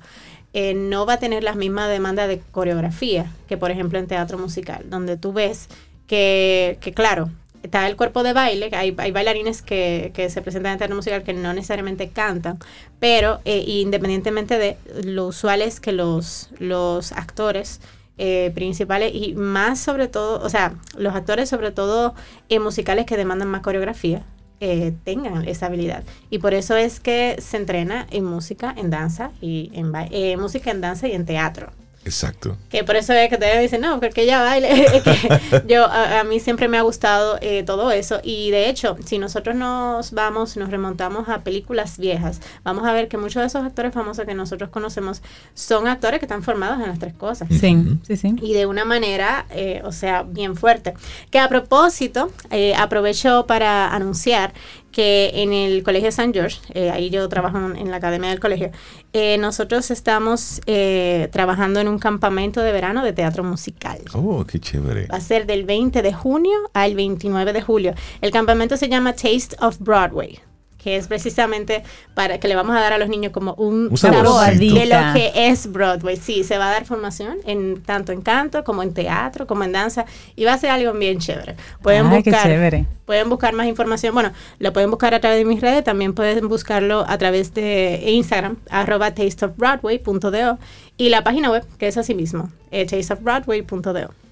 eh, 0.53 0.75
no 0.75 1.07
va 1.07 1.15
a 1.15 1.19
tener 1.19 1.45
la 1.45 1.55
misma 1.55 1.89
demanda 1.89 2.27
de 2.27 2.41
coreografía 2.51 3.31
que, 3.49 3.57
por 3.57 3.71
ejemplo, 3.71 3.99
en 3.99 4.07
teatro 4.07 4.39
musical, 4.39 4.85
donde 4.91 5.17
tú 5.17 5.33
ves 5.33 5.69
que, 6.07 6.79
que 6.81 6.93
claro, 6.93 7.31
está 7.63 7.87
el 7.87 7.97
cuerpo 7.97 8.23
de 8.23 8.35
baile, 8.35 8.69
hay, 8.73 8.95
hay 8.99 9.11
bailarines 9.11 9.63
que, 9.63 10.13
que, 10.15 10.29
se 10.29 10.43
presentan 10.43 10.73
en 10.73 10.79
teatro 10.79 10.97
musical 10.97 11.23
que 11.23 11.33
no 11.33 11.55
necesariamente 11.55 12.11
cantan, 12.11 12.59
pero 13.01 13.41
eh, 13.45 13.65
independientemente 13.67 14.59
de 14.59 14.77
lo 15.05 15.27
usual 15.29 15.63
es 15.63 15.81
que 15.81 15.93
los, 15.93 16.51
los 16.59 17.13
actores 17.13 17.81
eh, 18.17 18.53
principales 18.55 19.13
y 19.15 19.35
más 19.35 19.81
sobre 19.81 20.09
todo, 20.09 20.41
o 20.45 20.49
sea, 20.49 20.75
los 20.97 21.15
actores 21.15 21.49
sobre 21.49 21.73
todo 21.73 22.15
en 22.49 22.63
musicales 22.63 23.07
que 23.07 23.17
demandan 23.17 23.49
más 23.49 23.63
coreografía, 23.63 24.23
eh, 24.61 24.93
tengan 25.05 25.47
esa 25.49 25.67
habilidad. 25.67 26.05
Y 26.31 26.39
por 26.39 26.55
eso 26.55 26.77
es 26.77 27.01
que 27.01 27.37
se 27.41 27.57
entrena 27.57 28.07
en 28.11 28.25
música, 28.25 28.73
en 28.77 28.91
danza 28.91 29.31
y 29.41 29.71
en 29.75 29.93
eh, 30.13 30.37
música, 30.37 30.71
en 30.71 30.81
danza 30.81 31.09
y 31.09 31.13
en 31.13 31.27
teatro. 31.27 31.73
Exacto. 32.05 32.57
Que 32.69 32.85
por 32.85 32.97
eso 32.97 33.13
es 33.13 33.31
que 33.31 33.39
te 33.39 33.59
dicen, 33.59 33.81
no, 33.81 33.99
porque 33.99 34.23
ella 34.23 34.43
baile. 34.43 34.69
yo, 35.67 35.87
a, 35.87 36.21
a, 36.21 36.25
mí 36.25 36.41
siempre 36.41 36.69
me 36.69 36.79
ha 36.79 36.83
gustado 36.83 37.39
eh, 37.41 37.63
todo 37.65 37.91
eso. 37.91 38.21
Y 38.23 38.51
de 38.51 38.69
hecho, 38.69 38.97
si 39.05 39.19
nosotros 39.19 39.57
nos 39.57 40.13
vamos, 40.13 40.57
nos 40.57 40.71
remontamos 40.71 41.29
a 41.29 41.43
películas 41.43 41.99
viejas, 41.99 42.41
vamos 42.63 42.87
a 42.87 42.93
ver 42.93 43.09
que 43.09 43.17
muchos 43.17 43.41
de 43.43 43.47
esos 43.47 43.65
actores 43.65 43.93
famosos 43.93 44.27
que 44.27 44.35
nosotros 44.35 44.71
conocemos 44.71 45.23
son 45.55 45.89
actores 45.89 46.21
que 46.21 46.27
están 46.27 46.43
formados 46.43 46.81
en 46.81 46.89
las 46.89 46.99
tres 46.99 47.15
cosas. 47.15 47.49
Sí, 47.49 47.99
sí, 48.07 48.17
sí. 48.17 48.37
Y 48.43 48.53
de 48.53 48.67
una 48.67 48.85
manera, 48.85 49.47
eh, 49.51 49.81
o 49.85 49.93
sea, 49.93 50.23
bien 50.23 50.57
fuerte. 50.57 50.95
Que 51.31 51.39
a 51.39 51.49
propósito, 51.49 52.31
eh, 52.51 52.75
aprovecho 52.77 53.47
para 53.47 53.95
anunciar 53.95 54.53
que 54.95 55.33
en 55.35 55.53
el 55.53 55.83
Colegio 55.83 56.13
San 56.13 56.33
George, 56.33 56.59
eh, 56.73 56.91
ahí 56.91 57.11
yo 57.11 57.29
trabajo 57.29 57.59
en 57.59 57.91
la 57.91 57.97
academia 57.97 58.31
del 58.31 58.39
colegio, 58.39 58.71
eh, 59.13 59.37
nosotros 59.39 59.91
estamos 59.91 60.61
eh, 60.67 61.29
trabajando 61.33 61.81
en 61.81 61.89
un 61.89 61.99
campamento 61.99 62.61
de 62.61 62.73
verano 62.73 63.05
de 63.05 63.13
teatro 63.13 63.43
musical. 63.43 63.99
Oh, 64.15 64.45
qué 64.47 64.61
chévere. 64.61 65.07
Va 65.09 65.17
a 65.17 65.21
ser 65.21 65.47
del 65.47 65.65
20 65.65 66.01
de 66.01 66.13
junio 66.13 66.57
al 66.73 66.95
29 66.95 67.53
de 67.53 67.61
julio. 67.61 67.95
El 68.21 68.31
campamento 68.31 68.77
se 68.77 68.89
llama 68.89 69.15
Taste 69.15 69.57
of 69.61 69.79
Broadway 69.81 70.39
que 70.85 70.97
es 70.97 71.09
precisamente 71.09 71.83
para 72.13 72.39
que 72.39 72.47
le 72.47 72.55
vamos 72.55 72.77
a 72.77 72.81
dar 72.81 72.93
a 72.93 72.99
los 72.99 73.09
niños 73.09 73.33
como 73.33 73.55
un, 73.55 73.89
un 73.91 73.97
sabor 73.97 74.55
de 74.55 74.85
lo 74.85 75.15
que 75.15 75.33
es 75.35 75.73
Broadway. 75.73 76.19
Sí, 76.19 76.45
se 76.45 76.59
va 76.59 76.69
a 76.69 76.73
dar 76.73 76.85
formación 76.85 77.39
en 77.47 77.83
tanto 77.83 78.13
en 78.13 78.21
canto 78.21 78.63
como 78.65 78.83
en 78.83 78.93
teatro, 78.93 79.47
como 79.47 79.65
en 79.65 79.73
danza 79.73 80.05
y 80.37 80.45
va 80.45 80.53
a 80.53 80.59
ser 80.59 80.69
algo 80.69 80.93
bien 80.93 81.19
chévere. 81.21 81.57
Pueden 81.83 82.05
Ay, 82.09 82.17
buscar 82.19 82.35
qué 82.43 82.49
chévere. 82.51 82.87
pueden 83.07 83.31
buscar 83.31 83.55
más 83.55 83.67
información. 83.67 84.13
Bueno, 84.13 84.33
lo 84.59 84.75
pueden 84.75 84.91
buscar 84.91 85.15
a 85.15 85.21
través 85.21 85.39
de 85.39 85.47
mis 85.47 85.63
redes, 85.63 85.83
también 85.85 86.13
pueden 86.13 86.49
buscarlo 86.49 87.07
a 87.09 87.17
través 87.17 87.55
de 87.55 88.03
Instagram 88.07 88.59
arroba 88.69 89.15
tasteofbroadway.do 89.15 90.59
y 90.99 91.09
la 91.09 91.25
página 91.25 91.51
web 91.51 91.65
que 91.79 91.89
es 91.89 91.97
así 91.97 92.15
mismo, 92.15 92.51
eh, 92.71 92.85
tasteofbroadway.do. 92.85 94.24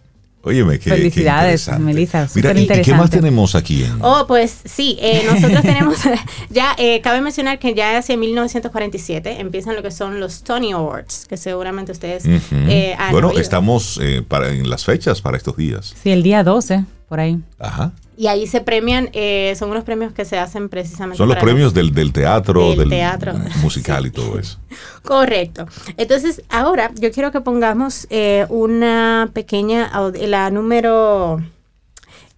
Óyeme, 0.45 0.79
qué, 0.81 0.91
Felicidades, 0.91 1.67
qué 1.69 1.79
Melissa. 1.79 2.29
Mira, 2.35 2.53
¿y 2.59 2.67
qué 2.83 2.95
más 2.95 3.11
tenemos 3.11 3.55
aquí? 3.55 3.85
En... 3.85 3.99
Oh, 4.01 4.25
pues 4.27 4.57
sí, 4.65 4.99
eh, 5.01 5.23
nosotros 5.33 5.63
tenemos, 5.63 5.99
ya 6.51 6.75
eh, 6.79 7.01
cabe 7.01 7.21
mencionar 7.21 7.61
que 7.61 7.75
ya 7.75 7.97
hace 7.97 8.17
1947 8.17 9.41
empiezan 9.41 9.77
lo 9.77 9.83
que 9.83 9.91
son 9.93 10.19
los 10.19 10.43
Tony 10.43 10.73
Awards, 10.73 11.27
que 11.29 11.37
seguramente 11.37 11.93
ustedes 11.93 12.25
Uh 12.25 12.29
-huh. 12.29 12.69
eh, 12.69 12.95
han 12.99 13.13
bueno, 13.13 13.29
oído. 13.29 13.41
estamos 13.41 13.99
eh, 14.03 14.23
para, 14.27 14.49
en 14.51 14.69
las 14.69 14.85
fechas 14.85 15.21
para 15.21 15.37
estos 15.37 15.57
días. 15.57 15.95
Sí, 16.03 16.11
el 16.11 16.23
día 16.25 16.43
12, 16.43 16.85
por 17.09 17.21
ahí. 17.21 17.39
Ajá. 17.59 17.93
Y 18.17 18.27
ahí 18.27 18.47
se 18.47 18.61
premian, 18.61 19.09
eh, 19.13 19.55
son 19.59 19.71
unos 19.71 19.85
premios 19.85 20.13
que 20.13 20.25
se 20.25 20.39
hacen 20.39 20.69
precisamente. 20.69 21.17
Son 21.17 21.29
los 21.29 21.39
premios 21.39 21.73
del, 21.73 21.93
teatro, 22.13 22.75
del, 22.75 22.89
teatro 22.89 23.35
musical 23.63 24.07
y 24.07 24.11
todo 24.11 24.39
eso. 24.39 24.59
Correcto. 25.03 25.67
Entonces, 25.97 26.43
ahora 26.51 26.91
yo 26.95 27.11
quiero 27.11 27.33
que 27.33 27.41
pongamos 27.41 28.07
eh, 28.11 28.47
una 28.51 29.31
pequeña, 29.33 29.91
la 30.15 30.51
número, 30.51 31.43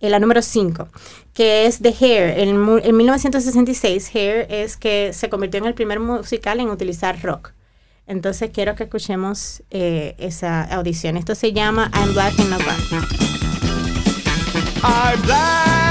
eh, 0.01 0.11
la 0.11 0.21
número 0.21 0.43
5, 0.43 0.89
que 1.33 1.67
es 1.67 1.81
The 1.81 1.95
Hair. 2.01 2.39
En, 2.39 2.51
en 2.85 2.97
1966, 2.97 4.15
Hair 4.15 4.47
es 4.51 4.77
que 4.77 5.13
se 5.13 5.29
convirtió 5.29 5.59
en 5.59 5.67
el 5.67 5.75
primer 5.75 5.99
musical 5.99 6.61
en 6.61 6.69
utilizar 6.69 7.21
rock. 7.21 7.51
Entonces 8.07 8.51
quiero 8.53 8.77
que 8.77 8.85
escuchemos 8.85 9.63
esa 9.71 10.63
audición. 10.63 11.17
Esto 11.17 11.35
se 11.35 11.53
llama 11.53 11.91
I'm 11.95 12.13
Black 12.13 12.39
and 12.39 12.51
Not 12.51 12.63
Black. 12.63 13.24
I'm 14.87 15.23
black, 15.23 15.84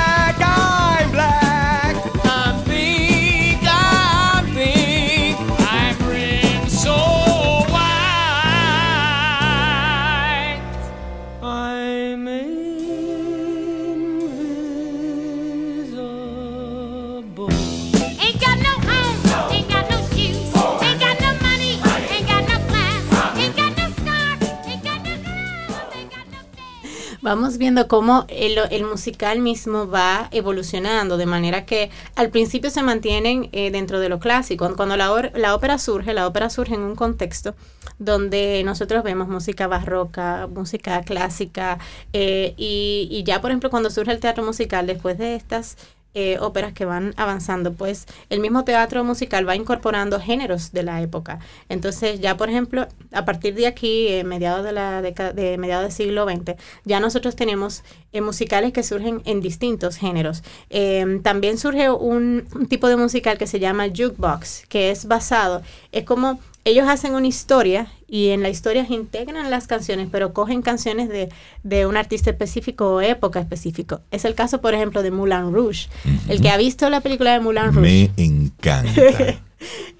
vamos 27.23 27.57
viendo 27.57 27.87
cómo 27.87 28.25
el, 28.27 28.83
musical 28.83 29.39
mismo 29.39 29.87
va 29.87 30.27
evolucionando, 30.31 31.15
de 31.15 31.25
manera 31.25 31.65
que 31.65 31.89
al 32.15 32.29
principio 32.29 32.69
se 32.69 32.83
mantienen 32.83 33.49
eh, 33.53 33.71
dentro 33.71 34.01
de 34.01 34.09
lo 34.09 34.19
clásico. 34.19 34.69
Cuando 34.75 34.97
la, 34.97 35.11
ópera 35.55 35.79
surge, 35.79 36.13
la 36.13 36.27
ópera 36.27 36.49
surge 36.49 36.75
en 36.75 36.81
un 36.81 36.95
contexto 36.95 37.55
donde 37.97 38.61
nosotros 38.65 39.03
vemos 39.03 39.29
música 39.29 39.67
barroca, 39.67 40.47
música 40.47 41.01
clásica, 41.03 41.79
eh, 42.11 42.53
y 42.57 43.23
ya 43.25 43.39
por 43.39 43.51
ejemplo 43.51 43.69
cuando 43.69 43.89
surge 43.89 44.11
el 44.11 44.19
teatro 44.19 44.43
musical, 44.43 44.85
después 44.85 45.17
de 45.17 45.35
estas 45.35 45.77
eh, 46.15 46.37
óperas 46.39 46.73
que 46.73 46.85
van 46.85 47.13
avanzando, 47.17 47.73
pues 47.73 48.05
el 48.29 48.39
mismo 48.39 48.63
teatro 48.63 49.03
musical 49.03 49.47
va 49.47 49.55
incorporando 49.55 50.19
géneros 50.19 50.71
de 50.71 50.83
la 50.83 51.01
época. 51.01 51.39
Entonces 51.69 52.19
ya, 52.19 52.37
por 52.37 52.49
ejemplo, 52.49 52.87
a 53.11 53.25
partir 53.25 53.55
de 53.55 53.67
aquí, 53.67 54.07
eh, 54.07 54.23
mediados 54.23 54.63
de 54.63 54.73
la 54.73 55.01
década, 55.01 55.33
de 55.33 55.57
mediados 55.57 55.83
del 55.85 55.91
siglo 55.91 56.25
XX, 56.25 56.55
ya 56.85 56.99
nosotros 56.99 57.35
tenemos 57.35 57.83
eh, 58.11 58.21
musicales 58.21 58.73
que 58.73 58.83
surgen 58.83 59.21
en 59.25 59.41
distintos 59.41 59.97
géneros. 59.97 60.43
Em, 60.69 61.21
también 61.21 61.57
surge 61.57 61.89
un, 61.89 62.47
un 62.53 62.67
tipo 62.67 62.87
de 62.87 62.95
musical 62.95 63.37
que 63.37 63.47
se 63.47 63.59
llama 63.59 63.87
jukebox, 63.87 64.65
que 64.67 64.91
es 64.91 65.07
basado, 65.07 65.63
es 65.91 66.03
como 66.03 66.39
ellos 66.65 66.87
hacen 66.87 67.15
una 67.15 67.27
historia 67.27 67.87
y 68.07 68.29
en 68.29 68.41
la 68.41 68.49
historia 68.49 68.85
integran 68.89 69.49
las 69.49 69.67
canciones, 69.67 70.07
pero 70.11 70.33
cogen 70.33 70.61
canciones 70.61 71.09
de, 71.09 71.29
de 71.63 71.85
un 71.85 71.97
artista 71.97 72.29
específico 72.29 72.95
o 72.95 73.01
época 73.01 73.39
específico. 73.39 74.01
Es 74.11 74.23
el 74.23 74.35
caso, 74.35 74.61
por 74.61 74.73
ejemplo, 74.73 75.03
de 75.03 75.11
Moulin 75.11 75.53
Rouge. 75.53 75.89
El 76.27 76.41
que 76.41 76.49
ha 76.49 76.57
visto 76.57 76.89
la 76.89 77.01
película 77.01 77.33
de 77.33 77.39
Moulin 77.39 77.73
Rouge. 77.73 78.11
Me 78.17 78.23
encanta. 78.23 79.01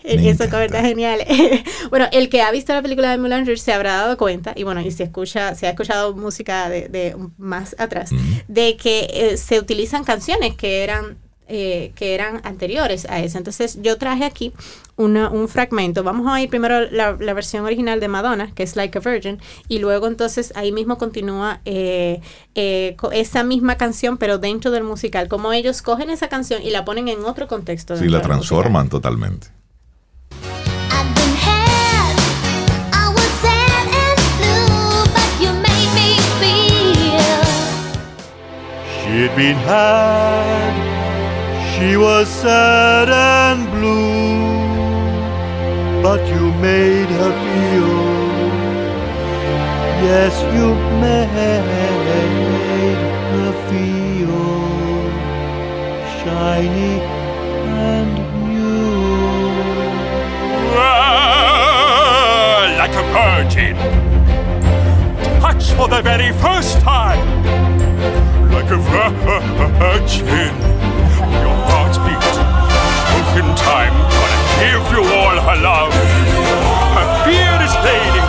Eso 0.04 0.46
genial. 0.50 1.22
bueno, 1.90 2.08
el 2.12 2.30
que 2.30 2.42
ha 2.42 2.52
visto 2.52 2.74
la 2.74 2.82
película 2.82 3.12
de 3.12 3.18
Moulin 3.18 3.46
Rouge 3.46 3.62
se 3.62 3.74
habrá 3.74 3.94
dado 3.98 4.18
cuenta, 4.18 4.54
y 4.56 4.64
bueno, 4.64 4.82
y 4.82 4.92
si 4.92 5.04
escucha, 5.04 5.56
se 5.56 5.68
ha 5.68 5.72
escuchado 5.72 6.14
música 6.16 6.70
de, 6.70 6.88
de 6.88 7.16
más 7.38 7.76
atrás, 7.80 8.12
de 8.48 8.78
que 8.78 9.08
eh, 9.12 9.38
se 9.38 9.60
utilizan 9.60 10.04
canciones 10.04 10.56
que 10.56 10.84
eran 10.84 11.18
eh, 11.48 11.92
que 11.96 12.16
eran 12.16 12.42
anteriores 12.44 13.06
a 13.10 13.20
eso. 13.20 13.38
Entonces 13.38 13.80
yo 13.82 13.98
traje 13.98 14.24
aquí 14.24 14.54
un 14.96 15.48
fragmento. 15.50 16.04
Vamos 16.04 16.32
a 16.32 16.42
ir 16.42 16.50
primero 16.50 16.82
la, 16.92 17.18
la, 17.20 17.34
versión 17.34 17.66
original 17.66 18.00
de 18.00 18.08
Madonna, 18.08 18.52
que 18.54 18.64
es 18.64 18.76
Like 18.76 18.98
a 18.98 19.02
Virgin, 19.02 19.40
y 19.68 19.80
luego 19.80 20.08
entonces 20.08 20.54
ahí 20.56 20.72
mismo 20.72 20.98
continúa 20.98 21.62
eh, 21.66 22.22
eh, 22.56 22.96
esa 23.12 23.44
misma 23.44 23.76
canción, 23.76 24.18
pero 24.18 24.38
dentro 24.38 24.72
del 24.72 24.84
musical. 24.84 25.28
Como 25.28 25.52
ellos 25.52 25.82
cogen 25.82 26.10
esa 26.10 26.30
canción 26.30 26.62
y 26.62 26.70
la 26.70 26.86
ponen 26.86 27.08
en 27.08 27.26
otro 27.26 27.48
contexto. 27.48 27.98
Sí, 27.98 28.08
la 28.08 28.22
transforman 28.22 28.90
totalmente. 28.90 29.48
She'd 39.14 39.36
been 39.36 39.56
had 39.58 40.93
She 41.76 41.98
was 41.98 42.28
sad 42.30 43.10
and 43.10 43.70
blue, 43.72 44.54
but 46.04 46.22
you 46.28 46.52
made 46.62 47.10
her 47.10 47.32
feel. 47.44 47.94
Yes, 50.06 50.34
you 50.54 50.76
made 51.02 51.30
her 53.34 53.54
feel 53.70 54.44
shiny 56.20 56.96
and 57.90 58.14
new. 58.48 58.94
like 62.82 62.96
a 62.96 63.06
virgin, 63.18 63.76
touch 65.42 65.72
for 65.72 65.88
the 65.88 66.02
very 66.04 66.32
first 66.34 66.80
time, 66.82 67.26
like 68.52 68.70
a 68.70 68.78
virgin. 69.80 70.83
Time, 73.74 73.90
gonna 73.90 74.42
give 74.62 74.86
you 74.94 75.02
all 75.18 75.34
her 75.34 75.58
love. 75.58 75.92
Her 76.94 77.08
fear 77.26 77.54
is 77.66 77.74
fading 77.82 78.23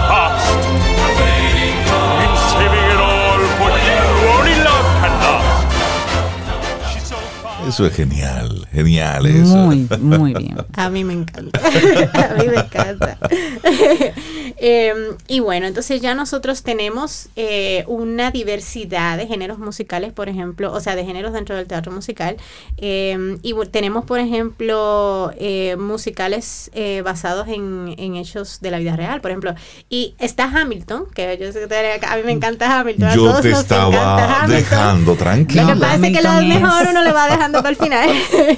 Eso 7.69 7.87
es 7.87 7.95
genial, 7.95 8.67
genial 8.73 9.27
eso. 9.27 9.57
Muy, 9.57 9.89
muy 10.01 10.35
bien. 10.35 10.57
A 10.75 10.91
mí 10.91 11.05
me 11.05 11.15
encanta. 11.15 11.61
A 12.31 12.35
mí 12.35 12.49
me 12.49 12.57
encanta. 12.57 13.19
Em, 14.57 15.17
y 15.27 15.41
bueno, 15.41 15.67
entonces 15.67 16.01
ya 16.01 16.15
nosotros 16.15 16.63
tenemos 16.63 17.29
eh, 17.37 17.85
una 17.87 18.31
diversidad 18.31 19.19
de 19.19 19.27
géneros 19.27 19.59
musicales, 19.59 20.13
por 20.13 20.29
ejemplo, 20.29 20.73
o 20.73 20.81
sea, 20.81 20.95
de 20.95 21.05
géneros 21.05 21.33
dentro 21.33 21.57
del 21.57 21.67
teatro 21.67 21.93
musical. 21.93 22.37
Em, 22.77 23.39
y 23.43 23.55
tenemos, 23.71 24.05
por 24.05 24.21
ejemplo, 24.21 25.33
eh, 25.39 25.77
musicales 25.77 26.71
eh, 26.75 27.03
basados 27.05 27.49
en, 27.49 27.95
hechos 28.17 28.61
de 28.61 28.71
la 28.71 28.79
vida 28.79 28.97
real, 28.97 29.21
por 29.21 29.33
ejemplo. 29.33 29.55
Y 29.91 30.15
está 30.19 30.45
Hamilton, 30.45 31.07
que 31.15 31.37
yo 31.39 31.53
sé 31.53 31.67
que 31.67 32.07
a 32.07 32.17
mí 32.17 32.23
me 32.25 32.33
encanta 32.33 32.81
Hamilton. 32.81 33.11
Yo 33.15 33.41
te 33.41 33.51
estaba 33.51 34.47
dejando 34.47 35.15
tranquilo. 35.17 35.65
Lo 35.65 35.75
que 35.75 35.81
pasa 35.81 36.07
es 36.07 36.17
que 36.17 36.23
lo 36.23 36.33
mejor 36.43 36.87
uno 36.91 37.03
le 37.03 37.13
va 37.13 37.27
dejando 37.29 37.54
final. 37.77 38.11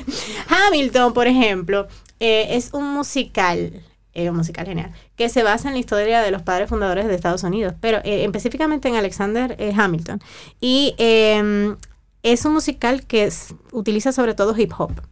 Hamilton, 0.48 1.12
por 1.12 1.26
ejemplo, 1.26 1.88
es 2.18 2.72
un 2.72 2.92
musical 2.94 3.82
eh, 4.18 4.30
musical 4.30 4.64
genial, 4.64 4.94
que 5.14 5.28
se 5.28 5.42
basa 5.42 5.68
en 5.68 5.74
la 5.74 5.80
historia 5.80 6.22
de 6.22 6.30
los 6.30 6.40
padres 6.40 6.70
fundadores 6.70 7.06
de 7.06 7.14
Estados 7.14 7.42
Unidos, 7.42 7.74
pero 7.82 7.98
eh, 7.98 8.24
específicamente 8.24 8.88
en 8.88 8.94
Alexander 8.94 9.54
eh, 9.58 9.74
Hamilton. 9.76 10.22
Y 10.58 10.94
em, 10.96 11.76
es 12.22 12.46
un 12.46 12.54
musical 12.54 13.04
que 13.04 13.30
utiliza 13.72 14.12
sobre 14.12 14.32
todo 14.32 14.56
hip 14.56 14.72
hop. 14.78 15.02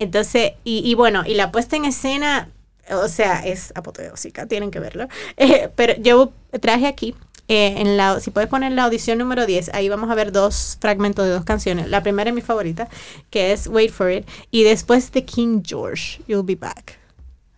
Entonces, 0.00 0.54
y, 0.64 0.92
bueno, 0.96 1.22
y 1.24 1.34
la 1.34 1.52
puesta 1.52 1.76
en 1.76 1.84
escena, 1.84 2.50
o 2.90 3.06
sea, 3.06 3.46
es 3.46 3.72
apoteósica, 3.76 4.46
tienen 4.46 4.72
que 4.72 4.80
verlo. 4.80 5.06
pero 5.76 5.94
yo 6.02 6.32
traje 6.60 6.88
aquí 6.88 7.14
en 7.48 7.96
la, 7.96 8.20
si 8.20 8.30
puedes 8.30 8.48
poner 8.48 8.72
la 8.72 8.84
audición 8.84 9.18
número 9.18 9.46
10, 9.46 9.70
ahí 9.74 9.88
vamos 9.88 10.10
a 10.10 10.14
ver 10.14 10.32
dos 10.32 10.76
fragmentos 10.80 11.24
de 11.24 11.32
dos 11.32 11.44
canciones. 11.44 11.88
La 11.88 12.02
primera 12.02 12.30
es 12.30 12.34
mi 12.34 12.42
favorita, 12.42 12.88
que 13.30 13.52
es 13.52 13.66
Wait 13.68 13.92
for 13.92 14.10
It, 14.10 14.28
y 14.50 14.64
después 14.64 15.12
de 15.12 15.24
King 15.24 15.62
George, 15.64 16.20
You'll 16.26 16.44
Be 16.44 16.56
Back. 16.56 16.98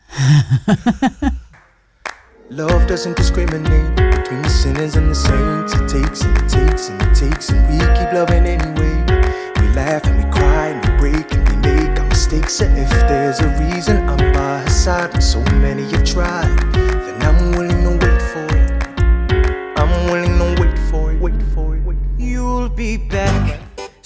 Love 2.51 2.87
doesn't 2.87 3.15
discriminate 3.15 3.95
between 3.97 4.41
the 4.41 4.49
sinners 4.49 4.97
and 4.97 5.11
the 5.11 5.15
saints. 5.15 5.75
It 5.75 5.87
takes 5.87 6.23
and 6.23 6.35
it 6.39 6.49
takes 6.49 6.89
and 6.89 7.03
it 7.03 7.15
takes, 7.15 7.51
and 7.51 7.61
we 7.69 7.79
keep 7.95 8.11
loving 8.15 8.47
anyway. 8.47 9.05
We 9.61 9.69
laugh 9.75 10.05
and 10.05 10.17
we 10.17 10.25
cry 10.31 10.69
and 10.69 10.81
we 10.81 10.97
break 10.99 11.31
and 11.35 11.47
we 11.47 11.57
make 11.57 12.01
our 12.01 12.07
mistakes. 12.09 12.63
And 12.63 12.79
if 12.79 12.89
there's 13.07 13.41
a 13.41 13.49
reason 13.61 13.99
I'm 14.09 14.33
by 14.33 14.61
her 14.61 14.71
side, 14.71 15.13
and 15.13 15.23
so 15.23 15.43
many 15.61 15.83
have 15.91 16.05
tried, 16.05 16.49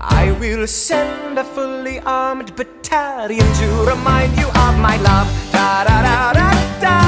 I 0.00 0.32
will 0.40 0.66
send 0.66 1.38
a 1.38 1.44
fully 1.44 2.00
armed 2.00 2.54
battalion 2.56 3.46
to 3.54 3.66
remind 3.84 4.36
you 4.38 4.46
of 4.48 4.78
my 4.78 4.96
love. 4.98 5.28
Da 5.52 5.84
da 5.84 6.02
da 6.02 6.32
da 6.32 6.52
da. 6.80 6.98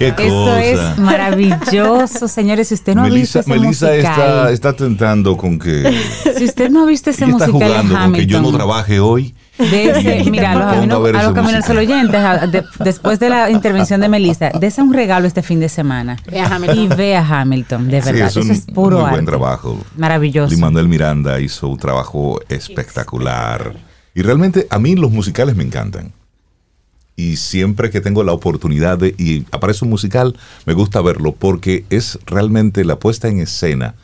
Esto 0.00 0.56
es 0.56 0.98
maravilloso, 0.98 2.26
señores. 2.26 2.68
Si 2.68 2.74
usted 2.74 2.94
no 2.94 3.02
Melissa, 3.02 3.40
ha 3.40 3.42
visto 3.42 3.52
ese 3.52 3.60
Melissa 3.60 3.94
está, 3.94 4.50
está 4.50 4.72
tentando 4.72 5.36
con 5.36 5.58
que. 5.58 5.94
Si 6.38 6.44
usted 6.44 6.70
no 6.70 6.82
ha 6.82 6.86
visto 6.86 7.10
ese 7.10 7.26
musical 7.26 7.54
está 7.54 7.66
jugando 7.66 7.98
con 7.98 8.12
que 8.14 8.26
yo 8.26 8.40
no 8.40 8.50
trabaje 8.50 8.98
hoy. 8.98 9.34
De 9.60 9.90
ese, 9.90 10.30
mira, 10.30 10.52
a 10.52 10.86
los, 10.86 11.14
a 11.14 11.22
los 11.22 11.32
caminos 11.32 11.68
oyentes, 11.68 12.20
de, 12.52 12.64
después 12.80 13.18
de 13.18 13.28
la 13.28 13.50
intervención 13.50 14.00
de 14.00 14.08
Melissa, 14.08 14.50
dese 14.58 14.82
un 14.82 14.92
regalo 14.92 15.26
este 15.26 15.42
fin 15.42 15.60
de 15.60 15.68
semana. 15.68 16.16
Ve 16.30 16.40
a 16.40 16.46
Hamilton. 16.54 16.78
Y 16.78 16.88
ve 16.88 17.16
a 17.16 17.40
Hamilton, 17.40 17.88
de 17.88 18.00
verdad. 18.00 18.30
Sí, 18.30 18.40
es 18.40 18.46
Eso 18.46 18.52
es 18.52 18.60
puro 18.66 18.98
muy 18.98 19.10
buen 19.10 19.14
arte. 19.14 19.26
trabajo. 19.26 19.78
Maravilloso. 19.96 20.56
Manuel 20.56 20.88
Miranda 20.88 21.40
hizo 21.40 21.68
un 21.68 21.78
trabajo 21.78 22.40
espectacular. 22.48 23.74
Y 24.14 24.22
realmente 24.22 24.66
a 24.70 24.78
mí 24.78 24.96
los 24.96 25.10
musicales 25.10 25.56
me 25.56 25.64
encantan. 25.64 26.12
Y 27.16 27.36
siempre 27.36 27.90
que 27.90 28.00
tengo 28.00 28.24
la 28.24 28.32
oportunidad 28.32 28.98
de, 28.98 29.14
y 29.18 29.44
aparece 29.52 29.84
un 29.84 29.90
musical, 29.90 30.36
me 30.64 30.72
gusta 30.72 31.02
verlo 31.02 31.32
porque 31.32 31.84
es 31.90 32.18
realmente 32.24 32.84
la 32.84 32.98
puesta 32.98 33.28
en 33.28 33.40
escena 33.40 33.94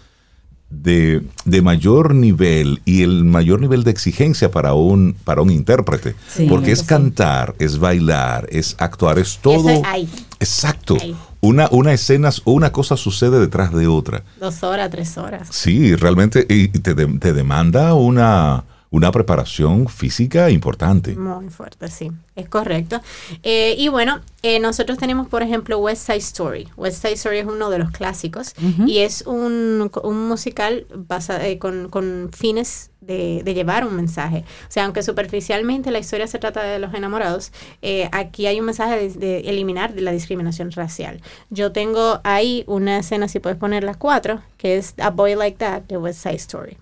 de, 0.71 1.23
de 1.45 1.63
mayor 1.63 2.15
nivel 2.15 2.81
y 2.85 3.03
el 3.03 3.25
mayor 3.25 3.61
nivel 3.61 3.85
de 3.85 3.91
exigencia 3.93 4.51
para 4.51 4.75
un, 4.75 5.15
para 5.25 5.41
un 5.43 5.51
intérprete. 5.51 6.15
Sí. 6.29 6.47
porque 6.49 6.73
es 6.73 6.81
Sí. 6.81 6.87
cantar, 6.87 7.55
es 7.59 7.79
bailar, 7.79 8.47
es 8.51 8.75
actuar, 8.79 9.19
es 9.19 9.39
todo. 9.39 9.69
Es 9.71 9.81
ahí. 9.85 10.09
Exacto. 10.41 10.97
Ahí. 11.01 11.17
Una, 11.41 11.69
una 11.71 11.93
escena, 11.93 12.31
una 12.45 12.73
cosa 12.73 12.97
sucede 12.97 13.39
detrás 13.39 13.73
de 13.73 13.87
otra. 13.87 14.25
Dos 14.41 14.63
horas, 14.65 14.91
tres 14.91 15.17
horas. 15.17 15.49
Sí, 15.53 15.95
realmente 15.95 16.45
y 16.49 16.65
y 16.65 16.69
te, 16.69 16.95
de- 16.95 17.19
te 17.19 17.33
demanda 17.33 17.95
una, 17.95 18.65
una 18.97 19.13
preparación 19.13 19.89
física 19.89 20.49
importante. 20.51 21.15
Muy 21.15 21.51
fuerte, 21.51 21.89
sí, 21.89 22.11
es 22.35 22.49
correcto. 22.49 23.01
Eh, 23.43 23.75
y 23.77 23.89
bueno, 23.89 24.21
eh, 24.43 24.59
nosotros 24.59 24.97
tenemos, 24.99 25.29
por 25.29 25.43
ejemplo, 25.43 25.79
West 25.79 26.07
Side 26.07 26.19
Story. 26.19 26.69
West 26.77 27.03
Side 27.03 27.15
Story 27.15 27.39
es 27.39 27.47
uno 27.47 27.69
de 27.71 27.79
los 27.79 27.91
clásicos 27.91 28.55
y 28.87 28.99
es 28.99 29.23
un, 29.27 29.91
un 30.03 30.29
musical 30.29 30.87
basa- 30.95 31.47
eh, 31.47 31.59
con, 31.59 31.89
con 31.91 32.31
fines 32.33 32.91
de, 33.01 33.43
de 33.45 33.55
llevar 33.55 33.87
un 33.87 33.95
mensaje. 33.95 34.45
O 34.69 34.71
sea, 34.71 34.85
aunque 34.85 35.03
superficialmente 35.03 35.91
la 35.91 35.99
historia 35.99 36.27
se 36.27 36.39
trata 36.39 36.63
de 36.63 36.79
los 36.79 36.95
enamorados, 36.95 37.53
eh, 37.83 38.09
aquí 38.13 38.47
hay 38.47 38.59
un 38.59 38.67
mensaje 38.67 38.97
de, 38.97 39.09
de 39.11 39.41
eliminar 39.51 39.93
la 39.97 40.11
discriminación 40.13 40.71
racial. 40.73 41.21
Yo 41.51 41.71
tengo 41.73 42.21
ahí 42.25 42.65
una 42.67 42.99
escena, 42.99 43.29
si 43.29 43.41
puedes 43.41 43.59
poner 43.59 43.85
las 43.85 43.97
cuatro, 43.97 44.41
que 44.57 44.77
es 44.79 44.95
A 44.99 45.11
Boy 45.11 45.35
Like 45.35 45.59
That 45.59 45.83
de 45.83 45.99
West 45.99 46.23
Side 46.23 46.37
Story. 46.37 46.79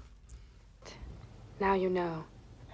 Now 1.64 1.72
you 1.72 1.88
know. 1.88 2.24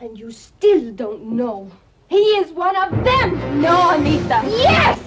And 0.01 0.18
you 0.18 0.32
still 0.32 0.91
don't 0.91 1.22
know. 1.36 1.70
He 2.09 2.22
is 2.43 2.51
one 2.51 2.74
of 2.74 2.91
them! 3.05 3.61
No, 3.62 3.91
Anita. 3.91 4.43
Yes! 4.66 4.99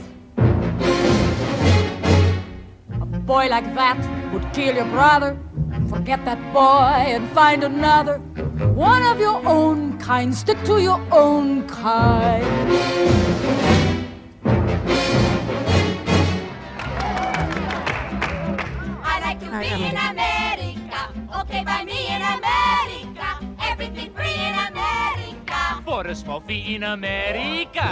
A 2.88 3.20
boy 3.28 3.48
like 3.50 3.68
that 3.76 4.00
would 4.32 4.48
kill 4.54 4.74
your 4.76 4.86
brother. 4.86 5.38
Forget 5.90 6.24
that 6.24 6.40
boy 6.54 7.12
and 7.12 7.28
find 7.32 7.66
another. 7.66 8.20
One 8.74 9.04
of 9.04 9.20
your 9.20 9.46
own 9.46 9.98
kind. 9.98 10.34
Stick 10.34 10.64
to 10.64 10.82
your 10.82 11.02
own 11.12 11.68
kind. 11.68 12.48
I 19.04 19.16
like 19.26 19.40
to 19.42 19.48
be 19.60 19.68
in 19.90 19.98
America. 19.98 21.02
Okay, 21.42 21.66
by 21.66 21.84
me 21.84 22.08
in 22.08 22.22
America. 22.22 22.63
America. 26.04 26.06
For 26.06 26.08
a 26.10 26.16
small 26.16 26.42
fee 26.46 26.76
in 26.76 26.84
America. 26.84 27.90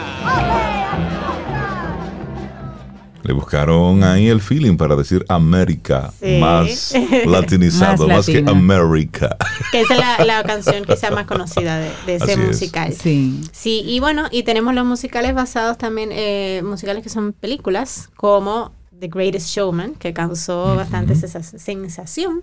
Le 3.23 3.33
buscaron 3.33 4.03
ahí 4.03 4.27
el 4.29 4.41
feeling 4.41 4.75
para 4.77 4.95
decir 4.95 5.23
América, 5.29 6.11
Sí. 6.19 6.39
más 6.39 6.93
latinizado, 7.25 8.07
Más 8.07 8.17
más, 8.17 8.25
que. 8.25 8.43
América. 8.47 9.37
que 9.71 9.81
esa 9.81 9.93
es 9.93 9.99
la, 9.99 10.25
la 10.25 10.43
canción 10.47 10.83
quizá 10.85 11.11
más 11.11 11.25
conocida 11.27 11.77
de, 11.77 11.91
de 12.07 12.15
ese 12.15 12.23
Así 12.23 12.31
es. 12.41 12.47
musical. 12.47 12.93
Sí. 12.93 13.41
Sí, 13.51 13.83
y 13.85 13.99
bueno, 13.99 14.27
y 14.31 14.41
tenemos 14.43 14.73
los 14.73 14.85
musicales 14.85 15.35
basados 15.35 15.77
también, 15.77 16.09
eh, 16.11 16.61
musicales 16.65 17.03
que 17.03 17.09
son 17.09 17.31
películas, 17.31 18.09
como 18.17 18.73
The 18.99 19.07
Greatest 19.07 19.49
Showman, 19.49 19.93
que 19.95 20.13
causó 20.13 20.75
bastante 20.75 21.13
sesa- 21.15 21.43
sensación. 21.43 22.41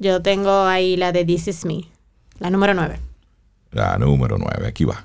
Yo 0.00 0.20
tengo 0.22 0.64
ahí 0.64 0.96
la 0.96 1.12
de 1.12 1.24
This 1.24 1.48
Is 1.48 1.64
Me, 1.64 1.84
la 2.40 2.50
número 2.50 2.74
9. 2.74 2.98
La 3.76 3.98
número 3.98 4.38
9, 4.38 4.66
aquí 4.66 4.86
va. 4.86 5.04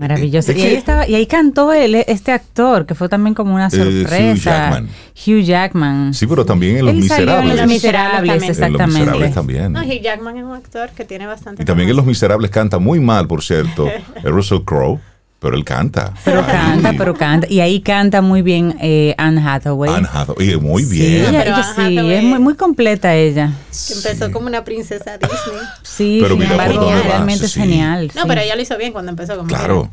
Maravilloso. 0.00 0.52
Y 0.52 0.62
ahí, 0.62 0.74
estaba, 0.74 1.06
y 1.06 1.14
ahí 1.14 1.26
cantó 1.26 1.72
él, 1.74 1.94
este 1.94 2.32
actor, 2.32 2.86
que 2.86 2.94
fue 2.94 3.08
también 3.10 3.34
como 3.34 3.54
una 3.54 3.66
Eh, 3.66 3.70
sorpresa. 3.70 4.32
Hugh 4.32 4.36
Jackman. 4.38 4.88
Hugh 5.26 5.42
Jackman. 5.44 6.14
Sí, 6.14 6.26
pero 6.26 6.46
también 6.46 6.78
en 6.78 6.86
Los 6.86 6.94
Él 6.94 7.06
salió 7.06 7.38
en 7.38 7.44
Miserables. 7.46 7.56
Los 7.60 7.68
Miserables, 7.68 8.20
también. 8.20 8.32
En 8.32 8.40
Los 8.40 8.48
exactamente. 8.58 8.98
Miserables 8.98 9.34
también. 9.34 9.72
No, 9.74 9.80
Hugh 9.82 10.00
Jackman 10.02 10.36
es 10.38 10.44
un 10.44 10.52
actor 10.54 10.88
que 10.96 11.04
tiene 11.04 11.26
bastante. 11.26 11.62
Y 11.62 11.66
también 11.66 11.90
en 11.90 11.96
Los. 11.96 12.06
Miserables 12.06 12.50
canta 12.50 12.78
muy 12.78 12.98
mal, 12.98 13.26
por 13.26 13.42
cierto, 13.42 13.86
el 14.24 14.32
Russell 14.32 14.60
Crowe, 14.64 14.98
pero 15.40 15.56
él 15.56 15.64
canta. 15.64 16.14
Pero 16.24 16.40
Ahí. 16.40 16.46
canta, 16.52 16.92
pero 16.96 17.14
canta. 17.14 17.46
Y 17.50 17.58
ahí 17.60 17.80
canta 17.80 18.20
muy 18.22 18.42
bien 18.42 18.76
eh, 18.80 19.14
Anne 19.18 19.40
Hathaway. 19.44 19.92
Anne 19.92 20.08
Hathaway, 20.12 20.52
y 20.52 20.56
muy 20.56 20.84
Sí, 20.84 20.90
bien. 20.98 21.24
ella- 21.30 21.42
ella 21.42 21.72
sí, 21.74 21.98
es 21.98 22.22
muy, 22.22 22.38
muy 22.38 22.54
completa 22.54 23.14
ella. 23.16 23.50
Que 23.88 23.94
empezó 23.94 24.30
como 24.30 24.46
una 24.46 24.62
princesa 24.64 25.18
Disney. 25.18 25.60
Sí, 25.82 26.18
Pero 26.22 26.34
sin 26.36 26.44
mira 26.44 26.56
va, 26.56 26.68
realmente 27.02 27.46
es 27.46 27.52
sí. 27.52 27.60
genial. 27.60 28.10
No, 28.14 28.22
sí. 28.22 28.28
pero 28.28 28.40
ella 28.42 28.54
lo 28.54 28.62
hizo 28.62 28.76
bien 28.78 28.92
cuando 28.92 29.10
empezó 29.10 29.34
como 29.36 29.48
Claro. 29.48 29.90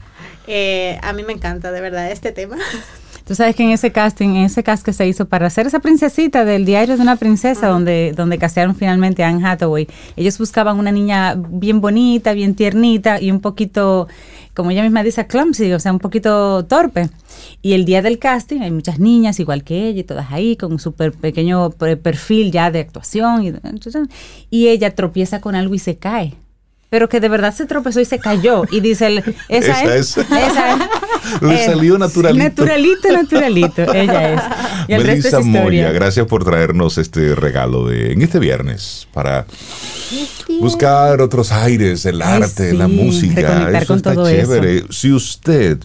Eh, 0.47 0.97
a 1.01 1.11
mí 1.13 1.23
me 1.23 1.33
encanta, 1.33 1.71
de 1.71 1.81
verdad, 1.81 2.11
este 2.11 2.31
tema. 2.31 2.55
Tú 3.27 3.35
sabes 3.35 3.57
que 3.57 3.63
en 3.63 3.71
ese 3.71 3.91
casting, 3.91 4.29
en 4.35 4.45
ese 4.45 4.63
cast 4.63 4.85
que 4.85 4.93
se 4.93 5.05
hizo 5.05 5.25
para 5.25 5.47
hacer 5.47 5.67
esa 5.67 5.79
princesita 5.79 6.45
del 6.45 6.63
diario 6.63 6.95
de 6.95 7.01
una 7.01 7.17
princesa, 7.17 7.67
donde, 7.67 8.13
donde 8.15 8.37
casearon 8.37 8.73
finalmente 8.73 9.21
a 9.21 9.27
Anne 9.27 9.45
Hathaway, 9.45 9.85
ellos 10.15 10.37
buscaban 10.37 10.79
una 10.79 10.93
niña 10.93 11.35
bien 11.37 11.81
bonita, 11.81 12.31
bien 12.31 12.55
tiernita 12.55 13.19
y 13.19 13.29
un 13.31 13.41
poquito, 13.41 14.07
como 14.57 14.71
ella 14.71 14.81
misma 14.81 15.03
dice, 15.03 15.27
clumsy, 15.27 15.71
o 15.71 15.79
sea, 15.79 15.93
un 15.93 15.99
poquito 15.99 16.65
torpe. 16.65 17.09
Y 17.61 17.73
el 17.73 17.85
día 17.85 18.01
del 18.01 18.17
casting 18.17 18.61
hay 18.61 18.71
muchas 18.71 18.97
niñas 18.99 19.39
igual 19.39 19.63
que 19.63 19.87
ella, 19.87 19.99
y 19.99 20.03
todas 20.03 20.31
ahí, 20.31 20.57
con 20.57 20.71
un 20.73 20.79
súper 20.79 21.13
pequeño 21.13 21.69
per- 21.69 22.01
perfil 22.01 22.51
ya 22.51 22.71
de 22.71 22.79
actuación. 22.79 23.43
Y, 23.45 23.53
y 24.49 24.67
ella 24.69 24.95
tropieza 24.95 25.39
con 25.39 25.53
algo 25.53 25.75
y 25.75 25.79
se 25.79 25.95
cae. 25.97 26.33
Pero 26.89 27.09
que 27.09 27.19
de 27.19 27.27
verdad 27.27 27.53
se 27.53 27.65
tropezó 27.65 27.99
y 27.99 28.05
se 28.05 28.17
cayó. 28.17 28.63
Y 28.71 28.79
dice, 28.79 29.07
él, 29.07 29.35
esa, 29.49 29.83
Esa 29.83 29.95
es. 29.95 30.17
es. 30.17 30.17
Esa 30.17 30.71
es. 30.73 30.79
Le 31.41 31.55
Eh, 31.61 31.65
salió 31.65 31.97
naturalito. 31.97 32.43
Naturalito, 32.43 33.11
naturalito. 33.11 33.93
Ella 33.93 34.33
es. 34.33 34.41
Y 34.87 34.93
el 34.93 35.03
resto 35.03 35.11
Melissa 35.17 35.39
es 35.39 35.45
historia. 35.47 35.61
Moya, 35.63 35.91
gracias 35.91 36.25
por 36.27 36.45
traernos 36.45 36.97
este 36.97 37.35
regalo 37.35 37.87
de 37.87 38.13
en 38.13 38.21
este 38.21 38.39
viernes 38.39 39.05
para 39.13 39.45
buscar 40.61 41.21
otros 41.21 41.51
aires, 41.51 42.05
el 42.05 42.21
Ay, 42.21 42.41
arte, 42.43 42.71
sí, 42.71 42.77
la 42.77 42.87
música. 42.87 43.69
Eso 43.77 43.87
con 43.87 43.97
está 43.97 44.13
todo 44.13 44.27
eso. 44.29 44.53
chévere. 44.53 44.83
Si 44.89 45.11
usted, 45.11 45.79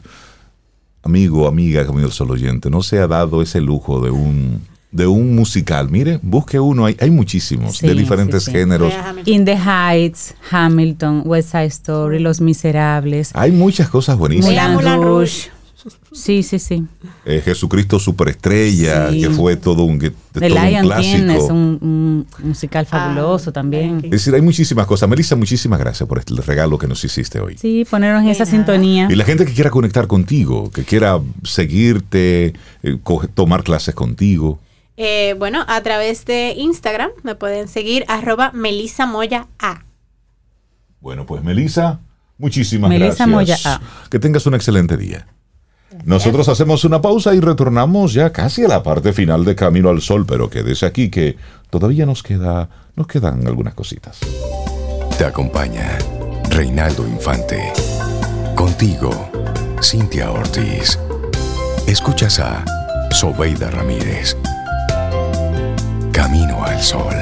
amigo, 1.02 1.48
amiga, 1.48 1.84
Camilo 1.84 2.10
Solo 2.12 2.34
Oyente, 2.34 2.70
no 2.70 2.82
se 2.82 2.98
ha 3.00 3.08
dado 3.08 3.42
ese 3.42 3.60
lujo 3.60 4.00
de 4.00 4.10
un 4.10 4.62
de 4.92 5.06
un 5.06 5.34
musical, 5.34 5.90
mire, 5.90 6.20
busque 6.22 6.60
uno, 6.60 6.84
hay, 6.84 6.96
hay 7.00 7.10
muchísimos 7.10 7.78
Sí, 7.78 7.86
de 7.86 7.94
diferentes 7.94 8.44
sí, 8.44 8.50
sí. 8.50 8.58
géneros. 8.58 8.92
In 9.24 9.44
the 9.44 9.56
Heights, 9.56 10.34
Hamilton, 10.50 11.22
West 11.24 11.50
Side 11.52 11.66
Story, 11.66 12.18
Los 12.18 12.40
Miserables, 12.40 13.30
Hay 13.34 13.50
muchas 13.52 13.88
cosas 13.88 14.16
buenísimas. 14.16 14.70
Moulin 14.70 15.02
Rouge. 15.02 15.50
Sí, 16.12 16.42
sí, 16.42 16.58
sí. 16.58 16.84
Eh, 17.24 17.42
Jesucristo 17.44 17.98
Superestrella, 17.98 19.10
que 19.10 19.30
fue 19.30 19.56
todo 19.56 19.82
un, 19.84 19.98
The 19.98 20.48
Lion 20.48 20.88
King 21.00 21.28
es 21.30 21.50
un, 21.50 22.26
musical 22.42 22.86
fabuloso 22.86 23.50
ah, 23.50 23.52
también. 23.52 24.00
Es 24.04 24.10
decir, 24.10 24.34
hay 24.34 24.42
muchísimas 24.42 24.86
cosas. 24.86 25.08
Melissa, 25.08 25.34
muchísimas 25.34 25.80
gracias 25.80 26.08
por 26.08 26.18
este 26.18 26.34
regalo 26.34 26.78
que 26.78 26.86
nos 26.86 27.02
hiciste 27.02 27.40
hoy. 27.40 27.56
Sí, 27.58 27.84
ponernos 27.88 28.22
en 28.22 28.28
esa 28.28 28.46
sintonía. 28.46 29.08
Y 29.10 29.16
la 29.16 29.24
gente 29.24 29.44
que 29.44 29.52
quiera 29.52 29.70
conectar 29.70 30.06
contigo, 30.06 30.70
que 30.70 30.84
quiera 30.84 31.18
seguirte, 31.42 32.52
eh, 32.82 32.98
tomar 33.34 33.64
clases 33.64 33.94
contigo. 33.94 34.60
Eh, 34.96 35.34
bueno, 35.38 35.64
a 35.68 35.80
través 35.82 36.24
de 36.24 36.54
Instagram 36.56 37.10
me 37.22 37.34
pueden 37.34 37.68
seguir 37.68 38.04
arroba 38.08 38.52
Melissa 38.52 39.06
Moya 39.06 39.48
A. 39.58 39.84
Bueno, 41.00 41.26
pues 41.26 41.42
Melissa, 41.42 42.00
muchísimas 42.38 42.90
Melissa 42.90 43.26
Moya 43.26 43.56
A. 43.64 43.80
Que 44.10 44.18
tengas 44.18 44.46
un 44.46 44.54
excelente 44.54 44.96
día. 44.96 45.26
Nosotros 46.04 46.48
hacemos 46.48 46.84
una 46.84 47.02
pausa 47.02 47.34
y 47.34 47.40
retornamos 47.40 48.14
ya 48.14 48.32
casi 48.32 48.64
a 48.64 48.68
la 48.68 48.82
parte 48.82 49.12
final 49.12 49.44
de 49.44 49.54
Camino 49.54 49.90
al 49.90 50.00
Sol, 50.00 50.24
pero 50.26 50.48
quédese 50.48 50.86
aquí 50.86 51.10
que 51.10 51.36
todavía 51.70 52.06
nos 52.06 52.22
queda, 52.22 52.68
nos 52.96 53.06
quedan 53.06 53.46
algunas 53.46 53.74
cositas. 53.74 54.18
Te 55.18 55.24
acompaña 55.24 55.98
Reinaldo 56.48 57.06
Infante. 57.06 57.72
Contigo, 58.54 59.30
Cintia 59.82 60.30
Ortiz. 60.30 60.98
Escuchas 61.86 62.38
a 62.38 62.64
Sobeida 63.10 63.70
Ramírez. 63.70 64.36
Camino 66.22 66.64
al 66.64 66.80
Sol. 66.80 67.16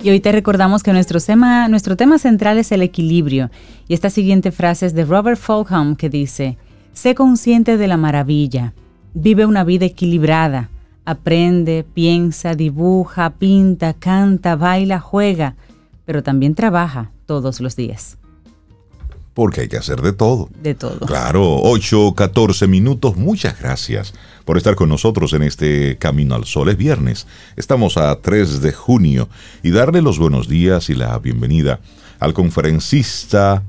Y 0.00 0.10
hoy 0.10 0.20
te 0.20 0.30
recordamos 0.30 0.84
que 0.84 0.92
nuestro 0.92 1.18
tema, 1.18 1.66
nuestro 1.66 1.96
tema 1.96 2.18
central 2.20 2.58
es 2.58 2.70
el 2.70 2.80
equilibrio. 2.80 3.50
Y 3.88 3.94
esta 3.94 4.08
siguiente 4.08 4.52
frase 4.52 4.86
es 4.86 4.94
de 4.94 5.04
Robert 5.04 5.40
Fulham 5.40 5.96
que 5.96 6.08
dice, 6.08 6.56
sé 6.92 7.16
consciente 7.16 7.78
de 7.78 7.88
la 7.88 7.96
maravilla, 7.96 8.72
vive 9.14 9.46
una 9.46 9.64
vida 9.64 9.86
equilibrada, 9.86 10.70
aprende, 11.04 11.84
piensa, 11.92 12.54
dibuja, 12.54 13.30
pinta, 13.30 13.94
canta, 13.94 14.54
baila, 14.54 15.00
juega, 15.00 15.56
pero 16.04 16.22
también 16.22 16.54
trabaja 16.54 17.10
todos 17.26 17.60
los 17.60 17.74
días 17.74 18.16
porque 19.36 19.60
hay 19.60 19.68
que 19.68 19.76
hacer 19.76 20.00
de 20.00 20.14
todo. 20.14 20.48
De 20.62 20.74
todo. 20.74 21.00
Claro, 21.00 21.60
8, 21.60 22.14
14 22.16 22.66
minutos. 22.68 23.16
Muchas 23.16 23.60
gracias 23.60 24.14
por 24.46 24.56
estar 24.56 24.76
con 24.76 24.88
nosotros 24.88 25.34
en 25.34 25.42
este 25.42 25.98
Camino 25.98 26.34
al 26.34 26.46
Sol. 26.46 26.70
Es 26.70 26.78
viernes, 26.78 27.26
estamos 27.54 27.98
a 27.98 28.18
3 28.22 28.62
de 28.62 28.72
junio 28.72 29.28
y 29.62 29.72
darle 29.72 30.00
los 30.00 30.18
buenos 30.18 30.48
días 30.48 30.88
y 30.88 30.94
la 30.94 31.18
bienvenida 31.18 31.80
al 32.18 32.32
conferencista, 32.32 33.62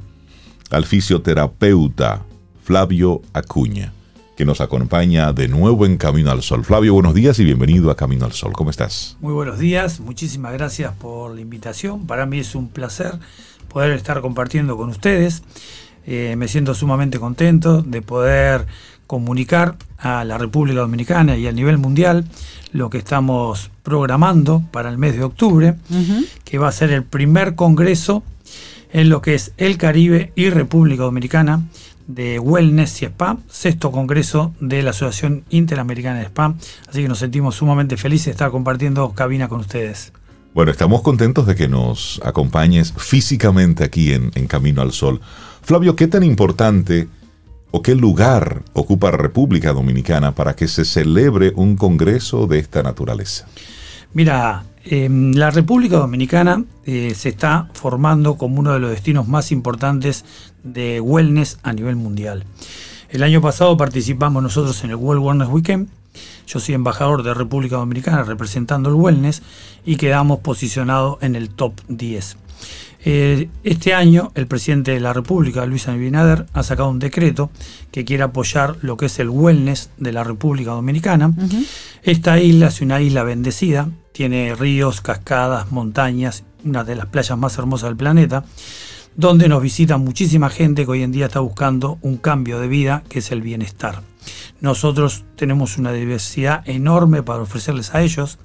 al 0.69 0.85
fisioterapeuta 0.85 2.23
Flavio 2.63 3.21
Acuña, 3.33 3.91
que 4.37 4.45
nos 4.45 4.61
acompaña 4.61 5.33
de 5.33 5.49
nuevo 5.49 5.85
en 5.85 5.97
Camino 5.97 6.31
al 6.31 6.43
Sol. 6.43 6.63
Flavio, 6.63 6.93
buenos 6.93 7.13
días 7.13 7.39
y 7.39 7.43
bienvenido 7.43 7.91
a 7.91 7.97
Camino 7.97 8.23
al 8.23 8.31
Sol. 8.31 8.53
¿Cómo 8.53 8.69
estás? 8.69 9.17
Muy 9.19 9.33
buenos 9.33 9.59
días, 9.59 9.99
muchísimas 9.99 10.53
gracias 10.53 10.93
por 10.93 11.35
la 11.35 11.41
invitación. 11.41 12.07
Para 12.07 12.25
mí 12.25 12.39
es 12.39 12.55
un 12.55 12.69
placer 12.69 13.19
poder 13.67 13.91
estar 13.91 14.21
compartiendo 14.21 14.77
con 14.77 14.89
ustedes. 14.89 15.43
Eh, 16.05 16.35
me 16.37 16.47
siento 16.47 16.73
sumamente 16.73 17.19
contento 17.19 17.81
de 17.81 18.01
poder 18.01 18.65
comunicar 19.07 19.75
a 19.97 20.23
la 20.23 20.37
República 20.37 20.79
Dominicana 20.79 21.37
y 21.37 21.47
a 21.47 21.51
nivel 21.51 21.77
mundial 21.77 22.25
lo 22.71 22.89
que 22.89 22.97
estamos 22.97 23.71
programando 23.83 24.63
para 24.71 24.89
el 24.89 24.97
mes 24.97 25.15
de 25.15 25.23
octubre, 25.23 25.75
que 26.43 26.57
va 26.57 26.67
a 26.67 26.71
ser 26.71 26.91
el 26.91 27.03
primer 27.03 27.55
congreso 27.55 28.23
en 28.91 29.09
lo 29.09 29.21
que 29.21 29.33
es 29.33 29.53
el 29.57 29.77
Caribe 29.77 30.31
y 30.35 30.49
República 30.49 31.03
Dominicana 31.03 31.63
de 32.07 32.39
Wellness 32.39 33.01
y 33.01 33.05
Spa, 33.05 33.37
sexto 33.49 33.91
congreso 33.91 34.53
de 34.59 34.81
la 34.81 34.91
Asociación 34.91 35.43
Interamericana 35.49 36.19
de 36.19 36.25
Spa. 36.25 36.55
Así 36.87 37.01
que 37.01 37.07
nos 37.07 37.19
sentimos 37.19 37.55
sumamente 37.55 37.97
felices 37.97 38.25
de 38.25 38.31
estar 38.31 38.51
compartiendo 38.51 39.11
cabina 39.11 39.47
con 39.49 39.59
ustedes. 39.59 40.13
Bueno, 40.57 40.71
estamos 40.71 41.03
contentos 41.03 41.45
de 41.45 41.53
que 41.53 41.67
nos 41.67 42.19
acompañes 42.25 42.91
físicamente 42.97 43.83
aquí 43.83 44.11
en, 44.11 44.31
Camino 44.47 44.81
al 44.81 44.91
Sol. 44.91 45.21
Flavio, 45.61 45.95
¿qué 45.95 46.07
tan 46.07 46.23
importante 46.23 47.07
o 47.69 47.83
qué 47.83 47.93
lugar 47.93 48.63
ocupa 48.73 49.11
República 49.11 49.71
Dominicana 49.71 50.31
para 50.31 50.55
que 50.55 50.67
se 50.67 50.83
celebre 50.83 51.53
un 51.55 51.75
congreso 51.75 52.47
de 52.47 52.57
esta 52.57 52.81
naturaleza? 52.81 53.45
Mira, 54.13 54.63
em, 54.83 55.33
la 55.33 55.51
República 55.51 55.97
Dominicana 55.97 56.63
eh, 56.87 57.13
se 57.15 57.29
está 57.29 57.69
formando 57.73 58.35
como 58.35 58.59
uno 58.59 58.73
de 58.73 58.79
los 58.79 58.89
destinos 58.89 59.27
más 59.27 59.51
importantes 59.51 60.25
de 60.63 60.99
wellness 60.99 61.59
a 61.61 61.71
nivel 61.71 61.97
mundial. 61.97 62.45
El 63.11 63.21
año 63.21 63.41
pasado 63.41 63.77
participamos 63.77 64.41
nosotros 64.41 64.83
en 64.83 64.89
el 64.89 64.95
World 64.95 65.23
Wellness 65.23 65.49
Weekend 65.49 65.89
yo 66.47 66.59
soy 66.59 66.75
embajador 66.75 67.23
de 67.23 67.33
República 67.33 67.77
Dominicana 67.77 68.23
representando 68.23 68.89
el 68.89 68.95
wellness 68.95 69.41
y 69.85 69.95
quedamos 69.95 70.39
posicionados 70.39 71.17
en 71.21 71.35
el 71.35 71.49
top 71.49 71.73
10. 71.87 72.37
Eh, 73.09 73.49
este 73.63 73.93
año 73.93 74.31
el 74.35 74.47
presidente 74.47 74.91
de 74.91 74.99
la 74.99 75.13
República, 75.13 75.65
Luis 75.65 75.87
Abinader, 75.87 76.45
ha 76.53 76.63
sacado 76.63 76.89
un 76.89 76.99
decreto 76.99 77.49
que 77.91 78.03
quiere 78.03 78.23
apoyar 78.23 78.77
lo 78.81 78.97
que 78.97 79.05
es 79.05 79.19
el 79.19 79.29
wellness 79.29 79.91
de 79.97 80.11
la 80.11 80.23
República 80.23 80.71
Dominicana. 80.71 81.31
Esta 82.03 82.39
isla 82.39 82.67
es 82.67 82.81
una 82.81 82.99
isla 82.99 83.23
bendecida, 83.23 83.89
tiene 84.11 84.55
ríos, 84.55 85.01
cascadas, 85.01 85.71
montañas, 85.71 86.43
una 86.65 86.83
de 86.83 86.95
las 86.95 87.05
playas 87.05 87.37
más 87.37 87.57
hermosas 87.57 87.89
del 87.89 87.97
planeta, 87.97 88.43
donde 89.15 89.47
nos 89.47 89.61
visita 89.61 89.97
muchísima 89.97 90.49
gente 90.49 90.83
que 90.83 90.91
hoy 90.91 91.03
en 91.03 91.11
día 91.11 91.27
está 91.27 91.39
buscando 91.39 91.99
un 92.01 92.17
cambio 92.17 92.59
de 92.59 92.67
vida, 92.67 93.03
que 93.09 93.19
es 93.19 93.31
el 93.31 93.41
bienestar. 93.41 94.01
Nosotros 94.61 95.25
tenemos 95.35 95.77
una 95.77 95.91
diversidad 95.91 96.67
enorme 96.67 97.23
para 97.23 97.41
ofrecerles 97.41 97.93
a 97.93 98.01
ellos. 98.01 98.39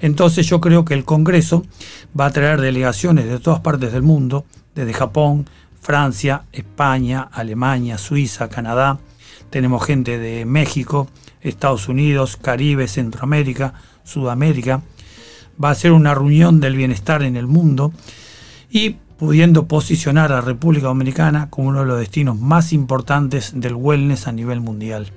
Entonces 0.00 0.46
yo 0.46 0.60
creo 0.60 0.84
que 0.84 0.94
el 0.94 1.04
Congreso 1.04 1.64
va 2.18 2.26
a 2.26 2.30
traer 2.30 2.60
delegaciones 2.60 3.26
de 3.26 3.38
todas 3.38 3.60
partes 3.60 3.92
del 3.92 4.02
mundo, 4.02 4.44
desde 4.74 4.92
Japón, 4.92 5.48
Francia, 5.80 6.42
España, 6.52 7.28
Alemania, 7.32 7.96
Suiza, 7.96 8.48
Canadá. 8.48 8.98
Tenemos 9.50 9.84
gente 9.84 10.18
de 10.18 10.44
México, 10.44 11.08
Estados 11.40 11.88
Unidos, 11.88 12.36
Caribe, 12.36 12.88
Centroamérica, 12.88 13.74
Sudamérica. 14.04 14.82
Va 15.62 15.70
a 15.70 15.74
ser 15.74 15.92
una 15.92 16.14
reunión 16.14 16.60
del 16.60 16.76
bienestar 16.76 17.22
en 17.22 17.36
el 17.36 17.46
mundo 17.46 17.92
y 18.68 18.96
pudiendo 19.16 19.66
posicionar 19.66 20.32
a 20.32 20.40
República 20.40 20.88
Dominicana 20.88 21.48
como 21.50 21.68
uno 21.68 21.80
de 21.80 21.86
los 21.86 21.98
destinos 21.98 22.38
más 22.38 22.72
importantes 22.72 23.52
del 23.54 23.74
wellness 23.74 24.26
a 24.26 24.32
nivel 24.32 24.60
mundial. 24.60 25.12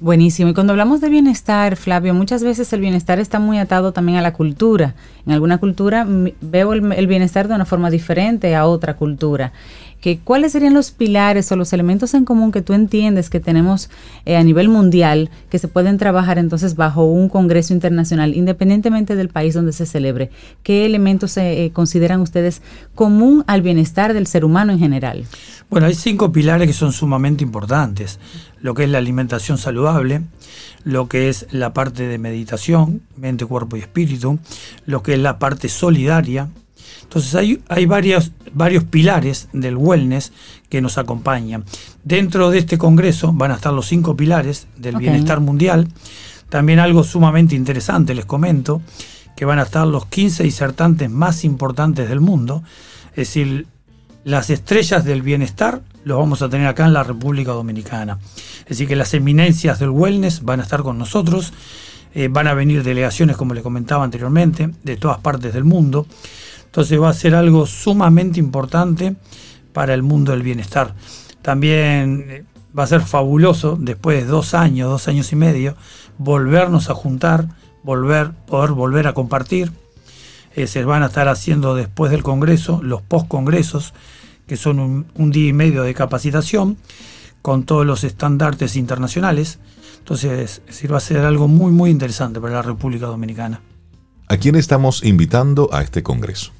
Buenísimo. 0.00 0.50
Y 0.50 0.54
cuando 0.54 0.74
hablamos 0.74 1.00
de 1.00 1.08
bienestar, 1.08 1.76
Flavio, 1.76 2.12
muchas 2.12 2.42
veces 2.42 2.70
el 2.72 2.80
bienestar 2.80 3.18
está 3.18 3.38
muy 3.38 3.58
atado 3.58 3.92
también 3.92 4.18
a 4.18 4.22
la 4.22 4.34
cultura. 4.34 4.94
En 5.26 5.32
alguna 5.32 5.58
cultura 5.58 6.06
veo 6.40 6.72
el, 6.74 7.06
bienestar 7.06 7.48
de 7.48 7.54
una 7.54 7.64
forma 7.64 7.90
diferente 7.90 8.54
a 8.54 8.66
otra 8.66 8.96
cultura 8.96 9.52
que 10.00 10.18
cuáles 10.18 10.52
serían 10.52 10.74
los 10.74 10.90
pilares 10.90 11.50
o 11.50 11.56
los 11.56 11.72
elementos 11.72 12.14
en 12.14 12.24
común 12.24 12.52
que 12.52 12.60
tú 12.60 12.74
entiendes 12.74 13.30
que 13.30 13.40
tenemos 13.40 13.90
eh, 14.26 14.36
a 14.36 14.44
nivel 14.44 14.68
mundial 14.68 15.30
que 15.48 15.58
se 15.58 15.68
pueden 15.68 15.96
trabajar 15.98 16.38
entonces 16.38 16.76
bajo 16.76 17.06
un 17.06 17.28
congreso 17.28 17.72
internacional, 17.72 18.34
independientemente 18.34 19.16
del 19.16 19.30
país 19.30 19.54
donde 19.54 19.72
se 19.72 19.86
celebre. 19.86 20.30
¿Qué 20.62 20.86
elementos 20.86 21.32
se 21.32 21.64
eh, 21.64 21.72
consideran 21.72 22.20
ustedes 22.20 22.62
común 22.94 23.42
al 23.46 23.62
bienestar 23.62 24.12
del 24.12 24.26
ser 24.26 24.44
humano 24.44 24.72
en 24.72 24.78
general? 24.78 25.24
Bueno, 25.70 25.86
hay 25.88 25.94
cinco 25.94 26.30
pilares 26.30 26.68
que 26.68 26.74
son 26.74 26.92
sumamente 26.92 27.42
importantes. 27.42 28.20
Lo 28.66 28.74
que 28.74 28.82
es 28.82 28.90
la 28.90 28.98
alimentación 28.98 29.58
saludable, 29.58 30.22
lo 30.82 31.06
que 31.06 31.28
es 31.28 31.46
la 31.52 31.72
parte 31.72 32.08
de 32.08 32.18
meditación, 32.18 33.00
mente, 33.16 33.46
cuerpo 33.46 33.76
y 33.76 33.80
espíritu, 33.80 34.40
lo 34.86 35.04
que 35.04 35.12
es 35.12 35.20
la 35.20 35.38
parte 35.38 35.68
solidaria, 35.68 36.48
entonces 37.04 37.32
hay, 37.36 37.62
hay 37.68 37.86
varios, 37.86 38.32
varios 38.52 38.82
pilares 38.82 39.48
del 39.52 39.76
wellness 39.76 40.32
que 40.68 40.80
nos 40.80 40.98
acompañan. 40.98 41.64
Dentro 42.02 42.50
de 42.50 42.58
este 42.58 42.76
congreso 42.76 43.32
van 43.32 43.52
a 43.52 43.54
estar 43.54 43.72
los 43.72 43.86
cinco 43.86 44.16
pilares 44.16 44.66
del 44.76 44.96
bienestar 44.96 45.38
mundial. 45.38 45.86
También 46.48 46.80
algo 46.80 47.04
sumamente 47.04 47.54
interesante, 47.54 48.16
les 48.16 48.26
comento, 48.26 48.82
que 49.36 49.44
van 49.44 49.60
a 49.60 49.62
estar 49.62 49.86
los 49.86 50.06
15 50.06 50.42
disertantes 50.42 51.08
más 51.08 51.44
importantes 51.44 52.08
del 52.08 52.20
mundo. 52.20 52.64
Es 53.10 53.28
decir, 53.28 53.68
las 54.24 54.50
estrellas 54.50 55.04
del 55.04 55.22
bienestar 55.22 55.82
los 56.06 56.18
vamos 56.18 56.40
a 56.40 56.48
tener 56.48 56.68
acá 56.68 56.86
en 56.86 56.92
la 56.92 57.02
República 57.02 57.50
Dominicana. 57.50 58.20
Decir, 58.68 58.86
que 58.86 58.94
las 58.94 59.12
eminencias 59.12 59.80
del 59.80 59.90
wellness 59.90 60.44
van 60.44 60.60
a 60.60 60.62
estar 60.62 60.84
con 60.84 60.98
nosotros. 60.98 61.52
Eh, 62.14 62.28
van 62.30 62.46
a 62.46 62.54
venir 62.54 62.84
delegaciones, 62.84 63.36
como 63.36 63.54
les 63.54 63.64
comentaba 63.64 64.04
anteriormente, 64.04 64.70
de 64.84 64.96
todas 64.96 65.18
partes 65.18 65.52
del 65.52 65.64
mundo. 65.64 66.06
Entonces 66.66 67.02
va 67.02 67.08
a 67.08 67.12
ser 67.12 67.34
algo 67.34 67.66
sumamente 67.66 68.38
importante 68.38 69.16
para 69.72 69.94
el 69.94 70.04
mundo 70.04 70.30
del 70.30 70.44
bienestar. 70.44 70.94
También 71.42 72.24
eh, 72.28 72.44
va 72.78 72.84
a 72.84 72.86
ser 72.86 73.00
fabuloso, 73.00 73.76
después 73.76 74.22
de 74.22 74.26
dos 74.26 74.54
años, 74.54 74.88
dos 74.88 75.08
años 75.08 75.32
y 75.32 75.36
medio, 75.36 75.74
volvernos 76.18 76.88
a 76.88 76.94
juntar, 76.94 77.48
volver, 77.82 78.30
poder 78.46 78.70
volver 78.70 79.08
a 79.08 79.12
compartir. 79.12 79.72
Eh, 80.54 80.68
se 80.68 80.84
van 80.84 81.02
a 81.02 81.06
estar 81.06 81.26
haciendo 81.26 81.74
después 81.74 82.12
del 82.12 82.22
Congreso 82.22 82.80
los 82.80 83.02
post-congresos, 83.02 83.92
que 84.46 84.56
son 84.56 85.06
un, 85.14 85.30
día 85.30 85.48
y 85.48 85.52
medio 85.52 85.82
de 85.82 85.94
capacitación 85.94 86.76
con 87.42 87.64
todos 87.64 87.84
los 87.84 88.04
estandartes 88.04 88.76
internacionales. 88.76 89.58
Entonces, 89.98 90.62
va 90.90 90.98
a 90.98 91.00
ser 91.00 91.18
algo 91.18 91.48
muy, 91.48 91.72
muy 91.72 91.90
interesante 91.90 92.40
para 92.40 92.54
la 92.54 92.62
República 92.62 93.06
Dominicana. 93.06 93.60
¿A 94.28 94.36
quién 94.36 94.56
estamos 94.56 95.04
invitando 95.04 95.72
a 95.72 95.82
este 95.82 96.02
Congreso? 96.02 96.52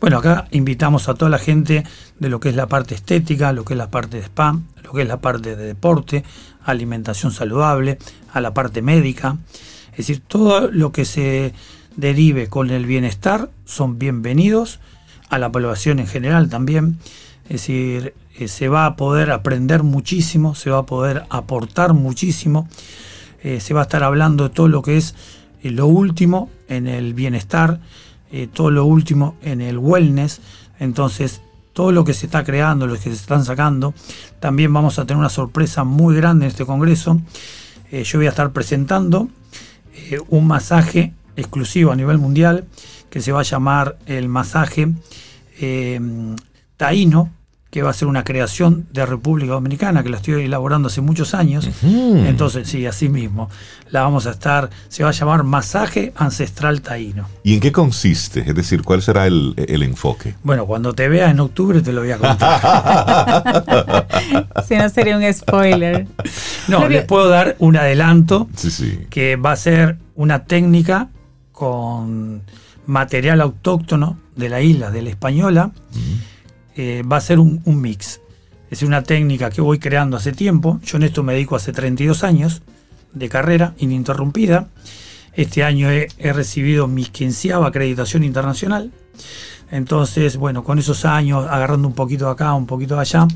Bueno, 0.00 0.18
acá 0.18 0.48
invitamos 0.50 1.08
a 1.08 1.14
toda 1.14 1.30
la 1.30 1.38
gente 1.38 1.84
de 2.18 2.28
lo 2.28 2.40
que 2.40 2.48
es 2.48 2.56
la 2.56 2.66
parte 2.66 2.94
estética, 2.94 3.52
lo 3.52 3.64
que 3.64 3.74
es 3.74 3.78
la 3.78 3.90
parte 3.90 4.16
de 4.16 4.24
spa, 4.24 4.58
lo 4.82 4.92
que 4.92 5.02
es 5.02 5.08
la 5.08 5.20
parte 5.20 5.54
de 5.54 5.64
deporte, 5.64 6.24
alimentación 6.64 7.30
saludable, 7.30 7.98
a 8.32 8.40
la 8.40 8.52
parte 8.52 8.82
médica. 8.82 9.36
Es 9.92 9.98
decir, 9.98 10.20
todo 10.26 10.70
lo 10.70 10.90
que 10.90 11.04
se 11.04 11.54
derive 11.96 12.48
con 12.48 12.70
el 12.70 12.86
bienestar 12.86 13.50
son 13.64 13.98
bienvenidos, 13.98 14.80
a 15.32 15.38
la 15.38 15.50
población 15.50 15.98
en 15.98 16.06
general 16.06 16.50
también. 16.50 16.98
Es 17.44 17.62
decir, 17.62 18.14
eh, 18.38 18.48
se 18.48 18.68
va 18.68 18.84
a 18.84 18.96
poder 18.96 19.30
aprender 19.30 19.82
muchísimo, 19.82 20.54
se 20.54 20.68
va 20.68 20.78
a 20.78 20.86
poder 20.86 21.24
aportar 21.30 21.94
muchísimo, 21.94 22.68
eh, 23.42 23.58
se 23.58 23.72
va 23.72 23.80
a 23.80 23.82
estar 23.84 24.04
hablando 24.04 24.44
de 24.44 24.54
todo 24.54 24.68
lo 24.68 24.82
que 24.82 24.98
es 24.98 25.14
eh, 25.62 25.70
lo 25.70 25.86
último 25.86 26.50
en 26.68 26.86
el 26.86 27.14
bienestar, 27.14 27.80
todo 28.54 28.70
lo 28.70 28.86
último 28.86 29.36
en 29.42 29.60
el 29.60 29.76
wellness. 29.76 30.40
Entonces, 30.80 31.42
todo 31.74 31.92
lo 31.92 32.02
que 32.02 32.14
se 32.14 32.24
está 32.24 32.44
creando, 32.44 32.86
lo 32.86 32.94
que 32.94 33.00
se 33.00 33.10
están 33.12 33.44
sacando. 33.44 33.92
También 34.40 34.72
vamos 34.72 34.98
a 34.98 35.04
tener 35.04 35.18
una 35.18 35.28
sorpresa 35.28 35.84
muy 35.84 36.16
grande 36.16 36.46
en 36.46 36.50
este 36.50 36.64
congreso. 36.64 37.20
Yo 37.90 38.18
voy 38.18 38.26
a 38.26 38.30
estar 38.30 38.52
presentando 38.52 39.28
un 40.30 40.46
masaje 40.46 41.12
exclusivo 41.36 41.92
a 41.92 41.94
nivel 41.94 42.16
mundial 42.16 42.64
que 43.10 43.20
se 43.20 43.32
va 43.32 43.40
a 43.40 43.42
llamar 43.42 43.98
el 44.06 44.30
masaje 44.30 44.88
taíno 46.76 47.30
que 47.72 47.82
va 47.82 47.88
a 47.88 47.94
ser 47.94 48.06
una 48.06 48.22
creación 48.22 48.86
de 48.92 49.06
República 49.06 49.52
Dominicana, 49.52 50.02
que 50.02 50.10
la 50.10 50.18
estoy 50.18 50.44
elaborando 50.44 50.88
hace 50.88 51.00
muchos 51.00 51.32
años. 51.32 51.66
Entonces, 51.82 52.68
sí, 52.68 52.84
así 52.84 53.08
mismo. 53.08 53.48
La 53.88 54.02
vamos 54.02 54.26
a 54.26 54.32
estar, 54.32 54.68
se 54.88 55.02
va 55.02 55.08
a 55.08 55.12
llamar 55.12 55.42
Masaje 55.42 56.12
Ancestral 56.16 56.82
Taíno. 56.82 57.30
¿Y 57.42 57.54
en 57.54 57.60
qué 57.60 57.72
consiste? 57.72 58.40
Es 58.40 58.54
decir, 58.54 58.82
¿cuál 58.82 59.00
será 59.00 59.26
el, 59.26 59.54
enfoque? 59.56 60.34
Bueno, 60.42 60.66
cuando 60.66 60.92
te 60.92 61.08
vea 61.08 61.30
en 61.30 61.40
octubre 61.40 61.80
te 61.80 61.94
lo 61.94 62.02
voy 62.02 62.10
a 62.10 62.18
contar. 62.18 63.46
si 64.68 64.76
no 64.76 64.86
sería 64.90 65.16
un 65.16 65.32
spoiler. 65.32 66.06
No, 66.68 66.86
les 66.88 67.06
puedo 67.06 67.30
dar 67.30 67.56
un 67.58 67.78
adelanto 67.78 68.50
que 69.08 69.36
va 69.36 69.52
a 69.52 69.56
ser 69.56 69.96
una 70.14 70.44
técnica 70.44 71.08
con 71.52 72.42
material 72.86 73.40
autóctono 73.40 74.18
de 74.36 74.48
la 74.48 74.60
isla, 74.60 74.90
de 74.90 75.02
la 75.02 75.10
española. 75.10 75.72
Eh, 76.76 77.02
va 77.10 77.18
a 77.18 77.20
ser 77.20 77.38
un, 77.38 77.62
mix. 77.64 78.20
Es 78.70 78.82
una 78.82 79.02
técnica 79.02 79.50
que 79.50 79.60
voy 79.60 79.78
creando 79.78 80.16
hace 80.16 80.32
tiempo. 80.32 80.80
Yo 80.84 80.96
en 80.96 81.04
esto 81.04 81.22
me 81.22 81.34
dedico 81.34 81.56
hace 81.56 81.72
32 81.72 82.24
años 82.24 82.62
de 83.12 83.28
carrera 83.28 83.74
ininterrumpida. 83.78 84.68
Este 85.34 85.64
año 85.64 85.90
he, 85.90 86.08
recibido 86.32 86.88
mi 86.88 87.04
quinceava 87.04 87.68
acreditación 87.68 88.24
internacional. 88.24 88.90
Entonces, 89.70 90.36
bueno, 90.36 90.64
con 90.64 90.78
esos 90.78 91.04
años, 91.04 91.46
agarrando 91.48 91.88
un 91.88 91.94
poquito 91.94 92.28
acá, 92.28 92.52
un 92.52 92.66
poquito 92.66 92.98
allá, 92.98 93.26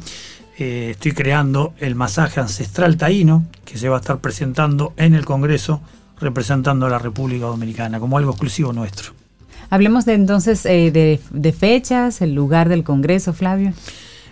eh, 0.59 0.91
estoy 0.93 1.13
creando 1.13 1.75
el 1.79 1.95
masaje 1.95 2.41
ancestral 2.41 2.97
taíno, 2.97 3.47
que 3.65 3.79
se 3.79 3.89
va 3.89 3.97
a 3.97 4.01
estar 4.01 4.19
presentando 4.19 4.93
en 4.97 5.15
el 5.15 5.25
Congreso, 5.25 5.81
representando 6.21 6.87
a 6.87 6.91
la 6.91 6.99
República 6.99 7.47
Dominicana, 7.47 8.01
como 8.01 8.19
algo 8.19 8.33
exclusivo 8.33 8.73
nuestro. 8.73 9.26
Hablemos 9.71 10.05
de 10.05 10.15
entonces 10.15 10.65
eh, 10.67 10.91
de, 10.91 11.53
fechas, 11.53 12.21
el 12.21 12.35
lugar 12.35 12.69
del 12.69 12.85
Congreso, 12.85 13.33
Flavio. 13.33 13.73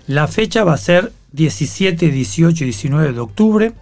La 0.07 0.29
fecha 0.29 0.65
va 0.65 0.75
a 0.75 0.79
ser 0.79 1.13
17, 1.33 2.11
18 2.11 2.65
y 2.65 2.67
19 2.67 3.13
de 3.13 3.21
octubre 3.21 3.73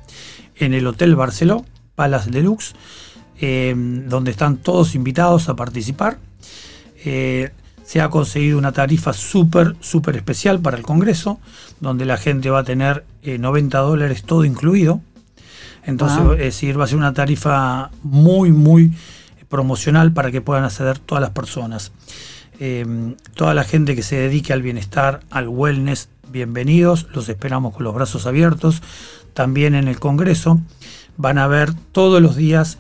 en 0.57 0.75
el 0.75 0.87
Hotel 0.87 1.15
Barceló, 1.17 1.65
Palace 1.95 2.31
Deluxe, 2.31 2.75
eh, 3.41 3.75
donde 3.77 4.31
están 4.31 4.57
todos 4.57 4.95
invitados 4.95 5.49
a 5.49 5.57
participar. 5.57 6.19
Eh, 7.05 7.51
se 7.85 8.01
ha 8.01 8.09
conseguido 8.09 8.59
una 8.59 8.73
tarifa 8.73 9.13
súper, 9.13 9.77
súper 9.81 10.17
especial 10.17 10.61
para 10.61 10.77
el 10.77 10.85
Congreso, 10.85 11.41
donde 11.81 12.07
la 12.07 12.17
gente 12.17 12.49
va 12.49 12.61
a 12.61 12.65
tener 12.65 13.05
90 13.25 13.79
dólares 13.79 14.23
todo 14.23 14.45
incluido. 14.45 15.01
Entonces, 15.85 16.21
es 16.35 16.39
decir, 16.39 16.79
va 16.79 16.85
a 16.85 16.87
ser 16.87 16.97
una 16.97 17.13
tarifa 17.13 17.91
muy, 18.05 18.53
muy 18.53 18.93
promocional 19.53 20.13
para 20.13 20.31
que 20.31 20.41
puedan 20.41 20.65
acceder 20.65 20.99
todas 20.99 21.21
las 21.21 21.31
personas. 21.31 21.93
Eh, 22.59 23.15
toda 23.35 23.53
la 23.53 23.65
gente 23.65 23.95
que 23.95 24.03
se 24.03 24.17
dedique 24.17 24.55
al 24.55 24.63
bienestar, 24.63 25.21
al 25.31 25.47
wellness, 25.47 26.09
bienvenidos, 26.31 27.07
los 27.13 27.29
esperamos 27.29 27.75
con 27.75 27.85
los 27.85 27.95
brazos 27.95 28.25
abiertos. 28.25 28.83
También 29.35 29.75
en 29.75 29.89
el 29.89 30.01
Congreso 30.01 30.59
van 31.19 31.37
a 31.37 31.47
ver 31.49 31.75
todos 31.93 32.23
los 32.23 32.35
días 32.35 32.79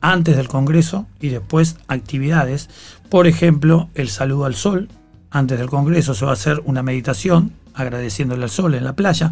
antes 0.00 0.36
del 0.36 0.48
Congreso 0.48 1.06
y 1.20 1.28
después 1.28 1.76
actividades. 1.86 2.68
Por 3.10 3.28
ejemplo, 3.28 3.88
el 3.94 4.08
saludo 4.08 4.44
al 4.44 4.56
sol. 4.56 4.88
Antes 5.30 5.60
del 5.60 5.70
Congreso 5.70 6.14
se 6.14 6.24
va 6.24 6.32
a 6.32 6.34
hacer 6.34 6.60
una 6.64 6.82
meditación 6.82 7.52
agradeciéndole 7.74 8.42
al 8.42 8.50
sol 8.50 8.74
en 8.74 8.82
la 8.82 8.96
playa. 8.96 9.30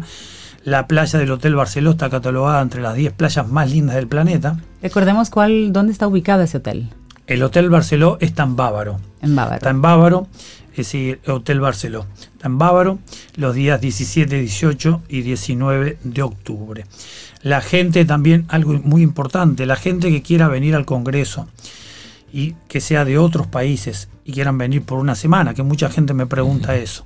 La 0.67 0.85
playa 0.85 1.17
del 1.17 1.31
Hotel 1.31 1.55
Barceló 1.55 1.91
está 1.91 2.09
catalogada 2.09 2.61
entre 2.61 2.81
las 2.81 2.93
10 2.93 3.13
playas 3.13 3.47
más 3.47 3.71
lindas 3.71 3.95
del 3.95 4.09
planeta. 4.09 4.59
Recordemos 4.81 5.29
cuál, 5.29 5.71
dónde 5.71 5.93
está 5.93 6.09
ubicado 6.09 6.43
ese 6.43 6.57
hotel. 6.57 6.89
El 7.25 7.41
Hotel 7.41 7.69
Barceló 7.69 8.17
está 8.19 8.43
en 8.43 8.57
Bávaro. 8.57 8.99
En 9.21 9.33
Bávaro. 9.33 9.55
Está 9.55 9.69
en 9.69 9.81
Bávaro, 9.81 10.27
es 10.71 10.75
decir, 10.75 11.21
Hotel 11.25 11.61
Barceló. 11.61 12.05
Está 12.33 12.47
en 12.47 12.57
Bávaro 12.57 12.99
los 13.37 13.55
días 13.55 13.79
17, 13.79 14.41
18 14.41 15.03
y 15.07 15.21
19 15.21 15.99
de 16.03 16.21
octubre. 16.21 16.85
La 17.43 17.61
gente 17.61 18.03
también, 18.03 18.43
algo 18.49 18.73
muy 18.73 19.03
importante, 19.03 19.65
la 19.65 19.77
gente 19.77 20.11
que 20.11 20.21
quiera 20.21 20.49
venir 20.49 20.75
al 20.75 20.85
Congreso 20.85 21.47
y 22.33 22.55
que 22.67 22.81
sea 22.81 23.05
de 23.05 23.17
otros 23.17 23.47
países 23.47 24.09
y 24.25 24.33
quieran 24.33 24.57
venir 24.57 24.83
por 24.83 24.99
una 24.99 25.15
semana, 25.15 25.53
que 25.53 25.63
mucha 25.63 25.89
gente 25.89 26.13
me 26.13 26.25
pregunta 26.25 26.75
eso 26.75 27.05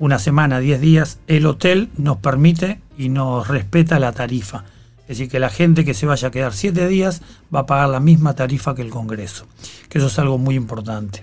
una 0.00 0.18
semana, 0.18 0.58
10 0.58 0.80
días, 0.80 1.18
el 1.26 1.46
hotel 1.46 1.90
nos 1.96 2.16
permite 2.16 2.80
y 2.96 3.10
nos 3.10 3.46
respeta 3.46 4.00
la 4.00 4.12
tarifa. 4.12 4.64
Es 5.02 5.18
decir, 5.18 5.28
que 5.28 5.38
la 5.38 5.50
gente 5.50 5.84
que 5.84 5.92
se 5.92 6.06
vaya 6.06 6.28
a 6.28 6.30
quedar 6.30 6.54
7 6.54 6.88
días 6.88 7.20
va 7.54 7.60
a 7.60 7.66
pagar 7.66 7.90
la 7.90 8.00
misma 8.00 8.34
tarifa 8.34 8.74
que 8.74 8.82
el 8.82 8.90
Congreso, 8.90 9.46
que 9.88 9.98
eso 9.98 10.06
es 10.06 10.18
algo 10.18 10.38
muy 10.38 10.54
importante. 10.54 11.22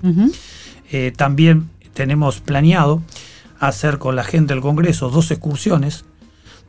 Eh, 0.91 1.11
también 1.15 1.69
tenemos 1.93 2.39
planeado 2.39 3.01
hacer 3.59 3.97
con 3.97 4.15
la 4.15 4.23
gente 4.23 4.53
del 4.53 4.61
Congreso 4.61 5.09
dos 5.09 5.31
excursiones, 5.31 6.05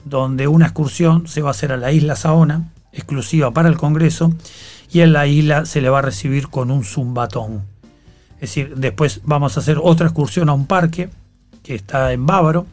donde 0.07 0.49
una 0.49 0.65
excursión 0.65 1.29
se 1.29 1.43
va 1.43 1.49
a 1.49 1.51
hacer 1.51 1.73
a 1.73 1.77
la 1.77 1.93
isla 1.93 2.17
Saona, 2.17 2.73
exclusiva 2.93 3.51
para 3.53 3.69
el 3.69 3.77
Congreso, 3.77 4.33
y 4.91 5.01
en 5.01 5.13
la 5.13 5.27
isla 5.27 5.67
se 5.67 5.83
le 5.83 5.91
va 5.91 5.99
a 5.99 6.03
recibir 6.03 6.49
con 6.49 6.71
un 6.71 6.85
zumbatón. 6.85 7.65
Es 8.37 8.51
decir, 8.51 8.77
después 8.77 9.21
vamos 9.25 9.57
a 9.57 9.61
hacer 9.61 9.79
otra 9.83 10.07
excursión 10.07 10.49
a 10.49 10.55
un 10.55 10.67
parque 10.67 11.11
que 11.69 11.75
está 11.75 12.15
en 12.15 12.25
Bávaro, 12.25 12.65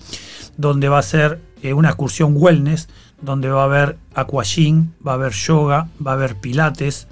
donde 0.55 0.87
va 0.87 0.99
a 0.99 1.03
ser 1.03 1.41
eh, 1.61 1.73
una 1.73 1.89
excursión 1.89 2.33
wellness, 2.37 2.87
donde 3.21 3.49
va 3.49 3.63
a 3.63 3.65
haber 3.65 3.97
aquagym, 4.13 4.91
va 5.05 5.11
a 5.11 5.15
haber 5.15 5.33
yoga, 5.33 5.89
va 6.05 6.11
a 6.11 6.13
haber 6.13 6.37
pilates, 6.37 7.07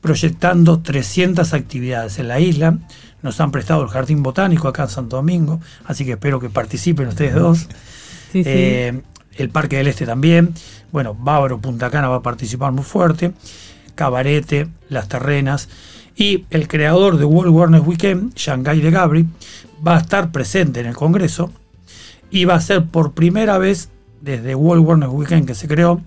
proyectando 0.00 0.80
300 0.80 1.52
actividades 1.54 2.18
en 2.18 2.28
la 2.28 2.40
isla. 2.40 2.78
Nos 3.22 3.40
han 3.40 3.52
prestado 3.52 3.82
el 3.82 3.88
Jardín 3.88 4.22
Botánico 4.22 4.68
acá 4.68 4.84
en 4.84 4.88
Santo 4.88 5.16
Domingo, 5.16 5.60
así 5.84 6.04
que 6.04 6.12
espero 6.12 6.40
que 6.40 6.50
participen 6.50 7.08
ustedes 7.08 7.34
dos. 7.34 7.68
Eh, 8.34 9.00
el 9.36 9.48
Parque 9.50 9.76
del 9.76 9.86
Este 9.86 10.06
también. 10.06 10.54
Bueno, 10.90 11.14
Bávaro, 11.14 11.60
Punta 11.60 11.90
Cana 11.90 12.08
va 12.08 12.16
a 12.16 12.22
participar 12.22 12.72
muy 12.72 12.84
fuerte. 12.84 13.32
Cabarete, 13.94 14.68
Las 14.88 15.08
Terrenas. 15.08 15.68
Y 16.16 16.44
el 16.50 16.68
creador 16.68 17.16
de 17.16 17.24
World 17.24 17.54
Wellness 17.54 17.82
Weekend, 17.86 18.34
Shanghai 18.34 18.80
de 18.80 18.90
Gabri, 18.90 19.26
va 19.86 19.96
a 19.96 20.00
estar 20.00 20.30
presente 20.30 20.80
en 20.80 20.86
el 20.86 20.94
Congreso 20.94 21.50
y 22.30 22.44
va 22.44 22.54
a 22.54 22.60
ser 22.60 22.84
por 22.84 23.12
primera 23.12 23.58
vez 23.58 23.88
desde 24.20 24.54
World 24.54 24.86
Wellness 24.86 25.08
Weekend 25.10 25.46
que 25.46 25.54
se 25.54 25.68
creó 25.68 26.00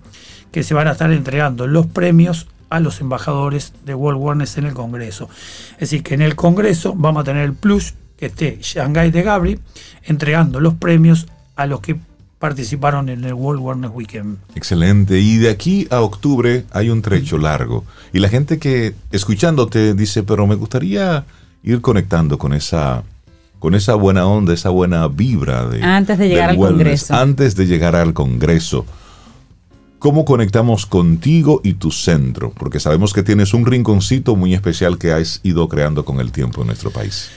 que 0.56 0.62
se 0.62 0.72
van 0.72 0.88
a 0.88 0.92
estar 0.92 1.12
entregando 1.12 1.66
los 1.66 1.86
premios 1.86 2.46
a 2.70 2.80
los 2.80 3.02
embajadores 3.02 3.74
de 3.84 3.94
World 3.94 4.18
Wellness 4.18 4.56
en 4.56 4.64
el 4.64 4.72
Congreso. 4.72 5.28
Es 5.74 5.80
decir, 5.80 6.02
que 6.02 6.14
en 6.14 6.22
el 6.22 6.34
Congreso 6.34 6.94
vamos 6.96 7.20
a 7.20 7.24
tener 7.24 7.44
el 7.44 7.52
plus 7.52 7.92
que 8.16 8.24
esté 8.24 8.58
Shanghai 8.62 9.10
de 9.10 9.22
Gabri 9.22 9.58
entregando 10.04 10.58
los 10.60 10.72
premios 10.72 11.26
a 11.56 11.66
los 11.66 11.80
que 11.80 11.96
participaron 12.38 13.10
en 13.10 13.24
el 13.24 13.34
World 13.34 13.60
Wellness 13.60 13.90
Weekend. 13.92 14.38
Excelente. 14.54 15.20
Y 15.20 15.36
de 15.36 15.50
aquí 15.50 15.88
a 15.90 16.00
octubre 16.00 16.64
hay 16.70 16.88
un 16.88 17.02
trecho 17.02 17.36
largo. 17.36 17.84
Y 18.14 18.20
la 18.20 18.30
gente 18.30 18.58
que 18.58 18.94
escuchándote 19.12 19.92
dice, 19.92 20.22
pero 20.22 20.46
me 20.46 20.54
gustaría 20.54 21.26
ir 21.64 21.82
conectando 21.82 22.38
con 22.38 22.54
esa 22.54 23.02
con 23.58 23.74
esa 23.74 23.94
buena 23.94 24.26
onda, 24.26 24.54
esa 24.54 24.70
buena 24.70 25.06
vibra 25.08 25.68
de 25.68 25.82
antes 25.82 26.16
de 26.16 26.30
llegar 26.30 26.48
al 26.48 26.56
Congreso. 26.56 27.14
Antes 27.14 27.56
de 27.56 27.66
llegar 27.66 27.94
al 27.94 28.14
Congreso. 28.14 28.86
¿Cómo 29.98 30.24
conectamos 30.24 30.84
contigo 30.86 31.60
y 31.64 31.74
tu 31.74 31.90
centro? 31.90 32.52
Porque 32.52 32.80
sabemos 32.80 33.12
que 33.12 33.22
tienes 33.22 33.54
un 33.54 33.64
rinconcito 33.64 34.36
muy 34.36 34.54
especial 34.54 34.98
que 34.98 35.12
has 35.12 35.40
ido 35.42 35.68
creando 35.68 36.04
con 36.04 36.20
el 36.20 36.32
tiempo 36.32 36.60
en 36.60 36.68
nuestro 36.68 36.90
país. 36.90 37.30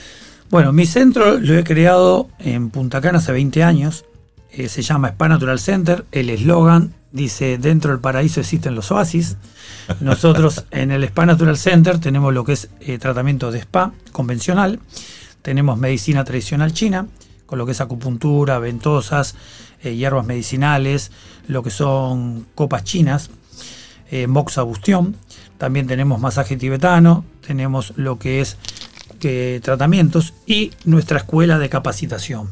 Bueno, 0.50 0.72
mi 0.72 0.84
centro 0.84 1.38
lo 1.38 1.56
he 1.56 1.64
creado 1.64 2.28
en 2.38 2.70
Punta 2.70 3.00
Cana 3.00 3.18
hace 3.18 3.32
20 3.32 3.62
años. 3.62 4.04
Eh, 4.52 4.68
se 4.68 4.82
llama 4.82 5.08
Spa 5.08 5.28
Natural 5.28 5.58
Center. 5.58 6.04
El 6.12 6.28
eslogan 6.28 6.92
dice, 7.12 7.56
dentro 7.56 7.92
del 7.92 8.00
paraíso 8.00 8.40
existen 8.40 8.74
los 8.74 8.90
oasis. 8.90 9.36
Nosotros 10.00 10.64
en 10.70 10.90
el 10.90 11.04
Spa 11.04 11.24
Natural 11.24 11.56
Center 11.56 11.98
tenemos 11.98 12.34
lo 12.34 12.44
que 12.44 12.52
es 12.52 12.68
eh, 12.80 12.98
tratamiento 12.98 13.50
de 13.50 13.60
spa 13.60 13.92
convencional. 14.12 14.80
Tenemos 15.42 15.78
medicina 15.78 16.24
tradicional 16.24 16.72
china, 16.72 17.06
con 17.46 17.58
lo 17.58 17.64
que 17.64 17.72
es 17.72 17.80
acupuntura, 17.80 18.58
ventosas, 18.58 19.36
eh, 19.82 19.94
hierbas 19.94 20.26
medicinales, 20.26 21.10
lo 21.46 21.62
que 21.62 21.70
son 21.70 22.46
copas 22.54 22.84
chinas, 22.84 23.30
eh, 24.10 24.26
moxa 24.26 24.62
bustión. 24.62 25.16
También 25.58 25.86
tenemos 25.86 26.20
masaje 26.20 26.56
tibetano, 26.56 27.24
tenemos 27.46 27.92
lo 27.96 28.18
que 28.18 28.40
es 28.40 28.56
tratamientos 29.62 30.32
y 30.46 30.72
nuestra 30.86 31.18
escuela 31.18 31.58
de 31.58 31.68
capacitación. 31.68 32.48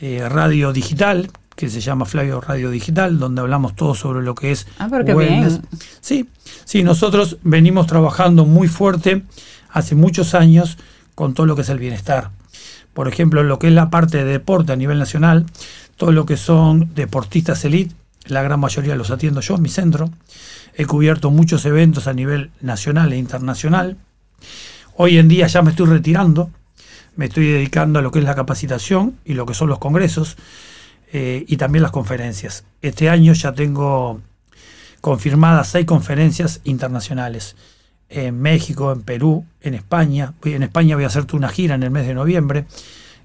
eh, 0.00 0.26
radio 0.28 0.72
digital 0.72 1.30
que 1.66 1.70
se 1.70 1.80
llama 1.80 2.06
Flavio 2.06 2.40
Radio 2.40 2.70
Digital, 2.70 3.20
donde 3.20 3.40
hablamos 3.40 3.76
todo 3.76 3.94
sobre 3.94 4.22
lo 4.22 4.34
que 4.34 4.50
es 4.50 4.66
ah, 4.78 4.88
wellness. 4.88 5.60
Sí, 6.00 6.28
sí, 6.64 6.82
nosotros 6.82 7.38
venimos 7.44 7.86
trabajando 7.86 8.44
muy 8.44 8.66
fuerte 8.66 9.22
hace 9.70 9.94
muchos 9.94 10.34
años 10.34 10.76
con 11.14 11.34
todo 11.34 11.46
lo 11.46 11.54
que 11.54 11.62
es 11.62 11.68
el 11.68 11.78
bienestar 11.78 12.30
por 12.92 13.08
ejemplo, 13.08 13.42
lo 13.42 13.58
que 13.58 13.68
es 13.68 13.72
la 13.72 13.90
parte 13.90 14.18
de 14.18 14.24
deporte 14.24 14.72
a 14.72 14.76
nivel 14.76 14.98
nacional, 14.98 15.46
todo 15.96 16.12
lo 16.12 16.26
que 16.26 16.36
son 16.36 16.92
deportistas 16.94 17.64
elite, 17.64 17.94
la 18.26 18.42
gran 18.42 18.60
mayoría 18.60 18.96
los 18.96 19.10
atiendo 19.10 19.40
yo 19.40 19.54
en 19.54 19.62
mi 19.62 19.68
centro. 19.68 20.10
He 20.74 20.84
cubierto 20.84 21.30
muchos 21.30 21.64
eventos 21.64 22.06
a 22.06 22.12
nivel 22.12 22.50
nacional 22.60 23.12
e 23.12 23.18
internacional. 23.18 23.96
Hoy 24.96 25.18
en 25.18 25.28
día 25.28 25.46
ya 25.46 25.62
me 25.62 25.70
estoy 25.70 25.86
retirando, 25.86 26.50
me 27.16 27.26
estoy 27.26 27.46
dedicando 27.46 27.98
a 27.98 28.02
lo 28.02 28.10
que 28.10 28.18
es 28.18 28.24
la 28.24 28.34
capacitación 28.34 29.16
y 29.24 29.34
lo 29.34 29.46
que 29.46 29.54
son 29.54 29.68
los 29.68 29.78
congresos 29.78 30.36
eh, 31.12 31.44
y 31.46 31.56
también 31.58 31.82
las 31.82 31.92
conferencias. 31.92 32.64
Este 32.80 33.10
año 33.10 33.34
ya 33.34 33.52
tengo 33.52 34.20
confirmadas 35.02 35.68
seis 35.68 35.84
conferencias 35.84 36.60
internacionales 36.64 37.54
en 38.08 38.40
México, 38.40 38.92
en 38.92 39.02
Perú, 39.02 39.44
en 39.60 39.74
España. 39.74 40.32
En 40.44 40.62
España 40.62 40.94
voy 40.94 41.04
a 41.04 41.08
hacerte 41.08 41.36
una 41.36 41.48
gira 41.48 41.74
en 41.74 41.82
el 41.82 41.90
mes 41.90 42.06
de 42.06 42.14
noviembre. 42.14 42.64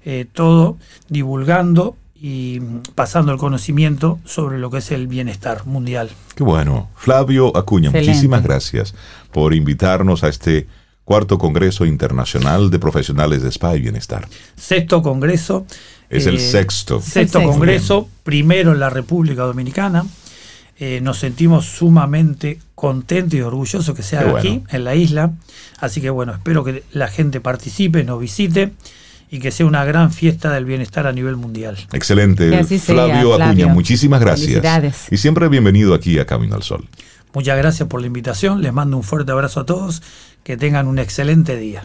Eh, 0.04 0.26
todo 0.30 0.76
divulgando 1.08 1.96
y 2.14 2.60
pasando 2.94 3.32
el 3.32 3.38
conocimiento 3.38 4.18
sobre 4.24 4.58
lo 4.58 4.70
que 4.70 4.78
es 4.78 4.90
el 4.90 5.06
bienestar 5.06 5.66
mundial. 5.66 6.10
Qué 6.34 6.42
bueno. 6.42 6.90
Flavio 6.94 7.56
Acuña, 7.56 7.90
muchísimas 7.90 8.42
gracias 8.42 8.94
por 9.32 9.54
invitarnos 9.54 10.24
a 10.24 10.28
este 10.28 10.66
cuarto 11.04 11.38
Congreso 11.38 11.86
Internacional 11.86 12.70
de 12.70 12.78
Profesionales 12.78 13.42
de 13.42 13.48
Spa 13.48 13.76
y 13.76 13.80
Bienestar. 13.80 14.28
Sexto 14.56 15.00
Congreso. 15.00 15.64
Es 16.10 16.26
el 16.26 16.36
eh, 16.36 16.40
sexto. 16.40 17.00
Sexto 17.00 17.42
Congreso, 17.42 18.08
primero 18.22 18.72
en 18.72 18.80
la 18.80 18.90
República 18.90 19.42
Dominicana. 19.42 20.04
Eh, 20.80 21.00
nos 21.02 21.18
sentimos 21.18 21.66
sumamente 21.66 22.60
contentos 22.74 23.34
y 23.34 23.42
orgullosos 23.42 23.94
que 23.96 24.02
sea 24.02 24.36
aquí, 24.36 24.62
en 24.70 24.84
la 24.84 24.94
isla. 24.94 25.32
Así 25.78 26.00
que 26.00 26.10
bueno, 26.10 26.32
espero 26.32 26.62
que 26.62 26.84
la 26.92 27.08
gente 27.08 27.40
participe, 27.40 28.04
nos 28.04 28.20
visite 28.20 28.72
y 29.30 29.40
que 29.40 29.50
sea 29.50 29.66
una 29.66 29.84
gran 29.84 30.12
fiesta 30.12 30.52
del 30.52 30.64
bienestar 30.64 31.06
a 31.06 31.12
nivel 31.12 31.36
mundial. 31.36 31.76
Excelente. 31.92 32.64
Flavio 32.78 33.34
Acuña, 33.34 33.66
muchísimas 33.66 34.20
gracias. 34.20 35.08
Y 35.10 35.16
siempre 35.16 35.48
bienvenido 35.48 35.94
aquí 35.94 36.18
a 36.18 36.26
Camino 36.26 36.54
al 36.54 36.62
Sol. 36.62 36.88
Muchas 37.34 37.58
gracias 37.58 37.88
por 37.88 38.00
la 38.00 38.06
invitación. 38.06 38.62
Les 38.62 38.72
mando 38.72 38.96
un 38.96 39.02
fuerte 39.02 39.32
abrazo 39.32 39.60
a 39.60 39.66
todos. 39.66 40.02
Que 40.44 40.56
tengan 40.56 40.86
un 40.86 40.98
excelente 40.98 41.56
día. 41.56 41.84